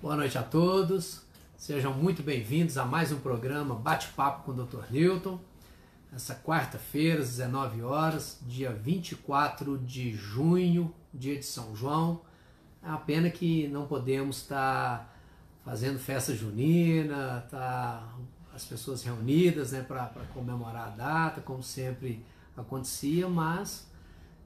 Boa 0.00 0.14
noite 0.14 0.38
a 0.38 0.44
todos, 0.44 1.22
sejam 1.56 1.92
muito 1.92 2.22
bem-vindos 2.22 2.78
a 2.78 2.84
mais 2.84 3.10
um 3.10 3.18
programa 3.18 3.74
Bate-Papo 3.74 4.44
com 4.44 4.52
o 4.52 4.64
Dr. 4.64 4.92
Newton. 4.92 5.40
Essa 6.14 6.36
quarta-feira, 6.36 7.20
às 7.20 7.30
19 7.30 7.82
horas, 7.82 8.38
dia 8.46 8.72
24 8.72 9.76
de 9.76 10.12
junho, 10.12 10.94
dia 11.12 11.36
de 11.36 11.44
São 11.44 11.74
João. 11.74 12.20
É 12.80 12.86
uma 12.86 12.98
pena 12.98 13.28
que 13.28 13.66
não 13.66 13.88
podemos 13.88 14.36
estar 14.36 15.12
fazendo 15.64 15.98
festa 15.98 16.32
junina, 16.32 17.44
tá 17.50 18.08
as 18.54 18.64
pessoas 18.64 19.02
reunidas 19.02 19.72
né, 19.72 19.82
para 19.82 20.06
comemorar 20.32 20.86
a 20.86 20.90
data, 20.90 21.40
como 21.40 21.60
sempre 21.60 22.24
acontecia, 22.56 23.28
mas 23.28 23.87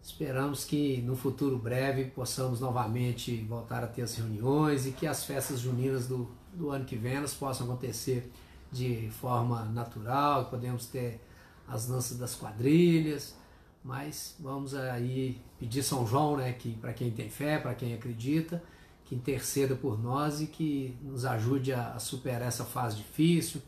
Esperamos 0.02 0.64
que 0.64 1.00
no 1.02 1.14
futuro 1.14 1.56
breve 1.56 2.06
possamos 2.06 2.58
novamente 2.58 3.36
voltar 3.48 3.84
a 3.84 3.86
ter 3.86 4.02
as 4.02 4.16
reuniões 4.16 4.84
e 4.84 4.90
que 4.90 5.06
as 5.06 5.24
festas 5.24 5.60
juninas 5.60 6.08
do, 6.08 6.28
do 6.52 6.70
ano 6.70 6.84
que 6.84 6.96
vem 6.96 7.14
elas 7.14 7.32
possam 7.32 7.66
acontecer 7.66 8.28
de 8.72 9.08
forma 9.20 9.64
natural, 9.66 10.46
podemos 10.46 10.86
ter 10.86 11.20
as 11.68 11.86
danças 11.86 12.18
das 12.18 12.34
quadrilhas, 12.34 13.36
mas 13.84 14.34
vamos 14.40 14.74
aí 14.74 15.40
pedir 15.60 15.84
São 15.84 16.04
João, 16.04 16.36
né, 16.36 16.52
que 16.52 16.72
para 16.74 16.92
quem 16.92 17.12
tem 17.12 17.30
fé, 17.30 17.58
para 17.58 17.74
quem 17.74 17.94
acredita, 17.94 18.60
que 19.04 19.14
interceda 19.14 19.76
por 19.76 20.02
nós 20.02 20.40
e 20.40 20.46
que 20.46 20.96
nos 21.02 21.24
ajude 21.24 21.72
a, 21.72 21.92
a 21.92 22.00
superar 22.00 22.48
essa 22.48 22.64
fase 22.64 22.96
difícil, 22.96 23.62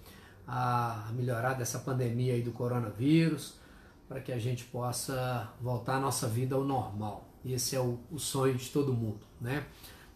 a, 0.49 1.11
melhorar 1.15 1.55
dessa 1.55 1.79
pandemia 1.79 2.35
aí 2.35 2.43
do 2.43 2.51
coronavírus 2.51 3.63
para 4.09 4.21
que 4.21 4.33
a 4.33 4.39
gente 4.39 4.65
possa 4.65 5.53
voltar 5.61 5.97
a 5.97 6.01
nossa 6.01 6.29
vida 6.29 6.55
ao 6.55 6.65
normal. 6.65 7.29
Esse 7.45 7.77
é 7.77 7.81
o, 7.81 7.99
o 8.11 8.19
sonho 8.19 8.55
de 8.55 8.69
todo 8.71 8.93
mundo, 8.93 9.21
né? 9.41 9.67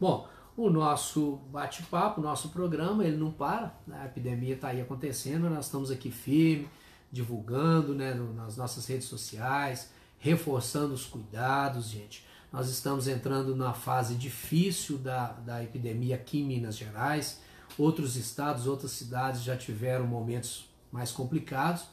Bom, 0.00 0.28
o 0.56 0.70
nosso 0.70 1.36
bate-papo, 1.52 2.20
o 2.20 2.24
nosso 2.24 2.48
programa, 2.48 3.04
ele 3.04 3.16
não 3.16 3.30
para, 3.30 3.74
né? 3.86 4.00
a 4.02 4.06
epidemia 4.06 4.54
está 4.54 4.68
aí 4.68 4.80
acontecendo, 4.80 5.48
nós 5.48 5.66
estamos 5.66 5.90
aqui 5.90 6.10
firme, 6.10 6.68
divulgando 7.12 7.94
né, 7.94 8.12
nas 8.34 8.56
nossas 8.56 8.86
redes 8.86 9.06
sociais, 9.06 9.90
reforçando 10.18 10.92
os 10.92 11.06
cuidados, 11.06 11.88
gente. 11.88 12.26
Nós 12.52 12.68
estamos 12.70 13.06
entrando 13.06 13.54
na 13.54 13.72
fase 13.72 14.14
difícil 14.14 14.98
da, 14.98 15.32
da 15.32 15.62
epidemia 15.62 16.16
aqui 16.16 16.40
em 16.40 16.46
Minas 16.46 16.76
Gerais. 16.76 17.40
Outros 17.78 18.16
estados, 18.16 18.66
outras 18.66 18.90
cidades 18.92 19.42
já 19.42 19.56
tiveram 19.56 20.06
momentos 20.06 20.68
mais 20.90 21.12
complicados, 21.12 21.84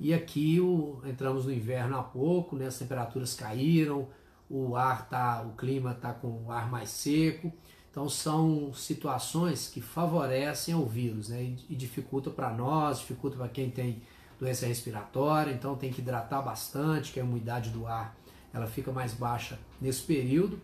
e 0.00 0.14
aqui 0.14 0.60
o, 0.60 1.00
entramos 1.04 1.46
no 1.46 1.52
inverno 1.52 1.98
há 1.98 2.02
pouco, 2.02 2.54
né, 2.54 2.66
as 2.66 2.78
temperaturas 2.78 3.34
caíram, 3.34 4.08
o 4.48 4.76
ar 4.76 5.08
tá, 5.08 5.42
o 5.42 5.56
clima 5.56 5.92
está 5.92 6.12
com 6.12 6.44
o 6.44 6.52
ar 6.52 6.70
mais 6.70 6.90
seco. 6.90 7.52
Então 7.90 8.08
são 8.08 8.72
situações 8.72 9.68
que 9.68 9.80
favorecem 9.80 10.74
o 10.74 10.86
vírus 10.86 11.30
né, 11.30 11.56
e, 11.68 11.74
dificulta 11.74 12.30
para 12.30 12.50
nós, 12.50 13.00
dificulta 13.00 13.36
para 13.36 13.48
quem 13.48 13.70
tem 13.70 14.00
doença 14.38 14.66
respiratória, 14.66 15.50
então 15.50 15.74
tem 15.74 15.92
que 15.92 16.00
hidratar 16.00 16.42
bastante, 16.42 17.12
que 17.12 17.18
a 17.18 17.24
umidade 17.24 17.70
do 17.70 17.86
ar 17.86 18.16
ela 18.54 18.68
fica 18.68 18.92
mais 18.92 19.12
baixa 19.12 19.58
nesse 19.80 20.02
período. 20.02 20.60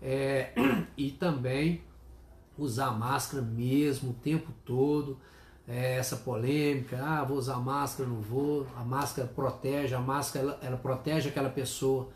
É, 0.00 0.52
e 0.96 1.10
também 1.10 1.82
usar 2.56 2.90
máscara 2.92 3.42
mesmo 3.42 4.10
o 4.10 4.14
tempo 4.14 4.50
todo 4.64 5.18
é, 5.66 5.96
essa 5.96 6.16
polêmica, 6.16 7.00
ah, 7.02 7.24
vou 7.24 7.38
usar 7.38 7.56
máscara, 7.56 8.08
não 8.08 8.20
vou, 8.20 8.66
a 8.76 8.84
máscara 8.84 9.28
protege, 9.28 9.94
a 9.94 10.00
máscara 10.00 10.44
ela, 10.44 10.58
ela 10.62 10.76
protege 10.76 11.28
aquela 11.28 11.50
pessoa 11.50 12.08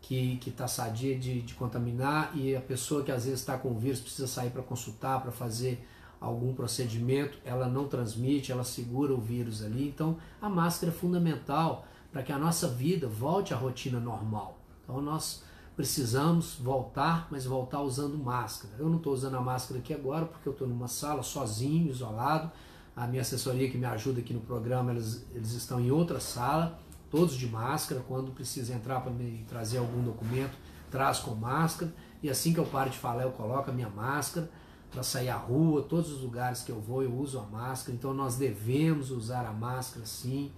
que 0.00 0.40
está 0.44 0.66
sadia 0.66 1.16
de, 1.16 1.42
de, 1.42 1.54
contaminar 1.54 2.32
e 2.34 2.56
a 2.56 2.60
pessoa 2.60 3.04
que 3.04 3.12
às 3.12 3.24
vezes 3.24 3.40
está 3.40 3.56
com 3.56 3.70
o 3.70 3.78
vírus 3.78 4.00
precisa 4.00 4.26
sair 4.26 4.50
para 4.50 4.62
consultar, 4.62 5.20
para 5.22 5.30
fazer 5.30 5.86
algum 6.20 6.52
procedimento, 6.54 7.38
ela 7.44 7.68
não 7.68 7.86
transmite, 7.86 8.50
ela 8.50 8.64
segura 8.64 9.14
o 9.14 9.20
vírus 9.20 9.62
ali. 9.62 9.88
Então 9.88 10.16
a 10.40 10.48
máscara 10.48 10.92
é 10.92 10.94
fundamental 10.94 11.86
para 12.10 12.22
que 12.22 12.32
a 12.32 12.38
nossa 12.38 12.68
vida 12.68 13.08
volte 13.08 13.54
à 13.54 13.56
rotina 13.56 13.98
normal. 13.98 14.58
Então 14.82 15.00
nós 15.00 15.44
precisamos 15.76 16.56
voltar, 16.56 17.28
mas 17.30 17.44
voltar 17.44 17.80
usando 17.80 18.18
máscara. 18.18 18.74
Eu 18.78 18.88
não 18.88 18.96
estou 18.96 19.12
usando 19.12 19.36
a 19.36 19.40
máscara 19.40 19.80
aqui 19.80 19.94
agora 19.94 20.26
porque 20.26 20.48
eu 20.48 20.52
estou 20.52 20.68
numa 20.68 20.88
sala 20.88 21.22
sozinho, 21.22 21.88
isolado 21.88 22.50
a 22.94 23.06
minha 23.06 23.22
assessoria 23.22 23.70
que 23.70 23.78
me 23.78 23.86
ajuda 23.86 24.20
aqui 24.20 24.34
no 24.34 24.40
programa, 24.40 24.92
eles, 24.92 25.26
eles 25.34 25.52
estão 25.52 25.80
em 25.80 25.90
outra 25.90 26.20
sala, 26.20 26.78
todos 27.10 27.34
de 27.34 27.46
máscara. 27.46 28.02
Quando 28.06 28.32
precisa 28.32 28.74
entrar 28.74 29.00
para 29.00 29.10
me 29.10 29.44
trazer 29.48 29.78
algum 29.78 30.02
documento, 30.02 30.52
traz 30.90 31.18
com 31.18 31.34
máscara. 31.34 31.92
E 32.22 32.28
assim 32.28 32.52
que 32.52 32.60
eu 32.60 32.66
paro 32.66 32.90
de 32.90 32.98
falar, 32.98 33.22
eu 33.22 33.32
coloco 33.32 33.70
a 33.70 33.72
minha 33.72 33.88
máscara 33.88 34.50
para 34.90 35.02
sair 35.02 35.30
à 35.30 35.36
rua, 35.36 35.82
todos 35.82 36.12
os 36.12 36.20
lugares 36.20 36.62
que 36.62 36.70
eu 36.70 36.78
vou 36.78 37.02
eu 37.02 37.14
uso 37.14 37.38
a 37.38 37.44
máscara. 37.44 37.96
Então 37.96 38.12
nós 38.12 38.36
devemos 38.36 39.10
usar 39.10 39.46
a 39.46 39.52
máscara 39.52 40.04
sim. 40.04 40.52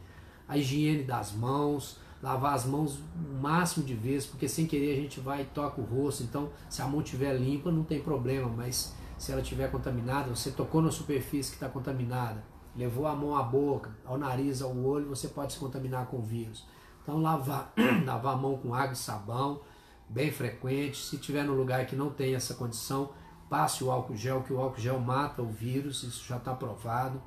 A 0.46 0.58
higiene 0.58 1.04
das 1.04 1.32
mãos, 1.32 1.98
lavar 2.20 2.54
as 2.54 2.66
mãos 2.66 2.98
o 2.98 3.40
máximo 3.40 3.86
de 3.86 3.94
vezes, 3.94 4.26
porque 4.26 4.48
sem 4.48 4.66
querer 4.66 4.92
a 4.92 5.00
gente 5.00 5.20
vai 5.20 5.42
e 5.42 5.44
toca 5.44 5.80
o 5.80 5.84
rosto. 5.84 6.22
Então, 6.22 6.50
se 6.68 6.82
a 6.82 6.86
mão 6.86 7.00
estiver 7.00 7.34
limpa, 7.38 7.70
não 7.70 7.84
tem 7.84 8.00
problema, 8.00 8.48
mas 8.48 8.94
se 9.24 9.32
ela 9.32 9.40
estiver 9.40 9.70
contaminada, 9.70 10.28
você 10.28 10.50
tocou 10.50 10.82
na 10.82 10.90
superfície 10.90 11.48
que 11.48 11.56
está 11.56 11.66
contaminada, 11.66 12.44
levou 12.76 13.06
a 13.06 13.16
mão 13.16 13.34
à 13.34 13.42
boca, 13.42 13.90
ao 14.04 14.18
nariz, 14.18 14.60
ao 14.60 14.76
olho, 14.76 15.08
você 15.08 15.28
pode 15.28 15.54
se 15.54 15.58
contaminar 15.58 16.08
com 16.08 16.18
o 16.18 16.22
vírus. 16.22 16.66
Então 17.02 17.22
lavar, 17.22 17.72
lavar 18.04 18.34
a 18.34 18.36
mão 18.36 18.58
com 18.58 18.74
água 18.74 18.92
e 18.92 18.96
sabão, 18.96 19.62
bem 20.10 20.30
frequente. 20.30 21.02
Se 21.02 21.16
tiver 21.16 21.42
no 21.42 21.54
lugar 21.54 21.86
que 21.86 21.96
não 21.96 22.10
tem 22.10 22.34
essa 22.34 22.52
condição, 22.52 23.12
passe 23.48 23.82
o 23.82 23.90
álcool 23.90 24.14
gel, 24.14 24.42
que 24.42 24.52
o 24.52 24.60
álcool 24.60 24.78
gel 24.78 25.00
mata 25.00 25.40
o 25.40 25.48
vírus, 25.48 26.02
isso 26.02 26.22
já 26.28 26.36
está 26.36 26.52
provado. 26.52 27.18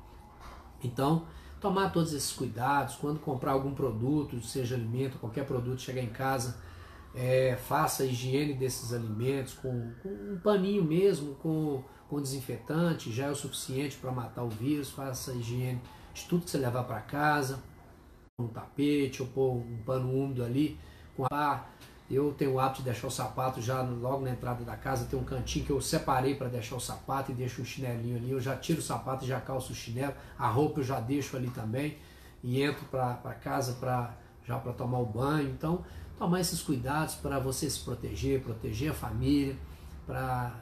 Então, 0.84 1.24
tomar 1.60 1.90
todos 1.90 2.12
esses 2.12 2.30
cuidados, 2.30 2.94
quando 2.94 3.18
comprar 3.18 3.50
algum 3.50 3.74
produto, 3.74 4.40
seja 4.40 4.76
alimento, 4.76 5.18
qualquer 5.18 5.44
produto, 5.44 5.82
chegar 5.82 6.02
em 6.02 6.10
casa, 6.10 6.60
é, 7.14 7.56
faça 7.56 8.02
a 8.02 8.06
higiene 8.06 8.54
desses 8.54 8.92
alimentos 8.92 9.54
com, 9.54 9.92
com, 10.02 10.08
um 10.08 10.40
paninho 10.42 10.84
mesmo, 10.84 11.34
com, 11.36 11.82
com 12.08 12.20
desinfetante, 12.20 13.12
já 13.12 13.26
é 13.26 13.30
o 13.30 13.36
suficiente 13.36 13.96
para 13.96 14.12
matar 14.12 14.44
o 14.44 14.48
vírus. 14.48 14.90
Faça 14.90 15.32
a 15.32 15.34
higiene 15.34 15.80
de 16.14 16.24
tudo 16.24 16.44
que 16.44 16.50
você 16.50 16.58
levar 16.58 16.84
para 16.84 17.00
casa, 17.00 17.60
um 18.38 18.48
tapete 18.48 19.22
ou 19.22 19.28
pôr 19.28 19.56
um 19.56 19.78
pano 19.84 20.12
úmido 20.12 20.44
ali 20.44 20.78
com 21.16 21.26
a 21.30 21.64
eu 22.10 22.32
tenho 22.32 22.54
o 22.54 22.60
hábito 22.60 22.78
de 22.78 22.86
deixar 22.86 23.06
o 23.06 23.10
sapato 23.10 23.60
já 23.60 23.82
logo 23.82 24.24
na 24.24 24.30
entrada 24.30 24.64
da 24.64 24.76
casa, 24.76 25.04
tem 25.04 25.18
um 25.18 25.24
cantinho 25.24 25.66
que 25.66 25.70
eu 25.70 25.80
separei 25.80 26.34
para 26.34 26.48
deixar 26.48 26.76
o 26.76 26.80
sapato 26.80 27.30
e 27.30 27.34
deixo 27.34 27.60
um 27.60 27.64
chinelinho 27.66 28.16
ali. 28.16 28.30
Eu 28.30 28.40
já 28.40 28.56
tiro 28.56 28.78
o 28.78 28.82
sapato 28.82 29.26
e 29.26 29.28
já 29.28 29.38
calço 29.38 29.72
o 29.72 29.76
chinelo, 29.76 30.14
a 30.38 30.48
roupa 30.48 30.80
eu 30.80 30.84
já 30.84 31.00
deixo 31.00 31.36
ali 31.36 31.50
também 31.50 31.98
e 32.42 32.62
entro 32.62 32.86
para 32.86 33.34
casa 33.34 33.74
pra, 33.74 34.14
já 34.46 34.58
para 34.58 34.72
tomar 34.72 35.00
o 35.00 35.06
banho. 35.06 35.50
Então, 35.50 35.84
tomar 36.18 36.40
esses 36.40 36.60
cuidados 36.60 37.14
para 37.14 37.38
você 37.38 37.70
se 37.70 37.78
proteger, 37.80 38.42
proteger 38.42 38.90
a 38.90 38.94
família, 38.94 39.56
para 40.04 40.52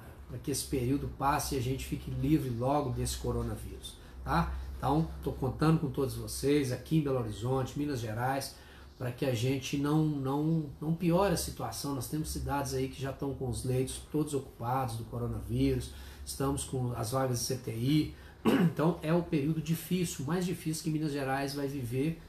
que 0.42 0.50
esse 0.50 0.66
período 0.66 1.08
passe 1.18 1.54
e 1.54 1.58
a 1.58 1.62
gente 1.62 1.84
fique 1.84 2.10
livre 2.10 2.50
logo 2.50 2.90
desse 2.90 3.16
coronavírus. 3.16 3.96
Tá? 4.22 4.52
Então, 4.76 5.08
estou 5.16 5.32
contando 5.32 5.80
com 5.80 5.88
todos 5.88 6.14
vocês 6.14 6.70
aqui 6.70 6.98
em 6.98 7.00
Belo 7.00 7.20
Horizonte, 7.20 7.78
Minas 7.78 8.00
Gerais, 8.00 8.54
para 8.98 9.10
que 9.10 9.24
a 9.24 9.34
gente 9.34 9.78
não, 9.78 10.04
não, 10.04 10.66
não 10.80 10.94
piore 10.94 11.32
a 11.32 11.36
situação. 11.36 11.94
Nós 11.94 12.08
temos 12.08 12.30
cidades 12.30 12.74
aí 12.74 12.88
que 12.88 13.00
já 13.00 13.10
estão 13.10 13.34
com 13.34 13.48
os 13.48 13.64
leitos 13.64 14.00
todos 14.12 14.34
ocupados 14.34 14.96
do 14.96 15.04
coronavírus, 15.04 15.90
estamos 16.24 16.64
com 16.64 16.92
as 16.92 17.12
vagas 17.12 17.46
de 17.46 17.54
CTI. 17.54 18.14
Então, 18.46 19.00
é 19.02 19.12
o 19.12 19.22
período 19.22 19.60
difícil, 19.60 20.24
mais 20.24 20.46
difícil 20.46 20.84
que 20.84 20.90
Minas 20.90 21.10
Gerais 21.10 21.54
vai 21.54 21.66
viver 21.66 22.20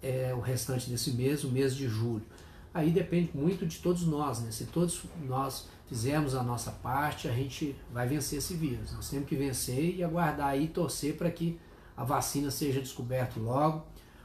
é, 0.00 0.32
o 0.34 0.40
restante 0.40 0.88
desse 0.88 1.10
mês, 1.10 1.44
o 1.44 1.48
mês 1.48 1.76
de 1.76 1.86
julho 1.88 2.24
aí 2.72 2.90
depende 2.90 3.30
muito 3.34 3.66
de 3.66 3.78
todos 3.78 4.06
nós, 4.06 4.40
né? 4.40 4.50
Se 4.50 4.66
todos 4.66 5.02
nós 5.26 5.68
fizermos 5.86 6.34
a 6.34 6.42
nossa 6.42 6.70
parte, 6.70 7.28
a 7.28 7.32
gente 7.32 7.74
vai 7.92 8.06
vencer 8.06 8.38
esse 8.38 8.54
vírus. 8.54 8.92
Nós 8.92 9.08
temos 9.08 9.28
que 9.28 9.34
vencer 9.34 9.96
e 9.96 10.04
aguardar 10.04 10.48
aí, 10.48 10.68
torcer 10.68 11.16
para 11.16 11.30
que 11.30 11.58
a 11.96 12.04
vacina 12.04 12.50
seja 12.50 12.80
descoberta 12.80 13.40
logo, 13.40 13.84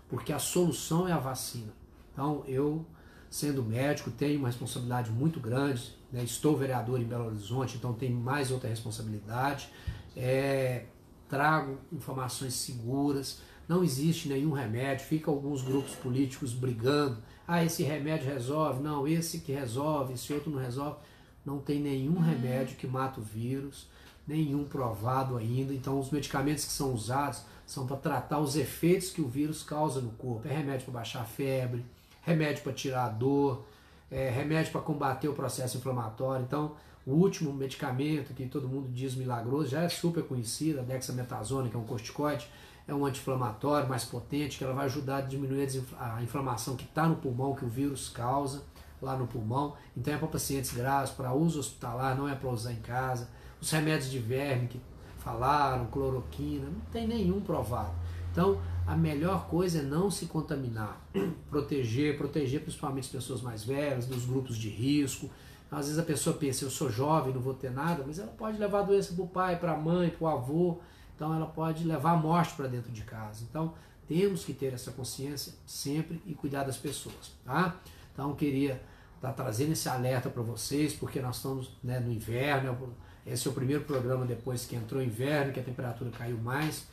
porque 0.09 0.33
a 0.33 0.39
solução 0.39 1.07
é 1.07 1.12
a 1.12 1.18
vacina. 1.18 1.73
Então, 2.12 2.44
eu, 2.47 2.85
sendo 3.29 3.63
médico, 3.63 4.12
tenho 4.12 4.39
uma 4.39 4.50
responsabilidade 4.50 5.09
muito 5.09 5.39
grande, 5.39 5.95
né? 6.12 6.23
estou 6.23 6.56
vereador 6.56 7.00
em 7.01 7.06
Belo 7.06 7.25
Horizonte, 7.25 7.77
então 7.77 7.94
tenho 7.94 8.15
mais 8.15 8.51
outra 8.51 8.69
responsabilidade. 8.69 9.69
É, 10.15 10.85
trago 11.27 11.79
informações 11.91 12.53
seguras, 12.53 13.41
não 13.68 13.83
existe 13.83 14.27
nenhum 14.27 14.51
remédio, 14.51 15.06
fica 15.06 15.31
alguns 15.31 15.63
grupos 15.63 15.95
políticos 15.95 16.53
brigando 16.53 17.18
ah, 17.48 17.63
esse 17.63 17.84
remédio 17.84 18.28
resolve, 18.31 18.81
não, 18.81 19.07
esse 19.07 19.40
que 19.40 19.51
resolve, 19.51 20.13
esse 20.13 20.31
outro 20.34 20.50
não 20.50 20.60
resolve. 20.60 20.98
Não 21.45 21.60
tem 21.60 21.80
nenhum 21.80 22.16
uhum. 22.16 22.22
remédio 22.22 22.78
que 22.78 22.88
mata 22.88 23.19
o 23.19 23.24
vírus, 23.24 23.88
nenhum 24.25 24.63
provado 24.63 25.36
ainda. 25.36 25.74
Então, 25.74 26.00
os 26.00 26.10
medicamentos 26.10 26.63
que 26.63 26.72
são 26.72 26.94
usados 26.94 27.42
são 27.66 27.86
para 27.86 27.98
tratar 27.98 28.40
os 28.40 28.56
efeitos 28.56 29.10
que 29.10 29.22
o 29.22 29.28
vírus 29.28 29.62
causa 29.62 30.00
no 30.00 30.12
corpo. 30.12 30.48
É 30.48 30.54
remédio 30.54 30.86
para 30.86 30.94
baixar 30.94 31.22
a 31.22 31.25
febre, 31.25 31.84
remédio 32.22 32.63
para 32.63 32.72
tirar 32.72 33.06
a 33.06 33.10
dor, 33.10 33.66
é 34.10 34.30
remédio 34.30 34.72
para 34.72 34.81
combater 34.81 35.28
o 35.28 35.34
processo 35.34 35.78
inflamatório. 35.78 36.45
Então, 36.45 36.75
O 37.06 37.12
último 37.12 37.51
medicamento 37.51 38.34
que 38.34 38.45
todo 38.45 38.68
mundo 38.68 38.88
diz 38.90 39.13
milagroso 39.16 39.69
já 39.69 39.81
é 39.81 39.90
super 39.90 40.24
conhecido, 40.24 40.80
a 40.80 40.84
dexametasona, 40.84 41.69
que 41.69 41.75
é 41.75 41.80
um 41.80 41.84
corticoide, 41.84 42.48
é 42.88 42.94
um 42.94 43.06
anti-inflamatório 43.06 43.88
mais 43.88 44.03
potente, 44.03 44.57
que 44.57 44.63
ela 44.63 44.74
vai 44.74 44.85
ajudar 44.85 45.18
a 45.18 45.21
diminuir 45.21 45.68
a 46.00 46.21
inflamação 46.21 46.75
que 46.75 46.83
está 46.83 47.07
no 47.07 47.15
pulmão, 47.15 47.56
que 47.56 47.63
o 47.63 47.69
vírus 47.69 48.09
causa 48.09 48.63
lá 49.01 49.15
no 49.15 49.27
pulmão. 49.27 49.75
Então 49.95 50.13
é 50.13 50.18
para 50.18 50.27
pacientes 50.27 50.74
graves, 50.74 51.12
para 51.12 51.33
uso 51.33 51.59
hospitalar, 51.59 52.18
não 52.18 52.27
é 52.27 52.35
para 52.35 52.50
usar 52.50 52.71
em 52.71 52.81
casa. 52.81 53.30
Os 53.62 53.71
remédios 53.71 54.12
de 54.12 54.19
verme 54.19 54.68
que 54.68 54.81
falaram, 55.19 55.85
cloroquina, 55.88 56.65
não 56.65 56.81
tem 56.91 57.07
nenhum 57.07 57.39
provado. 57.39 57.94
Então, 58.31 58.59
a 58.85 58.95
melhor 58.97 59.47
coisa 59.47 59.80
é 59.80 59.81
não 59.81 60.12
se 60.12 60.25
contaminar, 60.25 61.00
proteger, 61.50 62.18
proteger 62.18 62.62
principalmente 62.62 63.06
as 63.06 63.12
pessoas 63.12 63.41
mais 63.41 63.63
velhas, 63.63 64.06
dos 64.06 64.25
grupos 64.25 64.57
de 64.57 64.69
risco. 64.69 65.30
Às 65.71 65.85
vezes 65.85 66.00
a 66.00 66.03
pessoa 66.03 66.35
pensa, 66.35 66.65
eu 66.65 66.69
sou 66.69 66.89
jovem, 66.89 67.33
não 67.33 67.41
vou 67.41 67.53
ter 67.53 67.71
nada, 67.71 68.03
mas 68.06 68.19
ela 68.19 68.31
pode 68.31 68.57
levar 68.57 68.80
a 68.80 68.83
doença 68.83 69.13
para 69.13 69.24
o 69.24 69.27
pai, 69.27 69.59
para 69.59 69.74
a 69.74 69.77
mãe, 69.77 70.09
para 70.09 70.25
o 70.25 70.27
avô, 70.27 70.80
então 71.15 71.33
ela 71.33 71.45
pode 71.45 71.83
levar 71.83 72.12
a 72.12 72.18
morte 72.18 72.54
para 72.56 72.68
dentro 72.68 72.92
de 72.92 73.04
casa. 73.04 73.44
Então, 73.50 73.74
temos 74.07 74.44
que 74.44 74.54
ter 74.54 74.74
essa 74.74 74.92
consciência 74.92 75.54
sempre 75.65 76.21
e 76.25 76.33
cuidar 76.33 76.63
das 76.63 76.77
pessoas, 76.77 77.31
tá? 77.45 77.75
Então, 78.13 78.36
queria 78.36 78.81
estar 79.15 79.30
tá 79.30 79.44
trazendo 79.44 79.71
esse 79.71 79.88
alerta 79.88 80.30
para 80.30 80.44
vocês, 80.44 80.94
porque 80.94 81.21
nós 81.21 81.38
estamos 81.38 81.71
né, 81.83 82.00
no 82.00 82.12
inverno, 82.12 82.94
esse 83.25 83.48
é 83.48 83.51
o 83.51 83.54
primeiro 83.54 83.83
programa 83.86 84.25
depois 84.25 84.65
que 84.65 84.75
entrou 84.75 85.01
o 85.01 85.04
inverno, 85.04 85.54
que 85.54 85.60
a 85.60 85.63
temperatura 85.63 86.12
caiu 86.12 86.38
mais. 86.38 86.86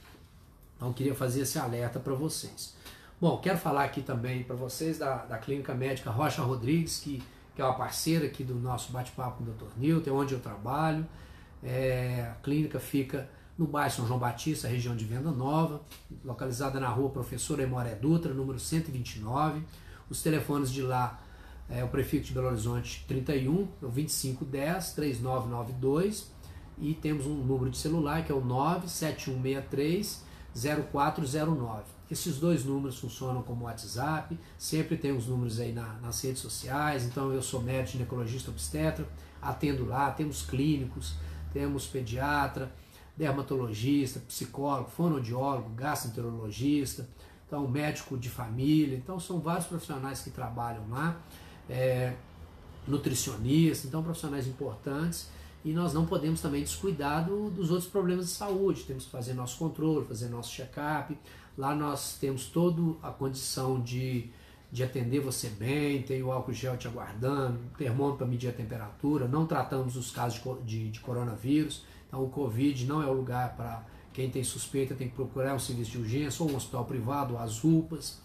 Então, 0.77 0.93
queria 0.93 1.15
fazer 1.15 1.43
esse 1.43 1.59
alerta 1.59 1.99
para 1.99 2.15
vocês. 2.15 2.75
Bom, 3.21 3.37
quero 3.39 3.59
falar 3.59 3.85
aqui 3.85 4.01
também 4.01 4.45
para 4.45 4.57
vocês 4.57 4.99
da, 4.99 5.27
da 5.27 5.37
Clínica 5.37 5.75
Médica 5.75 6.11
Rocha 6.11 6.41
Rodrigues, 6.41 7.01
que, 7.01 7.23
que 7.55 7.61
é 7.61 7.65
uma 7.65 7.75
parceira 7.75 8.27
aqui 8.27 8.43
do 8.43 8.55
nosso 8.55 8.93
bate-papo 8.93 9.45
com 9.45 9.51
o 9.51 9.53
Dr. 9.53 9.77
Newton, 9.77 10.13
onde 10.13 10.33
eu 10.33 10.41
trabalho. 10.41 11.07
É, 11.63 12.31
a 12.33 12.35
clínica 12.43 12.81
fica 12.81 13.29
no 13.61 13.67
bairro 13.67 13.95
São 13.95 14.07
João 14.07 14.19
Batista, 14.19 14.67
região 14.67 14.97
de 14.97 15.05
Venda 15.05 15.31
Nova, 15.31 15.83
localizada 16.25 16.81
na 16.81 16.89
rua 16.89 17.11
Professora 17.11 17.63
Emoré 17.63 17.95
Dutra, 17.95 18.33
número 18.33 18.59
129. 18.59 19.63
Os 20.09 20.23
telefones 20.23 20.73
de 20.73 20.81
lá 20.81 21.21
é 21.69 21.85
o 21.85 21.89
prefixo 21.89 22.29
de 22.29 22.33
Belo 22.33 22.47
Horizonte 22.47 23.05
31, 23.07 23.69
é 23.83 23.85
o 23.85 23.91
2510 23.91 24.93
3992 24.95 26.33
e 26.79 26.95
temos 26.95 27.27
um 27.27 27.35
número 27.35 27.71
de 27.71 27.77
celular 27.77 28.25
que 28.25 28.33
é 28.33 28.35
o 28.35 28.41
97163 28.41 30.25
0409. 30.91 31.83
Esses 32.11 32.39
dois 32.39 32.65
números 32.65 32.99
funcionam 32.99 33.43
como 33.43 33.67
WhatsApp, 33.67 34.39
sempre 34.57 34.97
tem 34.97 35.15
os 35.15 35.27
números 35.27 35.61
aí 35.61 35.75
na, 35.75 35.99
nas 36.01 36.19
redes 36.25 36.41
sociais, 36.41 37.05
então 37.05 37.31
eu 37.31 37.43
sou 37.43 37.61
médico 37.61 37.93
ginecologista 37.99 38.51
obstetra, 38.51 39.07
atendo 39.43 39.85
lá, 39.85 40.11
temos 40.11 40.41
clínicos, 40.41 41.17
temos 41.53 41.87
pediatra, 41.87 42.73
dermatologista, 43.17 44.21
psicólogo, 44.21 44.91
fonoaudiólogo, 44.91 45.71
gastroenterologista, 45.71 47.09
então 47.47 47.67
médico 47.69 48.17
de 48.17 48.31
família, 48.31 48.97
então 48.97 49.19
são 49.19 49.41
vários 49.41 49.67
profissionais 49.67 50.23
que 50.23 50.31
trabalham 50.31 50.89
lá 50.89 51.21
é, 51.69 52.15
nutricionista, 52.87 53.87
então 53.87 54.03
profissionais 54.03 54.47
importantes 54.47 55.29
e 55.65 55.73
nós 55.73 55.93
não 55.93 56.07
podemos 56.07 56.41
também 56.41 56.63
descuidar 56.63 57.27
do, 57.27 57.51
dos 57.51 57.71
outros 57.71 57.89
problemas 57.89 58.27
de 58.27 58.33
saúde. 58.33 58.85
Temos 58.85 59.05
que 59.05 59.11
fazer 59.11 59.35
nosso 59.35 59.59
controle, 59.59 60.07
fazer 60.07 60.29
nosso 60.29 60.51
check-up. 60.51 61.17
Lá 61.57 61.75
nós 61.75 62.17
temos 62.19 62.47
toda 62.47 62.97
a 63.03 63.11
condição 63.11 63.81
de, 63.81 64.31
de 64.73 64.83
atender 64.83 65.21
você 65.21 65.49
bem, 65.49 66.03
tem 66.03 66.23
o 66.23 66.33
álcool 66.33 66.53
gel 66.53 66.77
te 66.79 66.89
aguardando, 66.89 67.59
termômetro 67.77 68.19
para 68.19 68.27
medir 68.27 68.49
a 68.49 68.53
temperatura, 68.53 69.29
não 69.29 69.47
tratamos 69.47 69.97
os 69.97 70.11
casos 70.11 70.41
de, 70.43 70.63
de, 70.65 70.91
de 70.93 71.01
coronavírus. 71.01 71.85
Então 72.11 72.25
o 72.25 72.29
Covid 72.29 72.85
não 72.87 73.01
é 73.01 73.07
o 73.07 73.13
lugar 73.13 73.57
para 73.57 73.85
quem 74.13 74.29
tem 74.29 74.43
suspeita, 74.43 74.97
tem 74.97 75.09
que 75.09 75.15
procurar 75.15 75.55
um 75.55 75.59
serviço 75.59 75.93
de 75.93 75.99
urgência 75.99 76.45
ou 76.45 76.51
um 76.51 76.57
hospital 76.57 76.85
privado, 76.85 77.39
as 77.39 77.63
UPAs. 77.63 78.21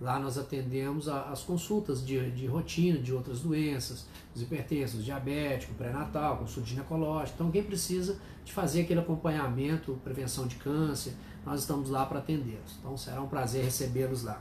Lá 0.00 0.18
nós 0.18 0.36
atendemos 0.36 1.08
as 1.08 1.42
consultas 1.42 2.04
de, 2.04 2.30
de 2.30 2.46
rotina 2.46 2.98
de 2.98 3.12
outras 3.12 3.40
doenças, 3.40 4.06
os 4.34 4.42
hipertensos, 4.42 5.04
diabético, 5.04 5.74
pré-natal, 5.74 6.38
consulta 6.38 6.68
ginecológica. 6.68 7.34
Então, 7.34 7.50
quem 7.50 7.64
precisa 7.64 8.16
de 8.44 8.52
fazer 8.52 8.82
aquele 8.82 9.00
acompanhamento, 9.00 9.98
prevenção 10.04 10.46
de 10.46 10.54
câncer, 10.56 11.14
nós 11.44 11.60
estamos 11.60 11.90
lá 11.90 12.06
para 12.06 12.20
atendê-los. 12.20 12.76
Então, 12.78 12.96
será 12.96 13.20
um 13.20 13.26
prazer 13.26 13.64
recebê-los 13.64 14.22
lá. 14.22 14.40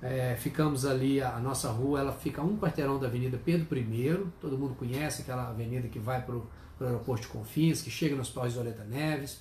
É, 0.00 0.34
ficamos 0.36 0.86
ali, 0.86 1.20
a, 1.20 1.36
a, 1.36 1.40
nossa 1.40 1.70
rua, 1.70 2.00
ela 2.00 2.12
fica 2.12 2.40
a 2.40 2.44
um 2.44 2.56
quarteirão 2.56 2.98
da 2.98 3.06
Avenida 3.06 3.38
Pedro 3.44 3.66
I, 3.76 4.26
todo 4.40 4.56
mundo 4.56 4.74
conhece 4.74 5.20
aquela 5.20 5.50
avenida 5.50 5.88
que 5.88 5.98
vai 5.98 6.22
para 6.22 6.36
o 6.36 6.46
aeroporto 6.84 7.22
de 7.22 7.28
Confins, 7.28 7.82
que 7.82 7.90
chega 7.90 8.16
nos 8.16 8.28
Torres 8.28 8.56
Oleta 8.56 8.84
Neves. 8.84 9.40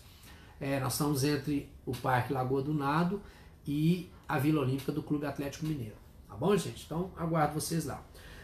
É, 0.60 0.80
nós 0.80 0.94
estamos 0.94 1.24
entre 1.24 1.70
o 1.86 1.94
Parque 1.94 2.34
Lagoa 2.34 2.62
do 2.62 2.74
Nado 2.74 3.22
e 3.66 4.10
a 4.28 4.38
Vila 4.38 4.62
Olímpica 4.62 4.92
do 4.92 5.02
Clube 5.02 5.26
Atlético 5.26 5.66
Mineiro. 5.66 5.96
Tá 6.28 6.36
bom, 6.36 6.56
gente? 6.56 6.84
Então, 6.86 7.12
aguardo 7.18 7.54
vocês 7.54 7.86
lá. 7.86 8.04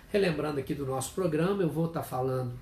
Relembrando 0.09 0.59
aqui 0.59 0.74
do 0.74 0.86
nosso 0.86 1.13
programa, 1.13 1.62
eu 1.62 1.69
vou 1.69 1.88
estar 1.88 2.03
falando 2.03 2.53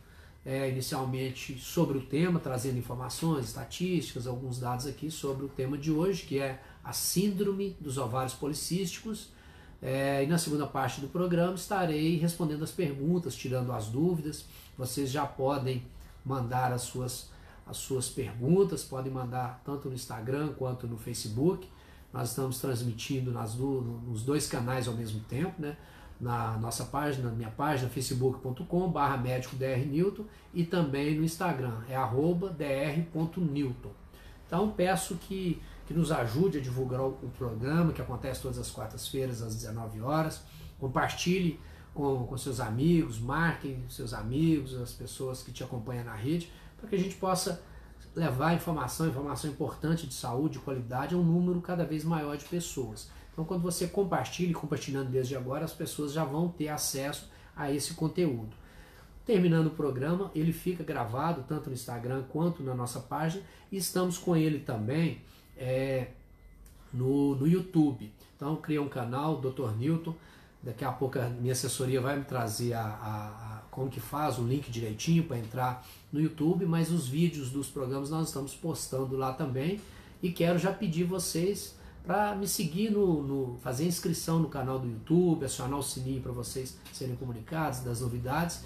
é, 0.45 0.69
inicialmente 0.69 1.57
sobre 1.59 1.97
o 1.97 2.01
tema, 2.01 2.39
trazendo 2.39 2.77
informações, 2.77 3.45
estatísticas, 3.45 4.27
alguns 4.27 4.59
dados 4.59 4.86
aqui 4.88 5.09
sobre 5.09 5.45
o 5.45 5.50
tema 5.50 5.77
de 5.77 5.91
hoje, 5.91 6.24
que 6.24 6.39
é 6.39 6.59
a 6.83 6.91
síndrome 6.91 7.77
dos 7.79 7.97
ovários 7.97 8.33
policísticos. 8.33 9.29
É, 9.81 10.24
e 10.24 10.27
na 10.27 10.38
segunda 10.38 10.65
parte 10.65 11.01
do 11.01 11.07
programa 11.07 11.56
estarei 11.56 12.18
respondendo 12.18 12.63
as 12.63 12.71
perguntas, 12.71 13.36
tirando 13.36 13.71
as 13.71 13.88
dúvidas. 13.88 14.45
Vocês 14.77 15.12
já 15.12 15.25
podem 15.25 15.83
mandar 16.25 16.71
as 16.71 16.81
suas, 16.81 17.29
as 17.65 17.77
suas 17.77 18.09
perguntas, 18.09 18.83
podem 18.83 19.11
mandar 19.11 19.61
tanto 19.65 19.89
no 19.89 19.95
Instagram 19.95 20.53
quanto 20.53 20.87
no 20.87 20.97
Facebook. 20.97 21.67
Nós 22.11 22.29
estamos 22.29 22.59
transmitindo 22.59 23.31
nas 23.31 23.55
nos 23.55 24.23
dois 24.23 24.47
canais 24.47 24.87
ao 24.87 24.93
mesmo 24.93 25.19
tempo, 25.21 25.61
né? 25.61 25.75
na 26.23 26.57
nossa 26.57 26.85
página, 26.85 27.29
na 27.29 27.35
minha 27.35 27.49
página, 27.49 27.89
facebook.com 27.89 28.89
barra 28.89 29.17
médico 29.17 29.55
Dr. 29.57 29.85
Newton 29.85 30.23
e 30.53 30.63
também 30.63 31.15
no 31.15 31.23
Instagram, 31.23 31.81
é 31.89 31.95
arroba 31.95 32.49
dr.newton. 32.49 33.91
Então 34.47 34.71
peço 34.71 35.15
que, 35.15 35.61
que 35.85 35.93
nos 35.93 36.11
ajude 36.11 36.59
a 36.59 36.61
divulgar 36.61 37.01
o, 37.01 37.09
o 37.21 37.31
programa, 37.37 37.91
que 37.91 38.01
acontece 38.01 38.41
todas 38.41 38.57
as 38.57 38.71
quartas-feiras 38.71 39.41
às 39.41 39.55
19 39.55 39.99
horas. 40.01 40.41
Compartilhe 40.79 41.59
com, 41.93 42.25
com 42.25 42.37
seus 42.37 42.59
amigos, 42.59 43.19
marquem 43.19 43.83
seus 43.89 44.13
amigos, 44.13 44.73
as 44.75 44.91
pessoas 44.91 45.43
que 45.43 45.51
te 45.51 45.63
acompanham 45.63 46.05
na 46.05 46.15
rede, 46.15 46.51
para 46.77 46.89
que 46.89 46.95
a 46.95 46.99
gente 46.99 47.15
possa 47.15 47.61
levar 48.15 48.53
informação, 48.53 49.07
informação 49.07 49.50
importante 49.50 50.05
de 50.07 50.13
saúde, 50.13 50.53
de 50.53 50.59
qualidade, 50.59 51.15
a 51.15 51.17
um 51.17 51.23
número 51.23 51.62
cada 51.62 51.85
vez 51.85 52.03
maior 52.03 52.38
de 52.38 52.45
pessoas. 52.45 53.09
Então, 53.31 53.43
quando 53.43 53.62
você 53.62 53.88
compartilha, 53.88 54.53
compartilhando 54.53 55.09
desde 55.09 55.35
agora, 55.35 55.65
as 55.65 55.73
pessoas 55.73 56.13
já 56.13 56.23
vão 56.23 56.50
ter 56.50 56.67
acesso 56.67 57.29
a 57.55 57.71
esse 57.71 57.93
conteúdo. 57.95 58.55
Terminando 59.25 59.67
o 59.67 59.71
programa, 59.71 60.29
ele 60.35 60.51
fica 60.51 60.83
gravado 60.83 61.43
tanto 61.47 61.69
no 61.69 61.73
Instagram 61.73 62.23
quanto 62.29 62.62
na 62.62 62.75
nossa 62.75 63.00
página 63.00 63.43
e 63.71 63.77
estamos 63.77 64.17
com 64.17 64.35
ele 64.35 64.59
também 64.59 65.21
é, 65.57 66.07
no, 66.93 67.35
no 67.35 67.47
YouTube. 67.47 68.13
Então, 68.35 68.55
criei 68.57 68.79
um 68.79 68.89
canal, 68.89 69.39
Dr. 69.39 69.71
Newton. 69.77 70.13
Daqui 70.63 70.86
a 70.86 70.91
pouco 70.91 71.20
a 71.20 71.27
minha 71.27 71.51
assessoria 71.51 72.00
vai 72.00 72.17
me 72.17 72.24
trazer 72.24 72.74
a, 72.74 72.84
a, 72.84 73.58
a 73.58 73.62
como 73.70 73.89
que 73.89 74.00
faz 74.00 74.39
o 74.39 74.43
link 74.43 74.72
direitinho 74.72 75.25
para 75.25 75.38
entrar 75.38 75.86
no 76.12 76.22
YouTube, 76.22 76.65
mas 76.65 76.89
os 76.89 77.08
vídeos 77.08 77.50
dos 77.50 77.67
programas 77.67 78.10
nós 78.10 78.27
estamos 78.27 78.55
postando 78.55 79.17
lá 79.17 79.34
também. 79.34 79.82
E 80.22 80.32
quero 80.32 80.58
já 80.58 80.72
pedir 80.72 81.03
vocês 81.03 81.75
para 82.05 82.34
me 82.36 82.48
seguir 82.48 82.89
no, 82.91 83.24
no, 83.24 83.58
fazer 83.60 83.86
inscrição 83.86 84.39
no 84.39 84.48
canal 84.48 84.79
do 84.79 84.88
YouTube, 84.88 85.43
acionar 85.43 85.79
o 85.79 85.84
sininho 85.84 86.22
para 86.22 86.32
vocês 86.32 86.77
serem 86.93 87.15
comunicados 87.15 87.79
das 87.82 88.00
novidades. 88.00 88.63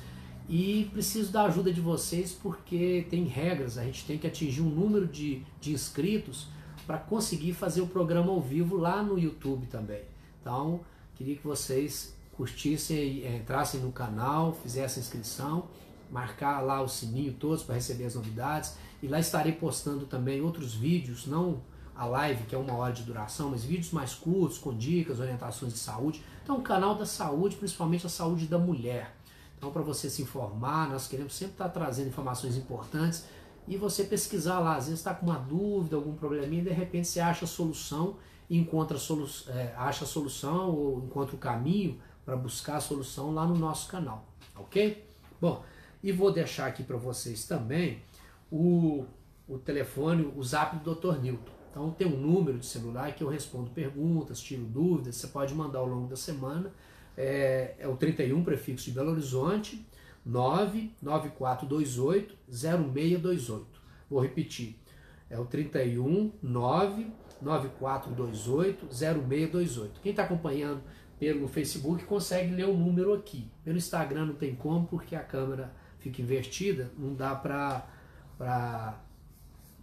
E 0.50 0.90
preciso 0.94 1.32
da 1.32 1.44
ajuda 1.46 1.74
de 1.74 1.82
vocês 1.82 2.32
porque 2.32 3.06
tem 3.10 3.26
regras, 3.26 3.78
a 3.78 3.84
gente 3.84 4.06
tem 4.06 4.18
que 4.18 4.28
atingir 4.28 4.62
um 4.62 4.70
número 4.70 5.08
de, 5.08 5.42
de 5.60 5.74
inscritos 5.74 6.48
para 6.86 6.98
conseguir 6.98 7.54
fazer 7.54 7.82
o 7.82 7.88
programa 7.88 8.32
ao 8.32 8.40
vivo 8.40 8.78
lá 8.78 9.04
no 9.04 9.20
YouTube 9.20 9.68
também. 9.68 10.04
Então, 10.40 10.82
queria 11.18 11.36
que 11.36 11.46
vocês 11.46 12.16
curtissem, 12.34 13.24
eh, 13.24 13.38
entrassem 13.38 13.82
no 13.82 13.92
canal, 13.92 14.54
fizessem 14.54 15.02
inscrição, 15.02 15.68
marcar 16.12 16.62
lá 16.62 16.82
o 16.82 16.88
sininho 16.88 17.34
todos 17.34 17.64
para 17.64 17.76
receber 17.76 18.06
as 18.06 18.16
novidades. 18.16 18.76
E 19.02 19.08
lá 19.08 19.20
estarei 19.20 19.52
postando 19.52 20.06
também 20.06 20.42
outros 20.42 20.74
vídeos, 20.74 21.26
não 21.26 21.62
a 21.96 22.06
live, 22.06 22.44
que 22.44 22.54
é 22.54 22.58
uma 22.58 22.74
hora 22.76 22.94
de 22.94 23.02
duração, 23.02 23.50
mas 23.50 23.64
vídeos 23.64 23.92
mais 23.92 24.14
curtos, 24.14 24.60
com 24.60 24.76
dicas, 24.76 25.20
orientações 25.20 25.74
de 25.74 25.80
saúde. 25.80 26.24
Então, 26.44 26.58
o 26.58 26.62
canal 26.62 26.96
da 26.96 27.06
saúde, 27.06 27.56
principalmente 27.56 28.06
a 28.06 28.10
saúde 28.10 28.46
da 28.46 28.60
mulher. 28.60 29.16
Então, 29.58 29.72
para 29.72 29.82
você 29.82 30.08
se 30.08 30.22
informar, 30.22 30.88
nós 30.90 31.08
queremos 31.08 31.36
sempre 31.36 31.54
estar 31.54 31.70
trazendo 31.70 32.10
informações 32.10 32.56
importantes 32.56 33.26
e 33.68 33.76
você 33.76 34.04
pesquisar 34.04 34.60
lá. 34.60 34.76
Às 34.76 34.86
vezes 34.86 35.00
está 35.00 35.16
com 35.16 35.26
uma 35.26 35.40
dúvida, 35.40 35.96
algum 35.96 36.14
probleminha, 36.14 36.62
e 36.62 36.66
de 36.66 36.72
repente 36.72 37.08
você 37.08 37.20
acha 37.20 37.46
a 37.46 37.48
solução, 37.48 38.16
encontra 38.50 38.98
solu 38.98 39.28
é, 39.50 39.74
acha 39.76 40.06
a 40.06 40.08
solução 40.08 40.70
ou 40.70 41.06
encontra 41.06 41.36
o 41.36 41.38
caminho 41.38 42.00
para 42.26 42.36
buscar 42.36 42.78
a 42.78 42.82
solução 42.82 43.34
lá 43.34 43.46
no 43.46 43.56
nosso 43.56 43.90
canal, 43.90 44.26
ok? 44.56 45.06
Bom, 45.40 45.64
E 46.04 46.12
vou 46.12 46.32
deixar 46.32 46.68
aqui 46.68 46.84
para 46.84 46.98
vocês 46.98 47.46
também 47.46 48.02
o, 48.52 49.06
o 49.48 49.58
telefone, 49.58 50.32
o 50.36 50.44
zap 50.44 50.78
do 50.78 50.96
Dr. 50.96 51.20
Newton. 51.20 51.52
Então 51.70 51.92
tem 51.92 52.08
um 52.08 52.18
número 52.18 52.58
de 52.58 52.66
celular 52.66 53.14
que 53.14 53.24
eu 53.24 53.30
respondo 53.30 53.70
perguntas, 53.72 54.40
tiro 54.40 54.64
dúvidas, 54.64 55.16
você 55.16 55.28
pode 55.28 55.54
mandar 55.54 55.80
ao 55.80 55.86
longo 55.86 56.08
da 56.08 56.16
semana. 56.16 56.72
É, 57.16 57.76
é 57.80 57.88
o 57.88 57.96
31 57.96 58.44
prefixo 58.44 58.86
de 58.86 58.92
Belo 58.92 59.12
Horizonte, 59.12 59.86
99428 60.26 62.36
0628. 62.50 63.66
Vou 64.10 64.22
repetir. 64.22 64.76
É 65.30 65.40
o 65.40 65.46
31 65.46 66.32
99428 67.42 68.88
0628. 68.92 70.02
Quem 70.02 70.12
está 70.12 70.24
acompanhando 70.24 70.82
pelo 71.20 71.48
Facebook 71.48 72.04
consegue 72.06 72.54
ler 72.54 72.68
o 72.68 72.78
número 72.78 73.14
aqui. 73.14 73.50
Pelo 73.64 73.78
Instagram 73.78 74.26
não 74.26 74.36
tem 74.36 74.56
como, 74.56 74.86
porque 74.88 75.16
a 75.16 75.24
câmera 75.24 75.74
fica 76.00 76.22
invertida, 76.22 76.92
não 76.98 77.14
dá 77.16 77.34
para 77.36 78.96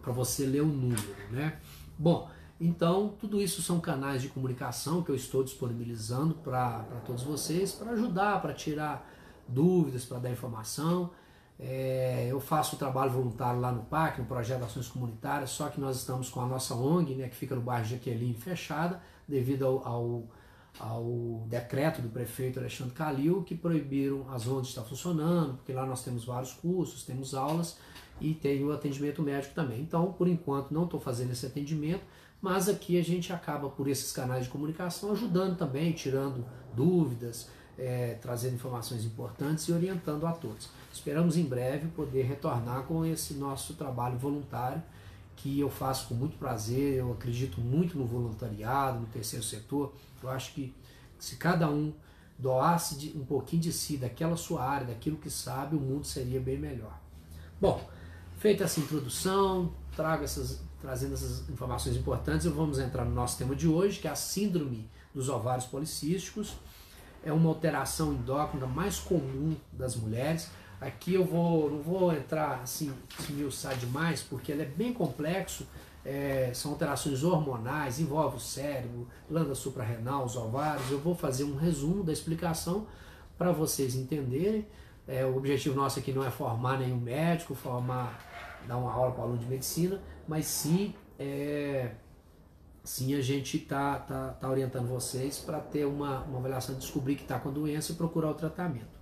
você 0.04 0.46
ler 0.46 0.62
o 0.62 0.66
número, 0.66 1.02
né? 1.30 1.58
Bom, 1.98 2.30
então 2.60 3.14
tudo 3.18 3.40
isso 3.40 3.62
são 3.62 3.80
canais 3.80 4.22
de 4.22 4.28
comunicação 4.28 5.02
que 5.02 5.10
eu 5.10 5.16
estou 5.16 5.42
disponibilizando 5.42 6.34
para 6.34 6.84
todos 7.04 7.24
vocês, 7.24 7.72
para 7.72 7.90
ajudar, 7.92 8.40
para 8.40 8.54
tirar 8.54 9.10
dúvidas, 9.48 10.04
para 10.04 10.18
dar 10.20 10.30
informação. 10.30 11.10
É, 11.58 12.26
eu 12.28 12.40
faço 12.40 12.74
o 12.74 12.78
trabalho 12.78 13.12
voluntário 13.12 13.60
lá 13.60 13.70
no 13.70 13.82
PAC, 13.84 14.20
no 14.20 14.26
Projeto 14.26 14.58
de 14.58 14.64
Ações 14.64 14.88
Comunitárias, 14.88 15.50
só 15.50 15.68
que 15.68 15.80
nós 15.80 15.96
estamos 15.96 16.28
com 16.28 16.40
a 16.40 16.46
nossa 16.46 16.74
ONG, 16.74 17.14
né, 17.14 17.28
que 17.28 17.36
fica 17.36 17.54
no 17.54 17.60
bairro 17.60 17.84
Jaqueline, 17.84 18.34
fechada, 18.34 19.00
devido 19.26 19.64
ao, 19.64 19.86
ao, 19.86 20.24
ao, 20.80 21.46
decreto 21.46 22.02
do 22.02 22.08
prefeito 22.08 22.58
Alexandre 22.58 22.92
Calil, 22.92 23.42
que 23.44 23.54
proibiram 23.54 24.28
as 24.30 24.46
ONGs 24.48 24.66
de 24.66 24.68
estar 24.70 24.82
funcionando, 24.82 25.54
porque 25.54 25.72
lá 25.72 25.86
nós 25.86 26.02
temos 26.02 26.24
vários 26.24 26.52
cursos, 26.52 27.04
temos 27.04 27.34
aulas 27.34 27.78
e 28.20 28.34
tem 28.34 28.64
o 28.64 28.72
atendimento 28.72 29.22
médico 29.22 29.54
também. 29.54 29.80
Então, 29.80 30.12
por 30.12 30.26
enquanto, 30.26 30.72
não 30.72 30.84
estou 30.84 30.98
fazendo 30.98 31.30
esse 31.32 31.46
atendimento, 31.46 32.02
mas 32.42 32.68
aqui 32.68 32.98
a 32.98 33.02
gente 33.02 33.32
acaba, 33.32 33.70
por 33.70 33.88
esses 33.88 34.12
canais 34.12 34.44
de 34.44 34.50
comunicação, 34.50 35.12
ajudando 35.12 35.56
também, 35.56 35.92
tirando 35.92 36.44
dúvidas, 36.74 37.48
é, 37.78 38.18
trazendo 38.20 38.54
informações 38.54 39.04
importantes 39.04 39.66
e 39.68 39.72
orientando 39.72 40.26
a 40.26 40.32
todos. 40.32 40.68
Esperamos 40.94 41.36
em 41.36 41.42
breve 41.42 41.88
poder 41.88 42.22
retornar 42.22 42.84
com 42.84 43.04
esse 43.04 43.34
nosso 43.34 43.74
trabalho 43.74 44.16
voluntário 44.16 44.80
que 45.34 45.58
eu 45.58 45.68
faço 45.68 46.06
com 46.06 46.14
muito 46.14 46.38
prazer. 46.38 46.94
Eu 46.94 47.12
acredito 47.12 47.60
muito 47.60 47.98
no 47.98 48.06
voluntariado, 48.06 49.00
no 49.00 49.06
terceiro 49.06 49.44
setor. 49.44 49.92
Eu 50.22 50.30
acho 50.30 50.54
que 50.54 50.72
se 51.18 51.34
cada 51.34 51.68
um 51.68 51.92
doasse 52.38 53.12
um 53.16 53.24
pouquinho 53.24 53.62
de 53.62 53.72
si, 53.72 53.96
daquela 53.96 54.36
sua 54.36 54.62
área, 54.62 54.86
daquilo 54.86 55.16
que 55.16 55.28
sabe, 55.28 55.74
o 55.74 55.80
mundo 55.80 56.06
seria 56.06 56.38
bem 56.38 56.58
melhor. 56.58 56.96
Bom, 57.60 57.84
feita 58.38 58.62
essa 58.62 58.78
introdução, 58.78 59.74
trago 59.96 60.22
essas, 60.22 60.62
trazendo 60.80 61.14
essas 61.14 61.50
informações 61.50 61.96
importantes, 61.96 62.46
vamos 62.46 62.78
entrar 62.78 63.04
no 63.04 63.12
nosso 63.12 63.36
tema 63.36 63.56
de 63.56 63.66
hoje, 63.66 63.98
que 63.98 64.06
é 64.06 64.12
a 64.12 64.16
síndrome 64.16 64.88
dos 65.12 65.28
ovários 65.28 65.66
policísticos 65.66 66.56
é 67.24 67.32
uma 67.32 67.48
alteração 67.48 68.12
endócrina 68.12 68.66
mais 68.66 68.98
comum 68.98 69.56
das 69.72 69.96
mulheres. 69.96 70.50
Aqui 70.80 71.14
eu 71.14 71.24
vou, 71.24 71.70
não 71.70 71.82
vou 71.82 72.12
entrar 72.12 72.60
assim, 72.62 72.92
esmiuçar 73.18 73.76
demais, 73.76 74.22
porque 74.22 74.52
ele 74.52 74.62
é 74.62 74.66
bem 74.66 74.92
complexo. 74.92 75.66
É, 76.04 76.50
são 76.52 76.72
alterações 76.72 77.24
hormonais, 77.24 77.98
envolve 77.98 78.36
o 78.36 78.40
cérebro, 78.40 79.08
glândula 79.28 79.54
suprarrenal, 79.54 80.24
os 80.24 80.36
ovários. 80.36 80.90
Eu 80.90 81.00
vou 81.00 81.14
fazer 81.14 81.44
um 81.44 81.56
resumo 81.56 82.02
da 82.02 82.12
explicação 82.12 82.86
para 83.38 83.52
vocês 83.52 83.94
entenderem. 83.94 84.66
É, 85.06 85.24
o 85.24 85.36
objetivo 85.36 85.74
nosso 85.74 85.98
aqui 85.98 86.12
não 86.12 86.24
é 86.24 86.30
formar 86.30 86.78
nenhum 86.78 86.98
médico, 86.98 87.54
formar, 87.54 88.18
dar 88.66 88.76
uma 88.76 88.92
aula 88.92 89.12
para 89.12 89.20
o 89.20 89.24
aluno 89.24 89.38
de 89.38 89.46
medicina, 89.46 90.00
mas 90.26 90.46
sim 90.46 90.94
é, 91.18 91.92
sim 92.82 93.14
a 93.14 93.20
gente 93.20 93.56
está 93.56 93.98
tá, 93.98 94.28
tá 94.30 94.48
orientando 94.48 94.88
vocês 94.88 95.38
para 95.38 95.60
ter 95.60 95.86
uma, 95.86 96.20
uma 96.22 96.38
avaliação, 96.38 96.74
descobrir 96.74 97.16
que 97.16 97.22
está 97.22 97.38
com 97.38 97.48
a 97.48 97.52
doença 97.52 97.92
e 97.92 97.94
procurar 97.94 98.30
o 98.30 98.34
tratamento. 98.34 98.93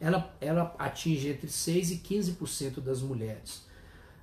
Ela, 0.00 0.34
ela 0.40 0.74
atinge 0.78 1.28
entre 1.28 1.46
6% 1.48 1.92
e 1.92 1.96
15% 1.98 2.80
das 2.80 3.02
mulheres. 3.02 3.68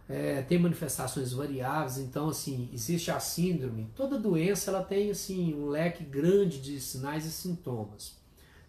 É, 0.10 0.41
tem 0.41 0.57
manifestações 0.57 1.34
variáveis, 1.34 1.98
então 1.98 2.29
assim, 2.29 2.69
existe 2.74 3.12
a 3.12 3.19
síndrome. 3.19 3.89
Toda 3.96 4.17
doença 4.17 4.72
ela 4.72 4.84
tem 4.84 5.12
assim 5.12 5.53
um 5.53 5.67
leque 5.67 6.03
grande 6.03 6.62
de 6.62 6.79
sinais 6.79 7.25
e 7.25 7.31
sintomas. 7.31 8.15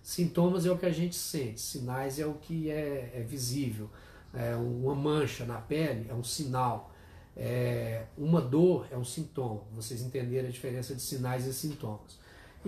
Sintomas 0.02 0.66
é 0.66 0.70
o 0.70 0.76
que 0.76 0.86
a 0.86 0.90
gente 0.90 1.14
sente, 1.14 1.60
sinais 1.60 2.18
é 2.18 2.26
o 2.26 2.34
que 2.34 2.70
é, 2.70 3.12
é 3.14 3.20
visível. 3.22 3.88
É, 4.34 4.56
uma 4.56 4.94
mancha 4.94 5.44
na 5.44 5.60
pele 5.60 6.06
é 6.08 6.14
um 6.14 6.24
sinal. 6.24 6.92
É, 7.36 8.04
uma 8.16 8.40
dor 8.40 8.88
é 8.90 8.96
um 8.96 9.04
sintoma, 9.04 9.62
vocês 9.72 10.02
entenderam 10.02 10.48
a 10.48 10.50
diferença 10.50 10.92
de 10.92 11.00
sinais 11.00 11.46
e 11.46 11.54
sintomas. 11.54 12.18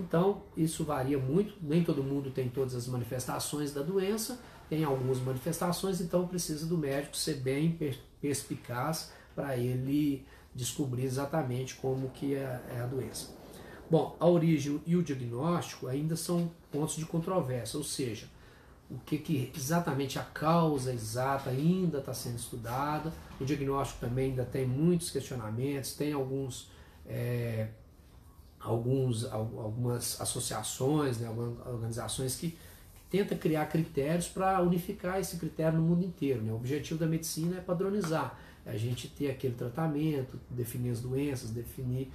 Então, 0.01 0.43
isso 0.57 0.83
varia 0.83 1.17
muito, 1.17 1.53
nem 1.61 1.83
todo 1.83 2.03
mundo 2.03 2.31
tem 2.31 2.49
todas 2.49 2.75
as 2.75 2.87
manifestações 2.87 3.71
da 3.73 3.81
doença, 3.81 4.39
tem 4.69 4.83
algumas 4.83 5.19
manifestações, 5.19 6.01
então 6.01 6.27
precisa 6.27 6.65
do 6.65 6.77
médico 6.77 7.15
ser 7.15 7.35
bem 7.35 7.77
perspicaz 8.19 9.11
para 9.35 9.57
ele 9.57 10.25
descobrir 10.53 11.05
exatamente 11.05 11.75
como 11.75 12.09
que 12.09 12.35
é, 12.35 12.61
é 12.75 12.81
a 12.81 12.85
doença. 12.85 13.29
Bom, 13.89 14.15
a 14.19 14.27
origem 14.27 14.81
e 14.85 14.95
o 14.95 15.03
diagnóstico 15.03 15.87
ainda 15.87 16.15
são 16.15 16.49
pontos 16.71 16.95
de 16.95 17.05
controvérsia, 17.05 17.77
ou 17.77 17.83
seja, 17.83 18.27
o 18.91 18.99
que, 19.05 19.17
que 19.17 19.51
exatamente 19.55 20.19
a 20.19 20.23
causa 20.23 20.93
exata 20.93 21.49
ainda 21.49 21.99
está 21.99 22.13
sendo 22.13 22.37
estudada. 22.37 23.11
O 23.39 23.45
diagnóstico 23.45 24.01
também 24.01 24.31
ainda 24.31 24.43
tem 24.43 24.65
muitos 24.65 25.09
questionamentos, 25.09 25.93
tem 25.93 26.11
alguns, 26.11 26.69
é, 27.05 27.69
alguns 28.63 29.25
algumas 29.25 30.19
associações, 30.21 31.17
né, 31.17 31.27
algumas 31.27 31.65
organizações 31.65 32.35
que, 32.35 32.57
tentam 33.11 33.37
criar 33.37 33.65
critérios 33.65 34.29
para 34.29 34.61
unificar 34.61 35.19
esse 35.19 35.35
critério 35.35 35.77
no 35.77 35.85
mundo 35.85 36.05
inteiro. 36.05 36.41
Né? 36.41 36.51
O 36.53 36.55
objetivo 36.55 36.97
da 36.97 37.05
medicina 37.05 37.57
é 37.57 37.59
padronizar, 37.59 38.39
é 38.65 38.71
a 38.71 38.77
gente 38.77 39.09
ter 39.09 39.29
aquele 39.29 39.53
tratamento, 39.53 40.39
definir 40.49 40.91
as 40.91 41.01
doenças, 41.01 41.49
definir 41.49 42.09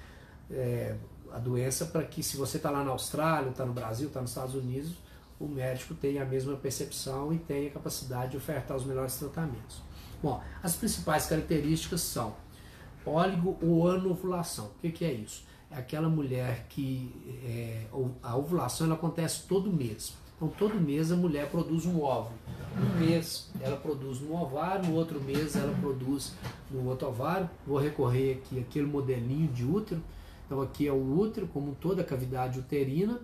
é, 0.51 0.97
a 1.31 1.39
doença 1.39 1.85
para 1.85 2.03
que 2.03 2.23
se 2.23 2.39
você 2.39 2.57
está 2.57 2.71
lá 2.71 2.83
na 2.83 2.93
Austrália, 2.93 3.51
está 3.51 3.67
no 3.67 3.75
Brasil, 3.75 4.09
está 4.09 4.23
nos 4.23 4.31
Estados 4.31 4.55
Unidos, 4.55 4.95
o 5.39 5.47
médico 5.47 5.95
tenha 5.95 6.23
a 6.23 6.25
mesma 6.25 6.57
percepção 6.57 7.31
e 7.31 7.39
tenha 7.39 7.69
a 7.69 7.73
capacidade 7.73 8.31
de 8.31 8.37
ofertar 8.39 8.75
os 8.75 8.87
melhores 8.87 9.17
tratamentos. 9.17 9.83
Bom, 10.23 10.43
as 10.63 10.75
principais 10.77 11.27
características 11.27 12.01
são 12.01 12.35
óligo 13.05 13.59
ou 13.61 13.87
anovulação. 13.91 14.67
O 14.67 14.81
que, 14.81 14.91
que 14.91 15.05
é 15.05 15.13
isso? 15.13 15.45
Aquela 15.71 16.09
mulher 16.09 16.67
que 16.69 17.13
é, 17.45 17.87
a 18.23 18.37
ovulação 18.37 18.87
ela 18.87 18.95
acontece 18.95 19.45
todo 19.47 19.73
mês. 19.73 20.15
Então, 20.37 20.49
todo 20.49 20.75
mês 20.75 21.11
a 21.11 21.17
mulher 21.17 21.51
produz 21.51 21.87
um 21.87 22.01
óvulo. 22.03 22.37
Um 22.79 22.99
mês 22.99 23.51
ela 23.61 23.77
produz 23.77 24.21
no 24.21 24.35
ovário, 24.35 24.89
no 24.89 24.95
outro 24.95 25.21
mês 25.21 25.57
ela 25.57 25.75
produz 25.81 26.35
no 26.71 26.87
outro 26.89 27.09
ovário. 27.09 27.49
Vou 27.67 27.79
recorrer 27.79 28.35
aqui 28.35 28.61
aquele 28.61 28.87
modelinho 28.87 29.49
de 29.49 29.65
útero. 29.65 30.03
Então, 30.47 30.61
aqui 30.61 30.87
é 30.87 30.93
o 30.93 31.19
útero, 31.19 31.47
como 31.49 31.75
toda 31.75 32.03
a 32.03 32.05
cavidade 32.05 32.59
uterina 32.59 33.21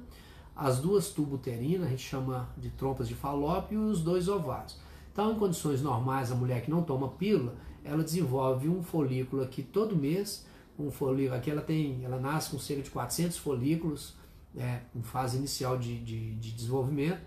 as 0.55 0.79
duas 0.79 1.09
tubuterinas, 1.09 1.87
a 1.87 1.91
gente 1.91 2.03
chama 2.03 2.49
de 2.57 2.71
trompas 2.71 3.09
de 3.09 3.15
falópio, 3.15 3.83
e 3.83 3.91
os 3.91 4.01
dois 4.01 4.29
ovários. 4.29 4.79
Então, 5.13 5.33
em 5.33 5.39
condições 5.39 5.83
normais, 5.83 6.31
a 6.31 6.35
mulher 6.35 6.63
que 6.63 6.71
não 6.71 6.83
toma 6.83 7.09
pílula, 7.09 7.55
ela 7.85 8.03
desenvolve 8.03 8.69
um 8.69 8.83
folículo 8.83 9.43
aqui 9.43 9.63
todo 9.63 9.97
mês, 9.97 10.47
um 10.87 10.91
folículo 10.91 11.37
aqui 11.37 11.51
ela 11.51 11.63
tem, 11.63 12.05
ela 12.05 12.19
nasce 12.19 12.51
com 12.51 12.59
cerca 12.59 12.83
de 12.83 12.91
400 12.91 13.37
folículos, 13.39 14.15
né, 14.55 14.83
em 14.95 15.03
fase 15.03 15.37
inicial 15.37 15.79
de, 15.79 15.99
de, 16.01 16.35
de 16.35 16.53
desenvolvimento, 16.53 17.21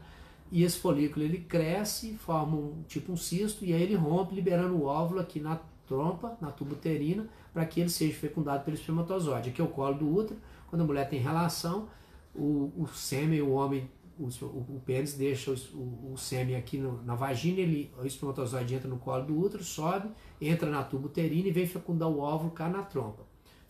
e 0.52 0.64
esse 0.64 0.78
folículo 0.78 1.26
ele 1.26 1.40
cresce, 1.40 2.14
forma 2.14 2.56
um 2.56 2.84
tipo 2.88 3.12
um 3.12 3.18
cisto, 3.18 3.66
e 3.66 3.74
aí 3.74 3.82
ele 3.82 3.96
rompe, 3.96 4.36
liberando 4.36 4.76
o 4.76 4.86
óvulo 4.86 5.20
aqui 5.20 5.40
na 5.40 5.60
trompa, 5.88 6.38
na 6.40 6.52
tubuterina, 6.52 7.28
para 7.54 7.66
que 7.66 7.80
ele 7.80 7.90
seja 7.90 8.14
fecundado 8.14 8.64
pelo 8.64 8.76
espermatozoide. 8.76 9.50
Aqui 9.50 9.62
é 9.62 9.64
o 9.64 9.68
colo 9.68 9.96
do 9.96 10.14
útero, 10.14 10.40
quando 10.68 10.82
a 10.82 10.86
mulher 10.86 11.10
tem 11.10 11.20
relação, 11.20 11.88
o, 12.34 12.72
o 12.78 12.88
sêmen, 12.88 13.42
o 13.42 13.52
homem, 13.52 13.90
o, 14.20 14.26
o, 14.26 14.82
pênis 14.86 15.14
deixa 15.14 15.52
o, 15.52 16.14
o 16.14 16.18
sêmen 16.18 16.56
aqui 16.56 16.78
no, 16.78 17.04
na 17.04 17.16
vagina, 17.16 17.60
ele, 17.60 17.92
o 17.98 18.06
espermatozoide 18.06 18.76
entra 18.76 18.88
no 18.88 18.98
colo 18.98 19.26
do 19.26 19.38
útero, 19.40 19.64
sobe, 19.64 20.10
entra 20.40 20.70
na 20.70 20.84
tuba 20.84 21.08
uterina 21.08 21.48
e 21.48 21.52
vem 21.52 21.66
fecundar 21.66 22.10
o 22.10 22.20
óvulo 22.20 22.52
cá 22.52 22.70
na 22.70 22.84
trompa. 22.84 23.25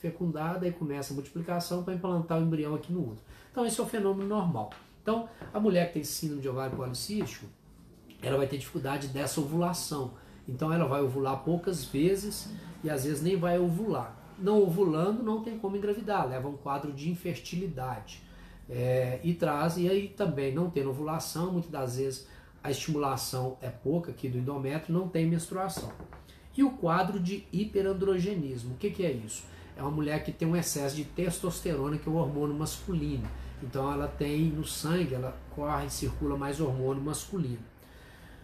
Fecundada, 0.05 0.65
aí 0.65 0.71
começa 0.71 1.13
a 1.13 1.15
multiplicação 1.15 1.83
para 1.83 1.95
implantar 1.95 2.39
o 2.39 2.43
embrião 2.43 2.75
aqui 2.75 2.93
no 2.93 3.01
útero. 3.01 3.21
Então 3.51 3.65
esse 3.65 3.79
é 3.79 3.83
o 3.83 3.87
fenômeno 3.87 4.27
normal. 4.27 4.69
Então, 5.01 5.27
a 5.51 5.59
mulher 5.59 5.87
que 5.87 5.93
tem 5.95 6.03
síndrome 6.03 6.41
de 6.41 6.49
ovário 6.49 6.75
policístico, 6.75 7.47
ela 8.21 8.37
vai 8.37 8.47
ter 8.47 8.57
dificuldade 8.57 9.07
dessa 9.07 9.41
ovulação. 9.41 10.13
Então 10.47 10.71
ela 10.71 10.85
vai 10.85 11.01
ovular 11.01 11.43
poucas 11.43 11.85
vezes 11.85 12.49
e 12.83 12.89
às 12.89 13.03
vezes 13.03 13.23
nem 13.23 13.35
vai 13.35 13.57
ovular. 13.57 14.15
Não 14.37 14.61
ovulando 14.61 15.23
não 15.23 15.41
tem 15.41 15.57
como 15.57 15.75
engravidar, 15.75 16.27
leva 16.27 16.47
um 16.47 16.57
quadro 16.57 16.93
de 16.93 17.09
infertilidade. 17.09 18.21
É, 18.69 19.19
e 19.23 19.33
traz, 19.33 19.77
e 19.77 19.89
aí 19.89 20.07
também 20.09 20.53
não 20.53 20.69
tendo 20.69 20.89
ovulação, 20.89 21.51
muitas 21.51 21.71
das 21.71 21.97
vezes 21.97 22.27
a 22.63 22.69
estimulação 22.69 23.57
é 23.61 23.69
pouca 23.69 24.11
aqui 24.11 24.27
do 24.27 24.37
endométrio, 24.37 24.93
não 24.93 25.07
tem 25.07 25.25
menstruação. 25.27 25.91
E 26.55 26.63
o 26.63 26.71
quadro 26.71 27.19
de 27.19 27.45
hiperandrogenismo, 27.51 28.73
o 28.73 28.77
que, 28.77 28.89
que 28.89 29.05
é 29.05 29.11
isso? 29.11 29.43
É 29.75 29.81
uma 29.81 29.91
mulher 29.91 30.23
que 30.23 30.31
tem 30.31 30.47
um 30.47 30.55
excesso 30.55 30.95
de 30.95 31.03
testosterona, 31.03 31.97
que 31.97 32.07
é 32.07 32.11
o 32.11 32.15
hormônio 32.15 32.55
masculino. 32.55 33.27
Então 33.61 33.91
ela 33.91 34.07
tem 34.07 34.45
no 34.45 34.65
sangue, 34.65 35.15
ela 35.15 35.37
corre, 35.53 35.89
circula 35.89 36.37
mais 36.37 36.59
hormônio 36.61 37.03
masculino. 37.03 37.63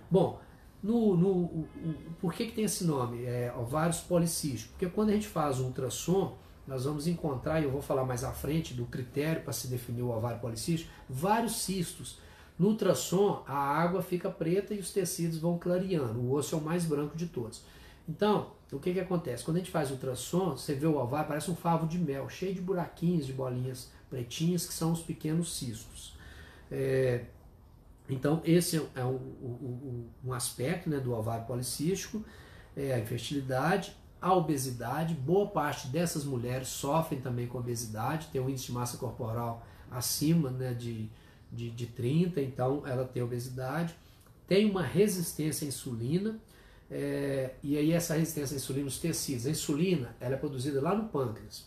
Bom, 0.09 0.39
no, 0.83 1.15
no, 1.15 1.29
o, 1.29 1.67
o, 1.77 1.95
por 2.19 2.33
que, 2.33 2.47
que 2.47 2.53
tem 2.53 2.65
esse 2.65 2.83
nome? 2.83 3.23
É, 3.23 3.53
ovários 3.57 3.99
policísticos. 3.99 4.71
Porque 4.71 4.87
quando 4.87 5.09
a 5.09 5.13
gente 5.13 5.27
faz 5.27 5.59
um 5.59 5.65
ultrassom, 5.65 6.37
nós 6.67 6.85
vamos 6.85 7.07
encontrar, 7.07 7.61
e 7.61 7.65
eu 7.65 7.71
vou 7.71 7.81
falar 7.81 8.03
mais 8.05 8.23
à 8.23 8.31
frente 8.31 8.73
do 8.73 8.85
critério 8.85 9.43
para 9.43 9.53
se 9.53 9.67
definir 9.67 10.01
o 10.01 10.09
ovário 10.09 10.39
policístico, 10.39 10.91
vários 11.09 11.61
cistos 11.61 12.19
no 12.57 12.69
ultrassom, 12.69 13.43
a 13.47 13.55
água 13.55 14.01
fica 14.01 14.29
preta 14.29 14.73
e 14.73 14.79
os 14.79 14.91
tecidos 14.91 15.37
vão 15.39 15.57
clareando. 15.57 16.19
O 16.19 16.33
osso 16.33 16.55
é 16.55 16.57
o 16.57 16.61
mais 16.61 16.85
branco 16.85 17.17
de 17.17 17.27
todos. 17.27 17.63
Então, 18.07 18.51
o 18.71 18.79
que, 18.79 18.93
que 18.93 18.99
acontece? 18.99 19.43
Quando 19.43 19.57
a 19.57 19.59
gente 19.59 19.71
faz 19.71 19.91
ultrassom, 19.91 20.51
você 20.51 20.73
vê 20.73 20.85
o 20.87 20.97
ovário, 20.97 21.27
parece 21.27 21.51
um 21.51 21.55
favo 21.55 21.87
de 21.87 21.97
mel, 21.97 22.29
cheio 22.29 22.53
de 22.53 22.61
buraquinhos, 22.61 23.25
de 23.25 23.33
bolinhas 23.33 23.91
pretinhas, 24.09 24.65
que 24.65 24.73
são 24.73 24.91
os 24.91 25.01
pequenos 25.01 25.57
cistos. 25.57 26.15
É, 26.71 27.25
então, 28.09 28.41
esse 28.45 28.81
é 28.95 29.03
um, 29.03 29.15
um, 29.15 30.09
um 30.25 30.33
aspecto 30.33 30.89
né, 30.89 30.99
do 30.99 31.13
ovário 31.13 31.45
policístico, 31.45 32.23
é 32.75 32.93
a 32.93 32.99
infertilidade, 32.99 33.95
a 34.21 34.33
obesidade. 34.33 35.13
Boa 35.13 35.47
parte 35.47 35.87
dessas 35.87 36.23
mulheres 36.23 36.69
sofrem 36.69 37.19
também 37.19 37.47
com 37.47 37.57
obesidade, 37.57 38.29
tem 38.31 38.39
um 38.39 38.49
índice 38.49 38.67
de 38.67 38.71
massa 38.71 38.97
corporal 38.97 39.65
acima 39.89 40.49
né, 40.49 40.73
de 40.73 41.09
de, 41.51 41.69
de 41.69 41.87
30, 41.87 42.41
então 42.41 42.83
ela 42.87 43.05
tem 43.05 43.21
obesidade, 43.21 43.93
tem 44.47 44.69
uma 44.69 44.81
resistência 44.81 45.65
à 45.65 45.67
insulina, 45.67 46.39
é, 46.91 47.51
e 47.63 47.77
aí 47.77 47.93
essa 47.93 48.15
resistência 48.15 48.53
à 48.53 48.57
insulina 48.57 48.85
nos 48.85 48.99
tecidos. 48.99 49.47
A 49.47 49.49
insulina 49.49 50.13
ela 50.19 50.35
é 50.35 50.37
produzida 50.37 50.81
lá 50.81 50.93
no 50.93 51.07
pâncreas, 51.07 51.65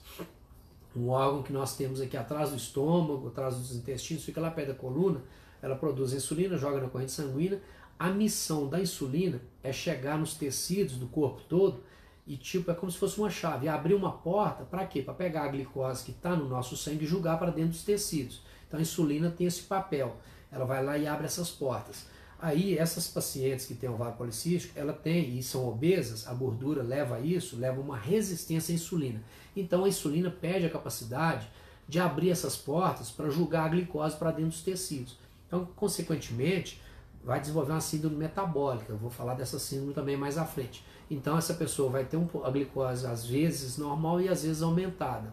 um 0.95 1.09
órgão 1.09 1.43
que 1.43 1.52
nós 1.52 1.75
temos 1.76 2.00
aqui 2.00 2.16
atrás 2.16 2.50
do 2.50 2.57
estômago, 2.57 3.28
atrás 3.28 3.57
dos 3.57 3.75
intestinos, 3.75 4.23
fica 4.23 4.40
lá 4.40 4.50
perto 4.50 4.69
da 4.69 4.75
coluna, 4.75 5.23
ela 5.62 5.75
produz 5.75 6.12
insulina, 6.12 6.59
joga 6.59 6.81
na 6.81 6.88
corrente 6.88 7.12
sanguínea. 7.12 7.61
A 7.99 8.11
missão 8.11 8.69
da 8.69 8.78
insulina 8.78 9.40
é 9.62 9.73
chegar 9.73 10.19
nos 10.19 10.35
tecidos 10.35 10.97
do 10.97 11.07
corpo 11.07 11.40
todo 11.49 11.83
e 12.26 12.37
tipo 12.37 12.71
é 12.71 12.75
como 12.75 12.90
se 12.93 12.99
fosse 12.99 13.19
uma 13.19 13.31
chave, 13.31 13.69
abrir 13.69 13.95
uma 13.95 14.12
porta 14.12 14.64
para 14.64 14.87
quê? 14.87 15.00
Para 15.00 15.14
pegar 15.14 15.45
a 15.45 15.49
glicose 15.49 16.04
que 16.04 16.11
está 16.11 16.37
no 16.37 16.49
nosso 16.49 16.76
sangue 16.76 17.04
e 17.04 17.09
jogar 17.09 17.38
para 17.38 17.50
dentro 17.50 17.71
dos 17.71 17.83
tecidos. 17.83 18.43
Então 18.66 18.78
a 18.78 18.83
insulina 18.83 19.31
tem 19.31 19.47
esse 19.47 19.62
papel. 19.62 20.16
Ela 20.50 20.64
vai 20.64 20.85
lá 20.85 20.99
e 20.99 21.07
abre 21.07 21.26
essas 21.26 21.50
portas. 21.50 22.07
Aí 22.40 22.76
essas 22.76 23.08
pacientes 23.08 23.66
que 23.66 23.74
têm 23.74 23.88
ovário 23.88 24.16
policístico, 24.16 24.78
ela 24.78 24.92
tem 24.92 25.38
e 25.38 25.42
são 25.42 25.68
obesas, 25.68 26.26
a 26.26 26.34
gordura 26.34 26.82
leva 26.82 27.16
a 27.16 27.20
isso, 27.20 27.56
leva 27.56 27.80
uma 27.80 27.96
resistência 27.96 28.72
à 28.72 28.74
insulina. 28.74 29.22
Então 29.56 29.84
a 29.84 29.88
insulina 29.88 30.30
perde 30.30 30.66
a 30.66 30.70
capacidade 30.70 31.48
de 31.88 31.98
abrir 32.00 32.30
essas 32.30 32.56
portas 32.56 33.10
para 33.10 33.30
jogar 33.30 33.64
a 33.64 33.68
glicose 33.68 34.16
para 34.16 34.30
dentro 34.30 34.50
dos 34.50 34.62
tecidos. 34.62 35.18
Então, 35.46 35.66
consequentemente, 35.76 36.80
vai 37.22 37.40
desenvolver 37.40 37.72
uma 37.72 37.80
síndrome 37.80 38.16
metabólica. 38.16 38.92
Eu 38.92 38.96
vou 38.96 39.10
falar 39.10 39.34
dessa 39.34 39.58
síndrome 39.58 39.92
também 39.92 40.16
mais 40.16 40.36
à 40.38 40.44
frente. 40.44 40.84
Então, 41.10 41.36
essa 41.36 41.54
pessoa 41.54 41.90
vai 41.90 42.04
ter 42.04 42.16
um, 42.16 42.26
a 42.42 42.50
glicose 42.50 43.06
às 43.06 43.26
vezes 43.26 43.76
normal 43.76 44.20
e 44.20 44.28
às 44.28 44.42
vezes 44.42 44.62
aumentada. 44.62 45.32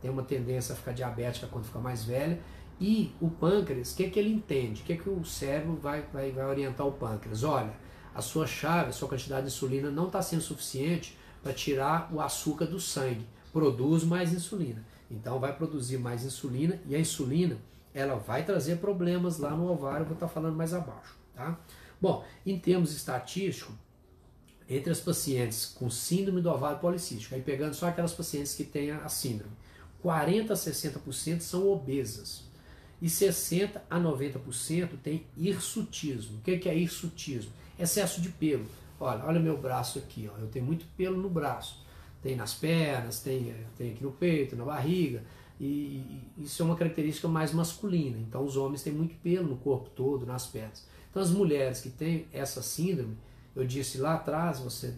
Tem 0.00 0.10
uma 0.10 0.22
tendência 0.22 0.72
a 0.72 0.76
ficar 0.76 0.92
diabética 0.92 1.46
quando 1.46 1.64
fica 1.64 1.78
mais 1.78 2.04
velha 2.04 2.40
e 2.80 3.12
o 3.20 3.28
pâncreas, 3.28 3.92
o 3.92 3.96
que, 3.96 4.04
é 4.04 4.08
que 4.08 4.18
ele 4.18 4.32
entende? 4.32 4.80
O 4.80 4.84
que, 4.86 4.94
é 4.94 4.96
que 4.96 5.10
o 5.10 5.22
cérebro 5.22 5.76
vai, 5.76 6.02
vai, 6.12 6.32
vai 6.32 6.46
orientar 6.46 6.86
o 6.86 6.92
pâncreas? 6.92 7.44
Olha, 7.44 7.74
a 8.14 8.22
sua 8.22 8.46
chave, 8.46 8.88
a 8.88 8.92
sua 8.92 9.06
quantidade 9.06 9.42
de 9.42 9.52
insulina 9.52 9.90
não 9.90 10.06
está 10.06 10.22
sendo 10.22 10.40
suficiente 10.40 11.18
para 11.42 11.52
tirar 11.52 12.10
o 12.10 12.22
açúcar 12.22 12.64
do 12.64 12.80
sangue. 12.80 13.26
Produz 13.52 14.02
mais 14.02 14.32
insulina. 14.32 14.82
Então 15.10 15.38
vai 15.38 15.54
produzir 15.54 15.98
mais 15.98 16.24
insulina 16.24 16.80
e 16.86 16.94
a 16.94 16.98
insulina 16.98 17.58
ela 17.92 18.14
vai 18.14 18.44
trazer 18.46 18.76
problemas 18.76 19.38
lá 19.38 19.50
no 19.50 19.70
ovário, 19.70 20.06
vou 20.06 20.14
estar 20.14 20.28
tá 20.28 20.32
falando 20.32 20.56
mais 20.56 20.72
abaixo. 20.72 21.18
Tá? 21.34 21.58
Bom, 22.00 22.24
em 22.46 22.58
termos 22.58 22.94
estatísticos, 22.94 23.74
entre 24.68 24.90
as 24.90 25.00
pacientes 25.00 25.66
com 25.66 25.90
síndrome 25.90 26.40
do 26.40 26.48
ovário 26.48 26.78
policístico, 26.78 27.34
aí 27.34 27.42
pegando 27.42 27.74
só 27.74 27.88
aquelas 27.88 28.14
pacientes 28.14 28.54
que 28.54 28.64
têm 28.64 28.92
a 28.92 29.08
síndrome, 29.08 29.52
40 30.00 30.52
a 30.52 30.56
60% 30.56 31.40
são 31.40 31.68
obesas 31.68 32.49
e 33.00 33.08
60 33.08 33.82
a 33.88 33.98
90% 33.98 34.90
tem 35.02 35.24
hirsutismo. 35.36 36.38
O 36.38 36.40
que 36.42 36.68
é 36.68 36.76
hirsutismo? 36.76 37.52
Excesso 37.78 38.20
de 38.20 38.28
pelo. 38.28 38.66
Olha, 38.98 39.24
olha 39.24 39.40
meu 39.40 39.56
braço 39.56 39.98
aqui, 39.98 40.28
ó. 40.32 40.38
eu 40.38 40.48
tenho 40.48 40.64
muito 40.64 40.84
pelo 40.96 41.16
no 41.16 41.30
braço. 41.30 41.82
Tem 42.22 42.36
nas 42.36 42.52
pernas, 42.52 43.20
tem, 43.20 43.54
tem 43.78 43.92
aqui 43.92 44.02
no 44.02 44.12
peito, 44.12 44.54
na 44.54 44.64
barriga. 44.64 45.22
E, 45.58 45.64
e 46.36 46.44
isso 46.44 46.62
é 46.62 46.66
uma 46.66 46.76
característica 46.76 47.26
mais 47.26 47.52
masculina. 47.52 48.18
Então 48.18 48.44
os 48.44 48.56
homens 48.56 48.82
têm 48.82 48.92
muito 48.92 49.14
pelo 49.16 49.48
no 49.48 49.56
corpo 49.56 49.88
todo, 49.90 50.26
nas 50.26 50.46
pernas. 50.46 50.86
Então 51.10 51.22
as 51.22 51.30
mulheres 51.30 51.80
que 51.80 51.88
têm 51.88 52.26
essa 52.32 52.62
síndrome, 52.62 53.16
eu 53.56 53.64
disse 53.64 53.96
lá 53.96 54.14
atrás, 54.14 54.58
você 54.58 54.94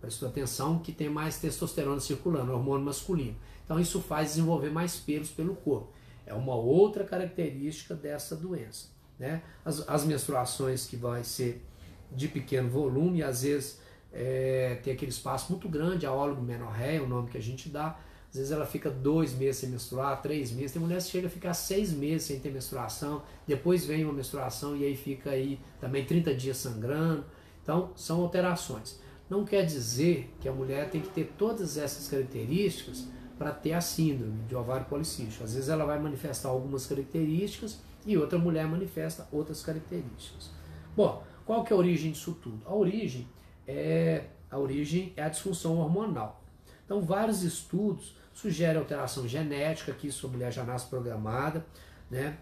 prestou 0.00 0.28
atenção, 0.28 0.78
que 0.78 0.92
tem 0.92 1.10
mais 1.10 1.38
testosterona 1.38 2.00
circulando, 2.00 2.52
hormônio 2.52 2.86
masculino. 2.86 3.36
Então 3.64 3.78
isso 3.78 4.00
faz 4.00 4.30
desenvolver 4.30 4.70
mais 4.70 4.96
pelos 4.96 5.30
pelo 5.30 5.54
corpo. 5.56 5.92
É 6.26 6.34
uma 6.34 6.54
outra 6.54 7.04
característica 7.04 7.94
dessa 7.94 8.36
doença. 8.36 8.88
Né? 9.18 9.42
As, 9.64 9.88
as 9.88 10.04
menstruações 10.04 10.86
que 10.86 10.96
vai 10.96 11.24
ser 11.24 11.64
de 12.10 12.28
pequeno 12.28 12.68
volume, 12.68 13.22
às 13.22 13.42
vezes 13.42 13.80
é, 14.12 14.78
tem 14.82 14.92
aquele 14.92 15.10
espaço 15.10 15.52
muito 15.52 15.68
grande, 15.68 16.06
a 16.06 16.12
oligomenorreia, 16.12 17.02
o 17.02 17.08
nome 17.08 17.30
que 17.30 17.38
a 17.38 17.42
gente 17.42 17.68
dá. 17.68 17.98
Às 18.28 18.36
vezes 18.36 18.52
ela 18.52 18.66
fica 18.66 18.90
dois 18.90 19.32
meses 19.34 19.58
sem 19.58 19.70
menstruar, 19.70 20.20
três 20.20 20.50
meses. 20.50 20.72
Tem 20.72 20.82
mulheres 20.82 21.04
que 21.04 21.12
chega 21.12 21.26
a 21.28 21.30
ficar 21.30 21.54
seis 21.54 21.92
meses 21.92 22.26
sem 22.26 22.40
ter 22.40 22.50
menstruação, 22.50 23.22
depois 23.46 23.84
vem 23.86 24.04
uma 24.04 24.12
menstruação 24.12 24.76
e 24.76 24.84
aí 24.84 24.96
fica 24.96 25.30
aí 25.30 25.58
também 25.80 26.04
30 26.04 26.34
dias 26.34 26.56
sangrando. 26.56 27.24
Então, 27.62 27.92
são 27.96 28.20
alterações. 28.20 29.00
Não 29.28 29.44
quer 29.44 29.64
dizer 29.64 30.32
que 30.40 30.48
a 30.48 30.52
mulher 30.52 30.88
tem 30.90 31.00
que 31.00 31.08
ter 31.08 31.32
todas 31.36 31.76
essas 31.76 32.08
características 32.08 33.06
para 33.38 33.50
ter 33.50 33.72
a 33.72 33.80
síndrome 33.80 34.42
de 34.44 34.54
ovário 34.54 34.86
policístico. 34.86 35.44
Às 35.44 35.54
vezes 35.54 35.68
ela 35.68 35.84
vai 35.84 35.98
manifestar 35.98 36.48
algumas 36.48 36.86
características 36.86 37.80
e 38.06 38.16
outra 38.16 38.38
mulher 38.38 38.66
manifesta 38.66 39.28
outras 39.30 39.62
características. 39.62 40.50
Bom, 40.96 41.22
qual 41.44 41.64
que 41.64 41.72
é 41.72 41.76
a 41.76 41.78
origem 41.78 42.12
disso 42.12 42.36
tudo? 42.42 42.60
A 42.66 42.74
origem 42.74 43.28
é 43.66 44.24
a 44.50 44.58
origem 44.58 45.12
é 45.16 45.22
a 45.22 45.28
disfunção 45.28 45.78
hormonal. 45.78 46.42
Então, 46.84 47.02
vários 47.02 47.42
estudos 47.42 48.16
sugerem 48.32 48.78
alteração 48.78 49.26
genética, 49.26 49.92
que 49.92 50.06
isso 50.06 50.26
a 50.26 50.30
mulher 50.30 50.52
já 50.52 50.64
nasce 50.64 50.86
programada, 50.88 51.66
né? 52.10 52.38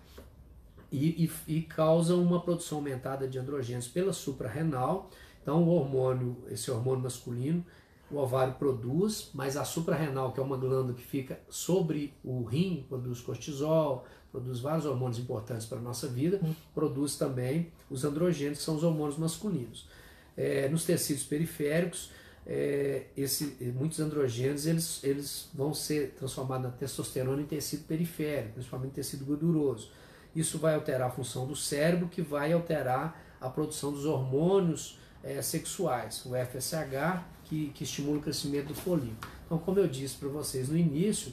E, 0.93 1.25
e, 1.25 1.57
e 1.57 1.63
causa 1.63 2.15
uma 2.15 2.41
produção 2.41 2.79
aumentada 2.79 3.27
de 3.27 3.39
androgênios 3.39 3.89
pela 3.89 4.13
suprarrenal. 4.13 5.11
Então, 5.43 5.63
o 5.65 5.69
hormônio, 5.69 6.37
esse 6.51 6.71
hormônio 6.71 7.03
masculino, 7.03 7.65
o 8.14 8.18
ovário 8.18 8.55
produz, 8.55 9.31
mas 9.35 9.57
a 9.57 9.64
suprarrenal, 9.64 10.33
que 10.33 10.38
é 10.38 10.42
uma 10.42 10.57
glândula 10.57 10.94
que 10.94 11.03
fica 11.03 11.40
sobre 11.48 12.14
o 12.22 12.44
rim, 12.44 12.87
produz 12.88 13.20
cortisol, 13.20 14.07
produz 14.31 14.61
vários 14.61 14.87
hormônios 14.87 15.18
importantes 15.18 15.66
para 15.66 15.79
a 15.79 15.83
nossa 15.83 16.07
vida, 16.07 16.40
hum. 16.42 16.55
produz 16.72 17.16
também 17.16 17.72
os 17.90 18.05
androgênios, 18.05 18.59
que 18.59 18.64
são 18.64 18.77
os 18.77 18.85
hormônios 18.85 19.18
masculinos. 19.18 19.88
É, 20.37 20.68
nos 20.68 20.85
tecidos 20.85 21.24
periféricos, 21.24 22.11
é, 22.46 23.07
esse, 23.16 23.57
muitos 23.74 23.98
androgênios 24.00 24.66
eles, 24.66 25.03
eles 25.03 25.48
vão 25.53 25.72
ser 25.74 26.14
transformados 26.16 26.66
na 26.66 26.72
testosterona 26.72 27.42
em 27.42 27.46
tecido 27.46 27.85
periférico, 27.85 28.55
principalmente 28.55 28.92
tecido 28.92 29.24
gorduroso. 29.24 29.90
Isso 30.37 30.59
vai 30.59 30.74
alterar 30.74 31.09
a 31.09 31.11
função 31.11 31.46
do 31.46 31.57
cérebro, 31.57 32.09
que 32.09 32.22
vai 32.22 32.53
alterar 32.53 33.20
a 33.40 33.48
produção 33.48 33.92
dos 33.92 34.05
hormônios 34.05 34.98
é, 35.22 35.40
sexuais, 35.42 36.24
o 36.27 36.31
FSH 36.31 37.34
que, 37.45 37.71
que 37.75 37.85
estimula 37.85 38.19
o 38.19 38.21
crescimento 38.21 38.69
do 38.69 38.75
folículo. 38.75 39.17
Então, 39.47 39.59
como 39.59 39.79
eu 39.79 39.87
disse 39.87 40.17
para 40.17 40.29
vocês 40.29 40.69
no 40.69 40.77
início, 40.77 41.33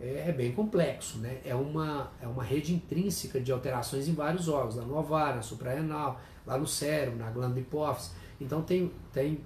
é, 0.00 0.28
é, 0.28 0.32
bem 0.32 0.52
complexo, 0.52 1.18
né? 1.18 1.40
É 1.44 1.54
uma, 1.54 2.10
é 2.20 2.26
uma 2.26 2.44
rede 2.44 2.74
intrínseca 2.74 3.40
de 3.40 3.50
alterações 3.50 4.08
em 4.08 4.14
vários 4.14 4.48
órgãos, 4.48 4.76
lá 4.76 4.84
no 4.84 4.96
ovário, 4.96 5.36
na 5.36 5.42
suprarrenal, 5.42 6.20
lá 6.46 6.58
no 6.58 6.66
cérebro, 6.66 7.18
na 7.18 7.30
glândula 7.30 7.60
hipófise. 7.60 8.10
Então 8.40 8.60
tem, 8.62 8.92
tem 9.12 9.40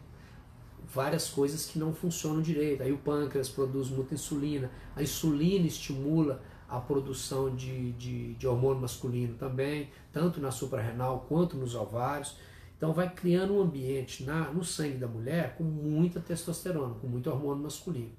várias 0.93 1.29
coisas 1.29 1.67
que 1.67 1.79
não 1.79 1.95
funcionam 1.95 2.43
direito. 2.43 2.83
Aí 2.83 2.93
o 2.93 2.99
pâncreas 2.99 3.49
produz 3.49 3.89
muita 3.89 4.15
insulina, 4.15 4.71
a 4.97 5.03
insulina 5.03 5.67
estimula 5.67 6.43
a 6.69 6.79
produção 6.79 7.55
de, 7.55 7.93
de, 7.93 8.35
de 8.35 8.47
hormônio 8.47 8.81
masculino 8.81 9.35
também, 9.35 9.91
tanto 10.13 10.41
na 10.41 10.51
suprarrenal 10.51 11.27
quanto 11.29 11.57
nos 11.57 11.75
ovários. 11.75 12.37
Então 12.81 12.95
vai 12.95 13.11
criando 13.11 13.53
um 13.53 13.61
ambiente 13.61 14.25
na, 14.25 14.51
no 14.51 14.65
sangue 14.65 14.97
da 14.97 15.07
mulher 15.07 15.55
com 15.59 15.63
muita 15.63 16.19
testosterona, 16.19 16.95
com 16.95 17.07
muito 17.07 17.29
hormônio 17.29 17.63
masculino. 17.63 18.13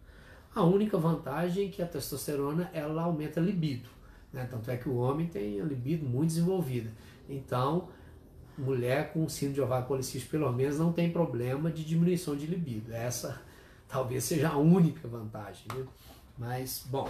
A 0.53 0.61
única 0.61 0.99
vantagem 0.99 1.67
é 1.67 1.71
que 1.71 1.81
a 1.81 1.87
testosterona 1.87 2.69
ela 2.71 3.01
aumenta 3.01 3.39
a 3.39 3.43
libido. 3.43 3.89
Né? 4.31 4.47
Tanto 4.47 4.69
é 4.69 4.77
que 4.77 4.87
o 4.87 4.97
homem 4.97 5.25
tem 5.25 5.59
a 5.59 5.63
libido 5.63 6.05
muito 6.05 6.27
desenvolvida. 6.27 6.91
Então 7.27 7.89
mulher 8.55 9.11
com 9.11 9.27
síndrome 9.27 9.55
de 9.55 9.61
ovário 9.61 9.87
policístico, 9.87 10.29
pelo 10.29 10.51
menos, 10.51 10.77
não 10.77 10.93
tem 10.93 11.11
problema 11.11 11.71
de 11.71 11.83
diminuição 11.83 12.35
de 12.35 12.45
libido. 12.45 12.93
Essa 12.93 13.41
talvez 13.89 14.25
seja 14.25 14.49
a 14.49 14.57
única 14.57 15.07
vantagem. 15.07 15.63
Né? 15.75 15.85
Mas, 16.37 16.85
bom, 16.87 17.09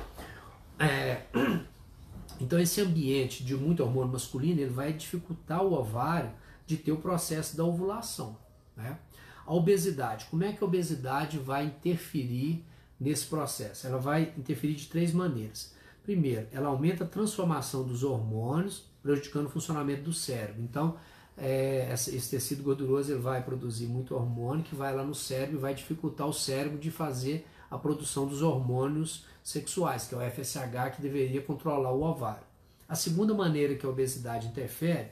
é, 0.80 1.24
então 2.40 2.58
esse 2.58 2.80
ambiente 2.80 3.44
de 3.44 3.58
muito 3.58 3.84
hormônio 3.84 4.14
masculino 4.14 4.62
ele 4.62 4.72
vai 4.72 4.94
dificultar 4.94 5.62
o 5.62 5.74
ovário 5.74 6.32
de 6.72 6.78
ter 6.78 6.92
o 6.92 6.98
processo 6.98 7.58
da 7.58 7.66
ovulação. 7.66 8.38
Né? 8.76 8.98
A 9.46 9.54
obesidade, 9.54 10.26
como 10.26 10.44
é 10.44 10.54
que 10.54 10.64
a 10.64 10.68
obesidade 10.68 11.38
vai 11.38 11.66
interferir 11.66 12.66
nesse 13.00 13.26
processo? 13.26 13.86
Ela 13.86 13.98
vai 13.98 14.34
interferir 14.38 14.76
de 14.76 14.88
três 14.88 15.12
maneiras. 15.12 15.74
Primeiro, 16.04 16.48
ela 16.52 16.70
aumenta 16.70 17.04
a 17.04 17.08
transformação 17.08 17.84
dos 17.84 18.04
hormônios, 18.04 18.86
prejudicando 19.04 19.48
o 19.48 19.50
funcionamento 19.50 20.04
do 20.04 20.14
cérebro. 20.14 20.62
Então, 20.62 20.96
é, 21.38 21.92
esse 21.92 22.30
tecido 22.30 22.64
gorduroso 22.64 23.12
ele 23.12 23.20
vai 23.20 23.44
produzir 23.44 23.88
muito 23.88 24.16
hormônio 24.16 24.64
que 24.64 24.76
vai 24.76 24.96
lá 24.96 25.04
no 25.04 25.16
cérebro 25.16 25.58
e 25.58 25.60
vai 25.60 25.74
dificultar 25.74 26.28
o 26.28 26.34
cérebro 26.34 26.78
de 26.78 26.90
fazer 26.90 27.46
a 27.70 27.78
produção 27.78 28.28
dos 28.28 28.42
hormônios 28.42 29.26
sexuais, 29.44 30.08
que 30.08 30.16
é 30.16 30.18
o 30.18 30.32
FSH 30.32 30.96
que 30.96 31.02
deveria 31.02 31.42
controlar 31.42 31.92
o 31.92 32.04
ovário. 32.04 32.44
A 32.88 32.96
segunda 32.96 33.34
maneira 33.34 33.76
que 33.76 33.86
a 33.86 33.90
obesidade 33.90 34.48
interfere, 34.48 35.10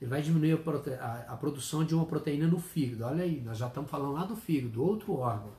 ele 0.00 0.10
vai 0.10 0.22
diminuir 0.22 0.52
a, 0.52 1.04
a, 1.04 1.34
a 1.34 1.36
produção 1.36 1.84
de 1.84 1.94
uma 1.94 2.06
proteína 2.06 2.46
no 2.46 2.58
fígado. 2.58 3.04
Olha 3.04 3.24
aí, 3.24 3.40
nós 3.40 3.58
já 3.58 3.66
estamos 3.66 3.90
falando 3.90 4.12
lá 4.12 4.24
do 4.24 4.36
fígado, 4.36 4.72
do 4.72 4.84
outro 4.84 5.12
órgão 5.14 5.52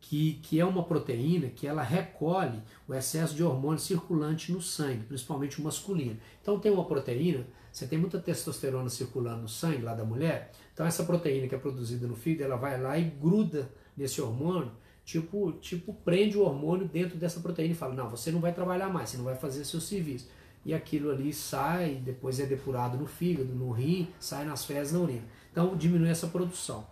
que, 0.00 0.34
que 0.42 0.60
é 0.60 0.64
uma 0.64 0.82
proteína 0.82 1.48
que 1.48 1.66
ela 1.66 1.82
recolhe 1.82 2.62
o 2.86 2.94
excesso 2.94 3.34
de 3.34 3.42
hormônio 3.42 3.78
circulante 3.78 4.52
no 4.52 4.60
sangue, 4.62 5.04
principalmente 5.04 5.60
o 5.60 5.64
masculino. 5.64 6.18
Então 6.40 6.58
tem 6.58 6.72
uma 6.72 6.84
proteína, 6.84 7.46
você 7.70 7.86
tem 7.86 7.98
muita 7.98 8.18
testosterona 8.18 8.88
circulando 8.88 9.42
no 9.42 9.48
sangue 9.48 9.82
lá 9.82 9.94
da 9.94 10.04
mulher, 10.04 10.52
então 10.72 10.86
essa 10.86 11.04
proteína 11.04 11.48
que 11.48 11.54
é 11.54 11.58
produzida 11.58 12.06
no 12.06 12.16
fígado, 12.16 12.44
ela 12.44 12.56
vai 12.56 12.80
lá 12.80 12.98
e 12.98 13.04
gruda 13.04 13.70
nesse 13.96 14.20
hormônio, 14.20 14.70
tipo, 15.04 15.52
tipo 15.52 15.92
prende 15.92 16.38
o 16.38 16.42
hormônio 16.42 16.86
dentro 16.86 17.18
dessa 17.18 17.40
proteína 17.40 17.72
e 17.74 17.76
fala, 17.76 17.94
não, 17.94 18.08
você 18.08 18.30
não 18.30 18.40
vai 18.40 18.52
trabalhar 18.52 18.88
mais, 18.88 19.10
você 19.10 19.16
não 19.16 19.24
vai 19.24 19.34
fazer 19.34 19.64
seu 19.64 19.80
serviço. 19.80 20.28
E 20.64 20.74
aquilo 20.74 21.10
ali 21.10 21.32
sai, 21.32 21.94
depois 22.04 22.38
é 22.40 22.46
depurado 22.46 22.98
no 22.98 23.06
fígado, 23.06 23.54
no 23.54 23.70
rim, 23.70 24.08
sai 24.18 24.44
nas 24.44 24.64
fezes, 24.64 24.92
na 24.92 25.00
urina. 25.00 25.24
Então 25.50 25.76
diminui 25.76 26.08
essa 26.08 26.26
produção. 26.26 26.86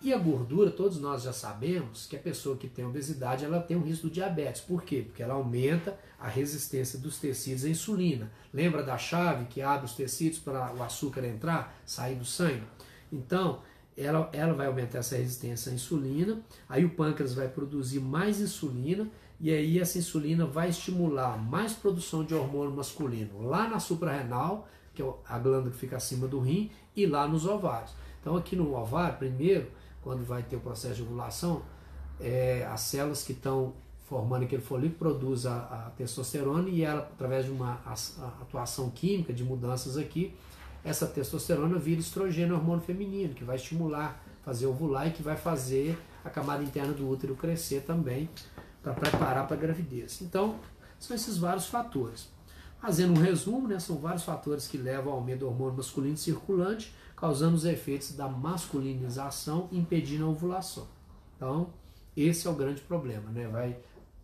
E 0.00 0.14
a 0.14 0.18
gordura, 0.18 0.70
todos 0.70 1.00
nós 1.00 1.24
já 1.24 1.32
sabemos 1.32 2.06
que 2.06 2.14
a 2.14 2.20
pessoa 2.20 2.56
que 2.56 2.68
tem 2.68 2.84
obesidade 2.84 3.44
ela 3.44 3.60
tem 3.60 3.76
um 3.76 3.82
risco 3.82 4.06
do 4.06 4.12
diabetes. 4.12 4.60
Por 4.60 4.84
quê? 4.84 5.02
Porque 5.04 5.22
ela 5.22 5.34
aumenta 5.34 5.98
a 6.20 6.28
resistência 6.28 6.98
dos 7.00 7.18
tecidos 7.18 7.64
à 7.64 7.68
insulina. 7.68 8.30
Lembra 8.54 8.84
da 8.84 8.96
chave 8.96 9.46
que 9.46 9.60
abre 9.60 9.86
os 9.86 9.94
tecidos 9.94 10.38
para 10.38 10.72
o 10.72 10.82
açúcar 10.84 11.24
entrar, 11.24 11.76
sair 11.84 12.14
do 12.14 12.24
sangue? 12.24 12.62
Então, 13.12 13.60
ela, 13.96 14.30
ela 14.32 14.54
vai 14.54 14.68
aumentar 14.68 14.98
essa 14.98 15.16
resistência 15.16 15.72
à 15.72 15.74
insulina, 15.74 16.40
aí 16.68 16.84
o 16.84 16.90
pâncreas 16.90 17.34
vai 17.34 17.48
produzir 17.48 17.98
mais 17.98 18.40
insulina, 18.40 19.08
e 19.40 19.52
aí 19.52 19.78
essa 19.78 19.98
insulina 19.98 20.44
vai 20.44 20.68
estimular 20.68 21.38
mais 21.38 21.72
produção 21.72 22.24
de 22.24 22.34
hormônio 22.34 22.74
masculino 22.74 23.46
lá 23.46 23.68
na 23.68 23.78
suprarrenal, 23.78 24.68
que 24.92 25.00
é 25.00 25.12
a 25.28 25.38
glândula 25.38 25.70
que 25.70 25.76
fica 25.76 25.96
acima 25.96 26.26
do 26.26 26.40
rim, 26.40 26.70
e 26.96 27.06
lá 27.06 27.28
nos 27.28 27.46
ovários. 27.46 27.92
Então, 28.20 28.36
aqui 28.36 28.56
no 28.56 28.76
ovário, 28.76 29.16
primeiro, 29.16 29.68
quando 30.02 30.26
vai 30.26 30.42
ter 30.42 30.56
o 30.56 30.60
processo 30.60 30.96
de 30.96 31.02
ovulação, 31.02 31.62
é, 32.20 32.66
as 32.68 32.80
células 32.80 33.22
que 33.22 33.32
estão 33.32 33.74
formando 34.06 34.42
aquele 34.42 34.62
folículo 34.62 34.98
produz 34.98 35.46
a, 35.46 35.56
a, 35.56 35.90
testosterona 35.96 36.68
e 36.68 36.82
ela, 36.82 37.02
através 37.02 37.44
de 37.44 37.52
uma 37.52 37.80
a, 37.86 37.92
a 37.92 38.28
atuação 38.42 38.90
química 38.90 39.32
de 39.32 39.44
mudanças 39.44 39.96
aqui, 39.96 40.34
essa 40.82 41.06
testosterona 41.06 41.78
vira 41.78 42.00
estrogênio, 42.00 42.56
hormônio 42.56 42.82
feminino, 42.82 43.34
que 43.34 43.44
vai 43.44 43.56
estimular, 43.56 44.20
fazer 44.44 44.66
ovular 44.66 45.06
e 45.06 45.10
que 45.12 45.22
vai 45.22 45.36
fazer 45.36 45.96
a 46.24 46.30
camada 46.30 46.64
interna 46.64 46.92
do 46.92 47.08
útero 47.08 47.36
crescer 47.36 47.82
também 47.82 48.28
para 48.82 48.94
preparar 48.94 49.46
para 49.46 49.56
a 49.56 49.60
gravidez. 49.60 50.20
Então, 50.22 50.58
são 50.98 51.14
esses 51.14 51.36
vários 51.38 51.66
fatores. 51.66 52.28
Fazendo 52.80 53.18
um 53.18 53.22
resumo, 53.22 53.66
né, 53.66 53.78
são 53.78 53.96
vários 53.98 54.22
fatores 54.22 54.68
que 54.68 54.76
levam 54.76 55.12
ao 55.12 55.18
aumento 55.18 55.40
do 55.40 55.48
hormônio 55.48 55.76
masculino 55.76 56.16
circulante, 56.16 56.94
causando 57.16 57.56
os 57.56 57.64
efeitos 57.64 58.12
da 58.12 58.28
masculinização, 58.28 59.68
impedindo 59.72 60.24
a 60.24 60.28
ovulação. 60.28 60.86
Então, 61.36 61.70
esse 62.16 62.46
é 62.46 62.50
o 62.50 62.54
grande 62.54 62.80
problema, 62.80 63.30
né? 63.30 63.48
Vai 63.48 63.78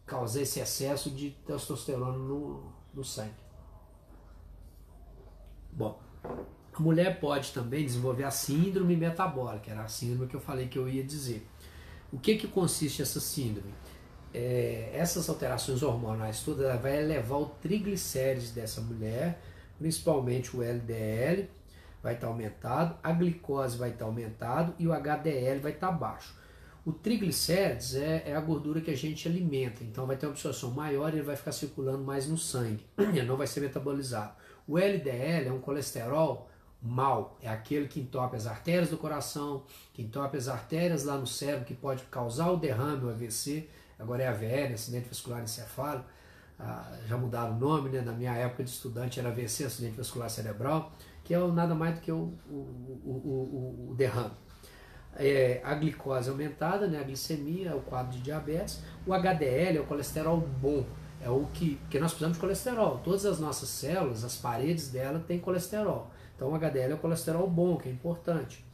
causar 0.07 0.43
esse 0.43 0.61
excesso 0.61 1.11
de 1.11 1.31
testosterona 1.47 2.17
no, 2.17 2.73
no 2.93 3.05
sangue. 3.05 3.35
Bom, 5.73 6.01
a 6.73 6.81
mulher 6.81 7.21
pode 7.21 7.53
também 7.53 7.85
desenvolver 7.85 8.25
a 8.25 8.31
síndrome 8.31 8.97
metabólica, 8.97 9.71
era 9.71 9.83
a 9.83 9.89
síndrome 9.89 10.29
que 10.29 10.37
eu 10.37 10.41
falei 10.41 10.69
que 10.69 10.79
eu 10.79 10.89
ia 10.89 11.03
dizer. 11.03 11.47
O 12.13 12.19
que, 12.19 12.37
que 12.37 12.47
consiste 12.47 13.03
essa 13.03 13.19
síndrome? 13.19 13.75
É, 14.37 14.91
essas 14.93 15.29
alterações 15.29 15.81
hormonais 15.81 16.41
todas 16.41 16.81
vai 16.83 17.01
elevar 17.01 17.41
o 17.41 17.47
triglicérides 17.47 18.51
dessa 18.51 18.81
mulher, 18.81 19.41
principalmente 19.79 20.57
o 20.57 20.63
LDL, 20.63 21.49
vai 22.03 22.15
estar 22.15 22.27
aumentado, 22.27 22.99
a 23.01 23.13
glicose 23.13 23.79
vai 23.79 23.91
estar 23.91 24.07
aumentado 24.07 24.75
e 24.77 24.89
o 24.89 24.93
HDL 24.93 25.61
vai 25.61 25.71
estar 25.71 25.93
baixo. 25.93 26.35
O 26.85 26.93
triglicérides 26.93 27.95
é, 27.95 28.25
é, 28.27 28.37
a 28.37 28.41
gordura 28.41 28.81
que 28.81 28.91
a 28.91 28.97
gente 28.97 29.27
alimenta, 29.27 29.85
então 29.85 30.05
vai 30.05 30.17
ter 30.17 30.27
uma 30.27 30.33
absorção 30.33 30.71
maior 30.73 31.13
e 31.13 31.17
ele 31.17 31.23
vai 31.23 31.37
ficar 31.37 31.53
circulando 31.53 32.05
mais 32.05 32.27
no 32.27 32.37
sangue, 32.37 32.85
não 33.27 33.37
vai 33.37 33.47
ser 33.47 33.61
metabolizado. 33.61 34.33
O 34.67 34.79
LDL 34.79 35.49
é 35.49 35.53
um 35.53 35.61
colesterol 35.61 36.51
mal, 36.83 37.39
é 37.41 37.49
aquele 37.49 37.89
que 37.89 38.01
entope 38.01 38.37
as 38.37 38.47
artérias 38.47 38.91
do 38.91 38.99
coração, 38.99 39.63
que 39.95 40.03
entope 40.03 40.37
as 40.37 40.49
artérias 40.49 41.05
lá 41.05 41.17
no 41.17 41.27
cérebro, 41.27 41.65
que 41.65 41.75
pode 41.75 42.03
causar 42.05 42.51
o 42.51 42.57
derrame, 42.59 43.05
o 43.05 43.09
AVC, 43.09 43.67
agora 43.99 44.23
é 44.23 44.29
AVL, 44.29 44.75
acidente 44.75 45.09
vascular 45.09 45.43
encefálico, 45.43 46.07
ah, 46.59 46.93
já 47.07 47.17
mudaram 47.17 47.57
o 47.57 47.59
nome, 47.59 47.91
né? 47.91 48.01
na 48.01 48.13
minha 48.13 48.33
época 48.35 48.65
de 48.65 48.71
estudante 48.71 49.19
era 49.19 49.29
AVC, 49.29 49.65
acidente 49.65 49.97
vascular 49.97 50.31
cerebral, 50.31 50.93
que 51.25 51.35
é 51.35 51.39
nada 51.49 51.75
mais 51.75 51.97
do 51.97 52.01
que 52.01 52.13
o, 52.13 52.33
o, 52.49 52.55
o, 53.05 53.89
o 53.91 53.95
derrame. 53.95 54.33
É, 55.17 55.61
a 55.65 55.75
glicose 55.75 56.29
aumentada, 56.29 56.89
né, 56.89 56.99
a 56.99 57.03
glicemia, 57.05 57.75
o 57.77 57.81
quadro 57.83 58.13
de 58.13 58.21
diabetes. 58.21 58.83
O 59.07 59.13
HDL 59.13 59.79
é 59.79 59.81
o 59.81 59.87
colesterol 59.87 60.41
bom, 60.41 60.85
é 61.23 61.31
o 61.31 61.47
que, 61.55 61.81
que 61.89 61.99
nós 61.99 62.11
precisamos 62.11 62.37
de 62.37 62.41
colesterol. 62.41 62.99
Todas 62.99 63.25
as 63.25 63.39
nossas 63.39 63.69
células, 63.69 64.25
as 64.25 64.37
paredes 64.37 64.91
dela 64.91 65.21
têm 65.21 65.39
colesterol. 65.39 66.11
Então 66.35 66.51
o 66.51 66.55
HDL 66.55 66.93
é 66.93 66.95
o 66.95 66.99
colesterol 66.99 67.49
bom, 67.49 67.77
que 67.77 67.89
é 67.89 67.93
importante. 67.93 68.65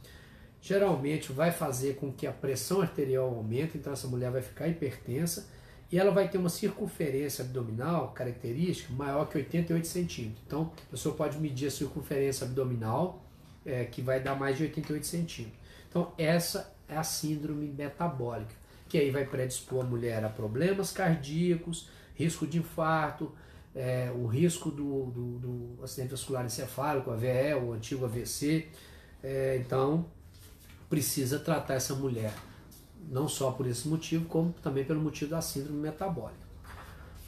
Geralmente 0.61 1.31
vai 1.31 1.51
fazer 1.51 1.95
com 1.95 2.11
que 2.11 2.27
a 2.27 2.31
pressão 2.31 2.81
arterial 2.81 3.25
aumente, 3.25 3.77
então 3.77 3.91
essa 3.91 4.07
mulher 4.07 4.29
vai 4.29 4.43
ficar 4.43 4.67
hipertensa 4.67 5.47
e 5.91 5.99
ela 5.99 6.11
vai 6.11 6.29
ter 6.29 6.37
uma 6.37 6.49
circunferência 6.49 7.43
abdominal 7.43 8.11
característica 8.13 8.93
maior 8.93 9.25
que 9.27 9.37
88 9.37 9.87
centímetros. 9.87 10.43
Então, 10.45 10.71
a 10.87 10.91
pessoa 10.91 11.15
pode 11.15 11.37
medir 11.39 11.67
a 11.67 11.71
circunferência 11.71 12.45
abdominal, 12.45 13.25
é, 13.65 13.83
que 13.85 14.01
vai 14.01 14.21
dar 14.21 14.35
mais 14.35 14.55
de 14.55 14.63
88 14.63 15.05
centímetros. 15.05 15.59
Então, 15.89 16.13
essa 16.17 16.73
é 16.87 16.95
a 16.95 17.03
síndrome 17.03 17.67
metabólica, 17.67 18.53
que 18.87 18.97
aí 18.97 19.11
vai 19.11 19.25
predispor 19.25 19.83
a 19.83 19.87
mulher 19.87 20.23
a 20.23 20.29
problemas 20.29 20.91
cardíacos, 20.91 21.89
risco 22.15 22.47
de 22.47 22.59
infarto, 22.59 23.33
é, 23.75 24.11
o 24.15 24.27
risco 24.27 24.69
do, 24.69 25.05
do, 25.05 25.39
do, 25.39 25.83
acidente 25.83 26.11
vascular 26.11 26.45
encefálico, 26.45 27.11
AVE, 27.11 27.55
o 27.61 27.73
antigo 27.73 28.05
AVC. 28.05 28.67
É, 29.23 29.57
então, 29.57 30.05
precisa 30.91 31.39
tratar 31.39 31.75
essa 31.75 31.95
mulher 31.95 32.33
não 33.09 33.27
só 33.27 33.51
por 33.51 33.65
esse 33.65 33.87
motivo, 33.87 34.25
como 34.25 34.53
também 34.61 34.83
pelo 34.83 35.01
motivo 35.01 35.31
da 35.31 35.41
síndrome 35.41 35.79
metabólica. 35.79 36.51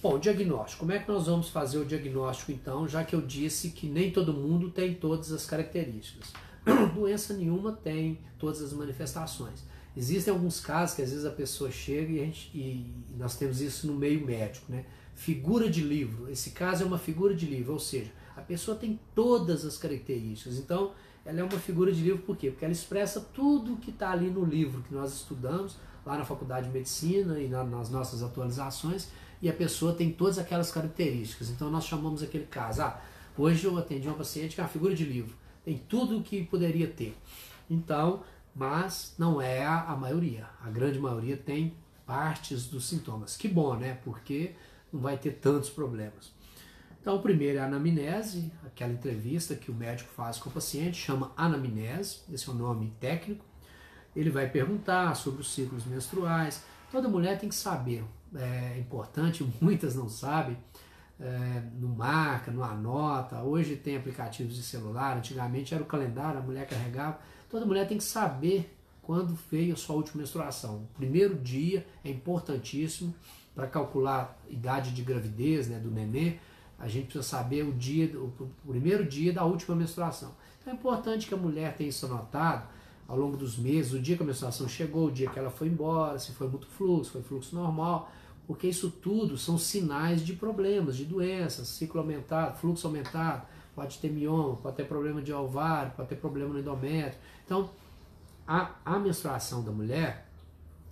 Bom, 0.02 0.20
diagnóstico. 0.20 0.82
Como 0.82 0.92
é 0.92 1.00
que 1.00 1.10
nós 1.10 1.28
vamos 1.28 1.48
fazer 1.48 1.78
o 1.78 1.86
diagnóstico 1.86 2.52
então, 2.52 2.86
já 2.86 3.06
que 3.06 3.16
eu 3.16 3.22
disse 3.22 3.70
que 3.70 3.88
nem 3.88 4.12
todo 4.12 4.34
mundo 4.34 4.70
tem 4.70 4.94
todas 4.94 5.32
as 5.32 5.46
características? 5.46 6.34
Doença 6.94 7.34
nenhuma 7.34 7.72
tem 7.72 8.20
todas 8.38 8.62
as 8.62 8.74
manifestações. 8.74 9.64
Existem 9.96 10.34
alguns 10.34 10.60
casos 10.60 10.96
que 10.98 11.02
às 11.02 11.12
vezes 11.12 11.26
a 11.26 11.32
pessoa 11.32 11.72
chega 11.72 12.12
e, 12.12 12.18
gente, 12.18 12.52
e 12.54 12.94
nós 13.18 13.38
temos 13.38 13.62
isso 13.62 13.88
no 13.88 13.94
meio 13.94 14.26
médico, 14.26 14.70
né? 14.70 14.86
Figura 15.16 15.70
de 15.70 15.82
livro. 15.82 16.30
Esse 16.30 16.50
caso 16.52 16.84
é 16.84 16.86
uma 16.86 16.98
figura 16.98 17.34
de 17.34 17.46
livro, 17.46 17.72
ou 17.72 17.80
seja, 17.80 18.12
a 18.36 18.42
pessoa 18.42 18.76
tem 18.76 19.00
todas 19.16 19.64
as 19.64 19.78
características. 19.78 20.58
Então, 20.58 20.92
ela 21.26 21.40
é 21.40 21.44
uma 21.44 21.60
figura 21.60 21.92
de 21.92 22.02
livro 22.02 22.22
por 22.24 22.36
quê? 22.36 22.50
Porque 22.50 22.66
ela 22.66 22.74
expressa 22.74 23.22
tudo 23.22 23.78
que 23.78 23.92
está 23.92 24.12
ali 24.12 24.30
no 24.30 24.44
livro 24.44 24.82
que 24.84 24.94
nós 24.94 25.14
estudamos 25.14 25.78
lá 26.06 26.18
na 26.18 26.26
faculdade 26.26 26.68
de 26.68 26.74
medicina 26.74 27.40
e 27.40 27.48
na, 27.48 27.64
nas 27.64 27.90
nossas 27.90 28.22
atualizações 28.22 29.08
e 29.42 29.50
a 29.50 29.54
pessoa 29.54 29.94
tem 29.94 30.12
todas 30.12 30.38
aquelas 30.38 30.72
características. 30.72 31.50
Então 31.50 31.70
nós 31.70 31.86
chamamos 31.86 32.22
aquele 32.22 32.46
caso, 32.46 32.82
ah, 32.82 33.02
hoje 33.38 33.66
eu 33.66 33.78
atendi 33.78 34.08
uma 34.08 34.18
paciente 34.18 34.56
que 34.56 34.62
é 34.62 34.64
uma 34.64 34.70
figura 34.70 34.94
de 34.94 35.06
livro, 35.06 35.36
tem 35.64 35.78
tudo 35.78 36.18
o 36.18 36.24
que 36.24 36.44
poderia 36.44 36.88
ter. 36.88 37.18
Então, 37.70 38.24
mas 38.54 39.16
não 39.18 39.42
é 39.42 39.66
a, 39.66 39.84
a 39.84 39.96
maioria. 39.96 40.48
A 40.62 40.70
grande 40.70 41.00
maioria 41.00 41.38
tem 41.38 41.74
partes 42.06 42.68
dos 42.68 42.86
sintomas. 42.86 43.38
Que 43.38 43.48
bom, 43.48 43.76
né? 43.76 43.98
Porque 44.04 44.52
não 44.92 45.00
vai 45.00 45.18
ter 45.18 45.32
tantos 45.32 45.70
problemas. 45.70 46.33
Então, 47.04 47.18
o 47.18 47.20
primeiro 47.22 47.58
é 47.58 47.62
a 47.62 47.66
anamnese, 47.66 48.50
aquela 48.66 48.94
entrevista 48.94 49.56
que 49.56 49.70
o 49.70 49.74
médico 49.74 50.10
faz 50.16 50.38
com 50.38 50.50
o 50.50 50.54
paciente, 50.54 50.96
chama 50.96 51.34
anamnese, 51.36 52.22
esse 52.32 52.48
é 52.48 52.54
o 52.54 52.56
nome 52.56 52.94
técnico. 52.98 53.44
Ele 54.16 54.30
vai 54.30 54.50
perguntar 54.50 55.14
sobre 55.14 55.42
os 55.42 55.54
ciclos 55.54 55.86
menstruais. 55.86 56.64
Toda 56.90 57.10
mulher 57.10 57.38
tem 57.38 57.50
que 57.50 57.56
saber, 57.56 58.06
é 58.34 58.80
importante, 58.80 59.46
muitas 59.60 59.96
não 59.96 60.08
sabem, 60.08 60.58
é, 61.20 61.64
não 61.78 61.90
marca, 61.90 62.50
não 62.54 62.64
anota. 62.64 63.44
Hoje 63.44 63.76
tem 63.76 63.98
aplicativos 63.98 64.56
de 64.56 64.64
celular, 64.64 65.18
antigamente 65.18 65.74
era 65.74 65.84
o 65.84 65.86
calendário, 65.86 66.40
a 66.40 66.42
mulher 66.42 66.66
carregava. 66.66 67.20
Toda 67.50 67.66
mulher 67.66 67.86
tem 67.86 67.98
que 67.98 68.04
saber 68.06 68.78
quando 69.02 69.38
veio 69.52 69.74
a 69.74 69.76
sua 69.76 69.98
última 69.98 70.22
menstruação. 70.22 70.76
O 70.78 70.98
primeiro 70.98 71.36
dia 71.36 71.86
é 72.02 72.10
importantíssimo 72.10 73.14
para 73.54 73.68
calcular 73.68 74.40
a 74.48 74.50
idade 74.50 74.94
de 74.94 75.02
gravidez 75.02 75.68
né, 75.68 75.80
do 75.80 75.92
nenê. 75.92 76.38
A 76.84 76.88
gente 76.90 77.06
precisa 77.06 77.24
saber 77.24 77.64
o 77.64 77.72
dia, 77.72 78.12
o 78.20 78.50
primeiro 78.68 79.06
dia 79.06 79.32
da 79.32 79.46
última 79.46 79.74
menstruação. 79.74 80.36
Então 80.60 80.74
é 80.74 80.76
importante 80.76 81.28
que 81.28 81.34
a 81.34 81.38
mulher 81.38 81.76
tenha 81.78 81.90
isso 81.90 82.06
anotado 82.06 82.68
ao 83.08 83.18
longo 83.18 83.38
dos 83.38 83.58
meses, 83.58 83.94
o 83.94 84.00
dia 84.00 84.18
que 84.18 84.24
a 84.24 84.26
menstruação 84.26 84.68
chegou, 84.68 85.08
o 85.08 85.12
dia 85.12 85.30
que 85.30 85.40
ela 85.40 85.50
foi 85.50 85.70
embora, 85.70 86.20
se 86.20 86.34
foi 86.34 86.48
muito 86.48 86.68
fluxo, 86.68 87.12
foi 87.12 87.22
fluxo 87.22 87.56
normal, 87.56 88.12
porque 88.46 88.68
isso 88.68 88.92
tudo 88.92 89.38
são 89.38 89.58
sinais 89.58 90.26
de 90.26 90.34
problemas, 90.34 90.98
de 90.98 91.06
doenças, 91.06 91.70
ciclo 91.70 92.02
aumentado, 92.02 92.58
fluxo 92.58 92.86
aumentado, 92.86 93.46
pode 93.74 93.98
ter 94.00 94.12
mioma, 94.12 94.58
pode 94.58 94.76
ter 94.76 94.86
problema 94.86 95.22
de 95.22 95.32
ovário, 95.32 95.94
pode 95.96 96.10
ter 96.10 96.18
problema 96.18 96.54
no 96.54 96.60
endométrio. 96.60 97.20
Então, 97.46 97.70
a, 98.46 98.72
a 98.84 99.00
menstruação 99.00 99.64
da 99.64 99.72
mulher, 99.72 100.28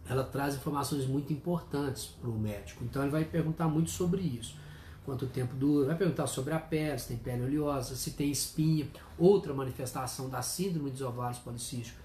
ela 0.08 0.24
traz 0.24 0.56
informações 0.56 1.06
muito 1.06 1.34
importantes 1.34 2.06
para 2.06 2.30
o 2.30 2.40
médico. 2.40 2.82
Então, 2.86 3.02
ele 3.02 3.12
vai 3.12 3.26
perguntar 3.26 3.68
muito 3.68 3.92
sobre 3.92 4.22
isso. 4.22 4.56
Quanto 5.04 5.26
tempo 5.26 5.56
dura, 5.56 5.88
vai 5.88 5.98
perguntar 5.98 6.28
sobre 6.28 6.54
a 6.54 6.60
pele, 6.60 6.98
se 7.00 7.08
tem 7.08 7.18
pele 7.18 7.44
oleosa, 7.44 7.96
se 7.96 8.12
tem 8.12 8.30
espinha. 8.30 8.88
Outra 9.18 9.54
manifestação 9.54 10.30
da 10.30 10.42
síndrome 10.42 10.92
dos 10.92 11.02
ovários 11.02 11.40
policísticos 11.40 12.00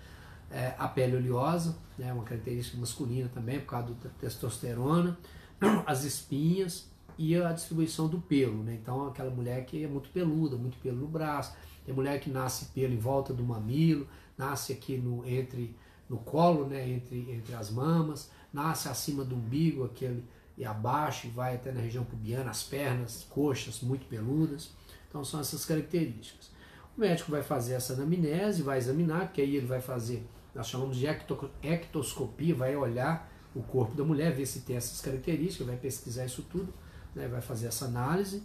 é 0.50 0.74
a 0.78 0.88
pele 0.88 1.16
oleosa, 1.16 1.76
né, 1.98 2.12
uma 2.12 2.24
característica 2.24 2.78
masculina 2.78 3.28
também, 3.32 3.60
por 3.60 3.66
causa 3.66 3.92
da 3.94 4.08
testosterona, 4.20 5.18
as 5.84 6.04
espinhas 6.04 6.88
e 7.18 7.36
a 7.36 7.52
distribuição 7.52 8.08
do 8.08 8.20
pelo. 8.20 8.62
Né? 8.62 8.78
Então, 8.80 9.06
aquela 9.06 9.30
mulher 9.30 9.64
que 9.64 9.84
é 9.84 9.88
muito 9.88 10.08
peluda, 10.10 10.56
muito 10.56 10.78
pelo 10.78 10.96
no 10.96 11.08
braço, 11.08 11.54
tem 11.84 11.94
mulher 11.94 12.18
que 12.20 12.30
nasce 12.30 12.66
pelo 12.66 12.92
em 12.92 12.98
volta 12.98 13.32
do 13.32 13.44
mamilo, 13.44 14.06
nasce 14.36 14.72
aqui 14.72 14.96
no, 14.96 15.26
entre, 15.26 15.74
no 16.08 16.18
colo, 16.18 16.66
né, 16.66 16.88
entre, 16.88 17.30
entre 17.30 17.54
as 17.54 17.70
mamas, 17.70 18.30
nasce 18.52 18.88
acima 18.88 19.24
do 19.24 19.36
umbigo, 19.36 19.84
aquele 19.84 20.24
e 20.56 20.64
abaixo, 20.64 21.26
e 21.26 21.30
vai 21.30 21.56
até 21.56 21.70
na 21.70 21.80
região 21.80 22.04
pubiana, 22.04 22.50
as 22.50 22.62
pernas, 22.62 23.26
coxas 23.28 23.80
muito 23.80 24.06
peludas. 24.06 24.70
Então 25.08 25.24
são 25.24 25.40
essas 25.40 25.64
características. 25.64 26.50
O 26.96 27.00
médico 27.00 27.30
vai 27.30 27.42
fazer 27.42 27.74
essa 27.74 27.92
anamnese, 27.92 28.62
vai 28.62 28.78
examinar, 28.78 29.26
porque 29.26 29.42
aí 29.42 29.56
ele 29.56 29.66
vai 29.66 29.80
fazer, 29.80 30.26
nós 30.54 30.66
chamamos 30.66 30.96
de 30.96 31.06
ectoscopia, 31.06 32.54
vai 32.54 32.74
olhar 32.74 33.30
o 33.54 33.62
corpo 33.62 33.94
da 33.94 34.04
mulher, 34.04 34.34
ver 34.34 34.46
se 34.46 34.60
tem 34.60 34.76
essas 34.76 35.00
características, 35.00 35.66
vai 35.66 35.76
pesquisar 35.76 36.24
isso 36.24 36.42
tudo, 36.50 36.72
né, 37.14 37.28
vai 37.28 37.40
fazer 37.40 37.66
essa 37.66 37.86
análise 37.86 38.42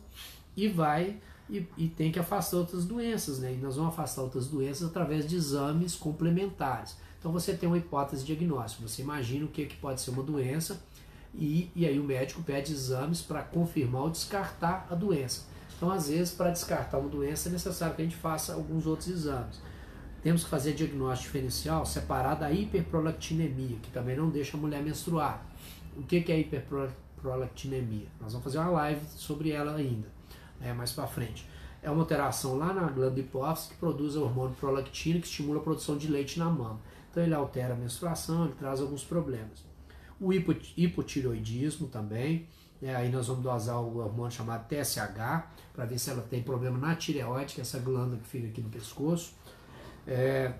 e 0.55 0.67
vai 0.67 1.19
e, 1.49 1.67
e, 1.77 1.89
tem 1.89 2.11
que 2.11 2.19
afastar 2.19 2.57
outras 2.57 2.85
doenças, 2.85 3.39
né? 3.39 3.53
E 3.53 3.57
nós 3.57 3.75
vamos 3.75 3.91
afastar 3.91 4.21
outras 4.21 4.47
doenças 4.47 4.87
através 4.87 5.27
de 5.27 5.35
exames 5.35 5.95
complementares. 5.95 6.95
Então 7.19 7.29
você 7.29 7.53
tem 7.53 7.67
uma 7.67 7.77
hipótese 7.77 8.23
diagnóstica, 8.23 8.87
você 8.87 9.01
imagina 9.01 9.45
o 9.45 9.49
que, 9.49 9.65
que 9.65 9.75
pode 9.75 9.99
ser 9.99 10.11
uma 10.11 10.23
doença 10.23 10.81
e, 11.33 11.71
e 11.75 11.85
aí 11.85 11.99
o 11.99 12.03
médico 12.03 12.43
pede 12.43 12.73
exames 12.73 13.21
para 13.21 13.41
confirmar 13.41 14.03
ou 14.03 14.09
descartar 14.09 14.87
a 14.89 14.95
doença. 14.95 15.43
Então, 15.75 15.89
às 15.89 16.09
vezes, 16.09 16.33
para 16.33 16.51
descartar 16.51 16.99
uma 16.99 17.09
doença 17.09 17.49
é 17.49 17.51
necessário 17.51 17.95
que 17.95 18.01
a 18.01 18.05
gente 18.05 18.17
faça 18.17 18.53
alguns 18.53 18.85
outros 18.85 19.07
exames. 19.07 19.59
Temos 20.21 20.43
que 20.43 20.49
fazer 20.49 20.73
diagnóstico 20.73 21.31
diferencial 21.31 21.85
separado 21.85 22.41
da 22.41 22.51
hiperprolactinemia, 22.51 23.77
que 23.81 23.89
também 23.89 24.15
não 24.15 24.29
deixa 24.29 24.55
a 24.55 24.59
mulher 24.59 24.83
menstruar. 24.83 25.43
O 25.97 26.03
que, 26.03 26.21
que 26.21 26.31
é 26.31 26.39
hiperprolactinemia? 26.39 28.05
Nós 28.19 28.33
vamos 28.33 28.43
fazer 28.43 28.59
uma 28.59 28.69
live 28.69 29.01
sobre 29.15 29.49
ela 29.49 29.75
ainda, 29.75 30.07
né, 30.59 30.71
mais 30.73 30.91
para 30.91 31.07
frente. 31.07 31.49
É 31.81 31.89
uma 31.89 32.01
alteração 32.01 32.55
lá 32.57 32.71
na 32.71 32.83
glândula 32.83 33.19
hipófise 33.19 33.69
que 33.69 33.75
produz 33.77 34.15
o 34.15 34.23
hormônio 34.23 34.55
prolactina 34.59 35.19
que 35.19 35.25
estimula 35.25 35.59
a 35.59 35.63
produção 35.63 35.97
de 35.97 36.07
leite 36.07 36.37
na 36.37 36.45
mama. 36.45 36.79
Então 37.09 37.23
ele 37.23 37.33
altera 37.33 37.73
a 37.73 37.75
menstruação, 37.75 38.45
ele 38.45 38.53
traz 38.53 38.79
alguns 38.79 39.03
problemas. 39.03 39.70
O 40.21 40.31
hipotiroidismo 40.31 41.87
também, 41.87 42.47
né, 42.79 42.95
aí 42.95 43.11
nós 43.11 43.27
vamos 43.27 43.41
dosar 43.41 43.81
o 43.81 43.97
hormônio 43.97 44.31
chamado 44.31 44.67
TSH, 44.67 45.47
para 45.73 45.85
ver 45.85 45.97
se 45.97 46.11
ela 46.11 46.21
tem 46.21 46.43
problema 46.43 46.77
na 46.77 46.95
tireoide, 46.95 47.55
que 47.55 47.61
é 47.61 47.63
essa 47.63 47.79
glândula 47.79 48.19
que 48.21 48.27
fica 48.27 48.47
aqui 48.47 48.61
no 48.61 48.69
pescoço. 48.69 49.33
É, 50.05 50.53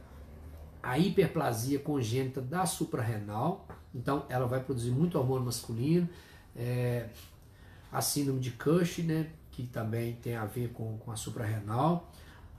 a 0.81 0.97
hiperplasia 0.97 1.77
congênita 1.77 2.41
da 2.41 2.65
suprarrenal, 2.65 3.67
então 3.93 4.25
ela 4.29 4.47
vai 4.47 4.63
produzir 4.63 4.89
muito 4.89 5.19
hormônio 5.19 5.45
masculino. 5.45 6.09
É, 6.55 7.09
a 7.91 8.01
síndrome 8.01 8.39
de 8.39 8.51
Cush, 8.51 8.99
né, 8.99 9.29
que 9.51 9.63
também 9.63 10.13
tem 10.15 10.35
a 10.35 10.45
ver 10.45 10.69
com, 10.69 10.97
com 10.97 11.11
a 11.11 11.15
suprarrenal. 11.15 12.11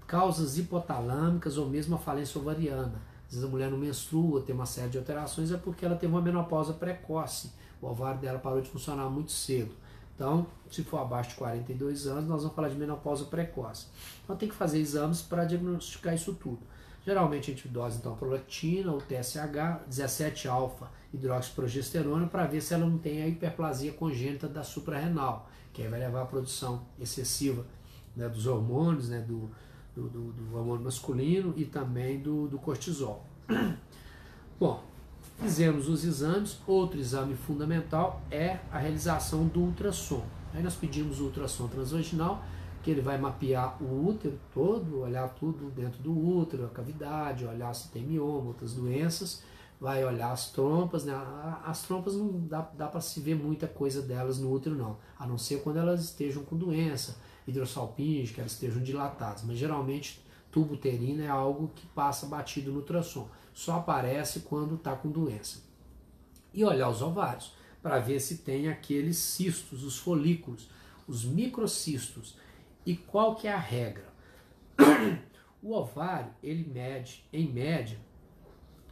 Causas 0.06 0.56
hipotalâmicas 0.56 1.56
ou 1.58 1.68
mesmo 1.68 1.96
a 1.96 1.98
falência 1.98 2.40
ovariana 2.40 3.11
às 3.32 3.36
vezes 3.36 3.48
a 3.48 3.50
mulher 3.50 3.70
não 3.70 3.78
menstrua, 3.78 4.42
tem 4.42 4.54
uma 4.54 4.66
série 4.66 4.90
de 4.90 4.98
alterações, 4.98 5.50
é 5.50 5.56
porque 5.56 5.86
ela 5.86 5.96
teve 5.96 6.12
uma 6.12 6.20
menopausa 6.20 6.74
precoce. 6.74 7.50
O 7.80 7.86
ovário 7.86 8.20
dela 8.20 8.38
parou 8.38 8.60
de 8.60 8.68
funcionar 8.68 9.08
muito 9.08 9.32
cedo. 9.32 9.72
Então, 10.14 10.46
se 10.70 10.84
for 10.84 10.98
abaixo 10.98 11.30
de 11.30 11.36
42 11.36 12.06
anos, 12.06 12.26
nós 12.26 12.42
vamos 12.42 12.54
falar 12.54 12.68
de 12.68 12.76
menopausa 12.76 13.24
precoce. 13.24 13.86
Então, 14.22 14.36
tem 14.36 14.50
que 14.50 14.54
fazer 14.54 14.78
exames 14.78 15.22
para 15.22 15.46
diagnosticar 15.46 16.14
isso 16.14 16.34
tudo. 16.34 16.58
Geralmente 17.06 17.50
a 17.50 17.54
gente 17.54 17.66
dose 17.68 17.98
então 17.98 18.12
a 18.12 18.16
prolactina, 18.16 18.92
o 18.92 19.00
TSH, 19.00 19.88
17-alfa 19.90 20.88
hidroxiprogesterona 21.12 22.26
para 22.26 22.46
ver 22.46 22.60
se 22.60 22.74
ela 22.74 22.86
não 22.86 22.98
tem 22.98 23.22
a 23.22 23.26
hiperplasia 23.26 23.92
congênita 23.92 24.46
da 24.46 24.62
suprarrenal, 24.62 25.48
que 25.72 25.82
aí 25.82 25.88
vai 25.88 25.98
levar 25.98 26.22
à 26.22 26.26
produção 26.26 26.86
excessiva 27.00 27.66
né, 28.14 28.28
dos 28.28 28.46
hormônios, 28.46 29.08
né, 29.08 29.20
do, 29.20 29.50
do, 29.94 30.08
do, 30.08 30.32
do 30.32 30.56
hormônio 30.56 30.84
masculino 30.84 31.52
e 31.56 31.64
também 31.64 32.18
do, 32.18 32.48
do 32.48 32.58
cortisol. 32.58 33.24
Bom, 34.58 34.82
fizemos 35.38 35.88
os 35.88 36.04
exames. 36.04 36.58
Outro 36.66 36.98
exame 36.98 37.34
fundamental 37.34 38.22
é 38.30 38.58
a 38.70 38.78
realização 38.78 39.46
do 39.46 39.60
ultrassom. 39.60 40.24
Aí 40.54 40.62
nós 40.62 40.74
pedimos 40.74 41.20
o 41.20 41.24
ultrassom 41.24 41.66
transvaginal, 41.68 42.42
que 42.82 42.90
ele 42.90 43.00
vai 43.00 43.18
mapear 43.18 43.82
o 43.82 44.06
útero 44.06 44.38
todo, 44.52 45.00
olhar 45.00 45.28
tudo 45.30 45.70
dentro 45.70 46.02
do 46.02 46.12
útero, 46.12 46.66
a 46.66 46.68
cavidade, 46.68 47.44
olhar 47.44 47.72
se 47.74 47.88
tem 47.88 48.02
mioma, 48.02 48.48
outras 48.48 48.74
doenças, 48.74 49.42
vai 49.80 50.04
olhar 50.04 50.30
as 50.30 50.50
trompas, 50.50 51.04
né? 51.04 51.14
As 51.64 51.82
trompas 51.82 52.14
não 52.14 52.40
dá, 52.46 52.60
dá 52.76 52.86
para 52.86 53.00
se 53.00 53.20
ver 53.20 53.34
muita 53.34 53.66
coisa 53.66 54.02
delas 54.02 54.38
no 54.38 54.52
útero, 54.52 54.76
não, 54.76 54.96
a 55.18 55.26
não 55.26 55.38
ser 55.38 55.62
quando 55.62 55.78
elas 55.78 56.04
estejam 56.04 56.44
com 56.44 56.56
doença 56.56 57.16
hidrossalpinges, 57.46 58.32
que 58.32 58.40
elas 58.40 58.52
estejam 58.52 58.82
dilatadas, 58.82 59.42
mas 59.42 59.58
geralmente 59.58 60.20
tubo 60.50 60.74
uterino 60.74 61.22
é 61.22 61.28
algo 61.28 61.72
que 61.74 61.86
passa 61.88 62.26
batido 62.26 62.70
no 62.70 62.80
ultrassom, 62.80 63.28
só 63.52 63.78
aparece 63.78 64.40
quando 64.40 64.74
está 64.74 64.94
com 64.94 65.10
doença. 65.10 65.62
E 66.52 66.64
olhar 66.64 66.88
os 66.88 67.00
ovários, 67.00 67.52
para 67.82 67.98
ver 67.98 68.20
se 68.20 68.38
tem 68.38 68.68
aqueles 68.68 69.16
cistos, 69.16 69.82
os 69.82 69.98
folículos, 69.98 70.68
os 71.08 71.24
microcistos. 71.24 72.36
E 72.86 72.96
qual 72.96 73.34
que 73.34 73.48
é 73.48 73.52
a 73.52 73.58
regra? 73.58 74.12
O 75.64 75.74
ovário, 75.74 76.32
ele 76.42 76.68
mede, 76.68 77.24
em 77.32 77.46
média, 77.46 77.96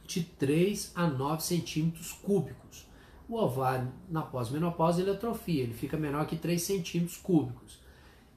de 0.07 0.23
3 0.23 0.93
a 0.95 1.09
9 1.09 1.43
centímetros 1.43 2.13
cúbicos. 2.13 2.87
O 3.29 3.35
ovário, 3.35 3.93
na 4.09 4.23
pós-menopausa, 4.23 5.01
ele 5.01 5.11
atrofia, 5.11 5.65
ele 5.65 5.75
fica 5.75 5.97
menor 5.97 6.27
que 6.27 6.37
3 6.37 6.63
centímetros 6.63 7.17
cúbicos 7.17 7.81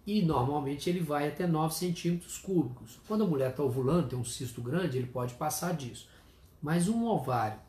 e 0.06 0.22
normalmente 0.22 0.90
ele 0.90 1.00
vai 1.00 1.30
até 1.30 1.48
9 1.48 1.74
centímetros 1.74 2.38
cúbicos. 2.38 3.00
Quando 3.08 3.24
a 3.24 3.28
mulher 3.28 3.52
está 3.52 3.64
ovulando, 3.64 4.10
tem 4.10 4.20
um 4.20 4.26
cisto 4.26 4.62
grande, 4.62 4.98
ele 4.98 5.08
pode 5.08 5.34
passar 5.36 5.74
disso. 5.74 6.10
Mas 6.62 6.88
um 6.88 7.06
ovário 7.06 7.60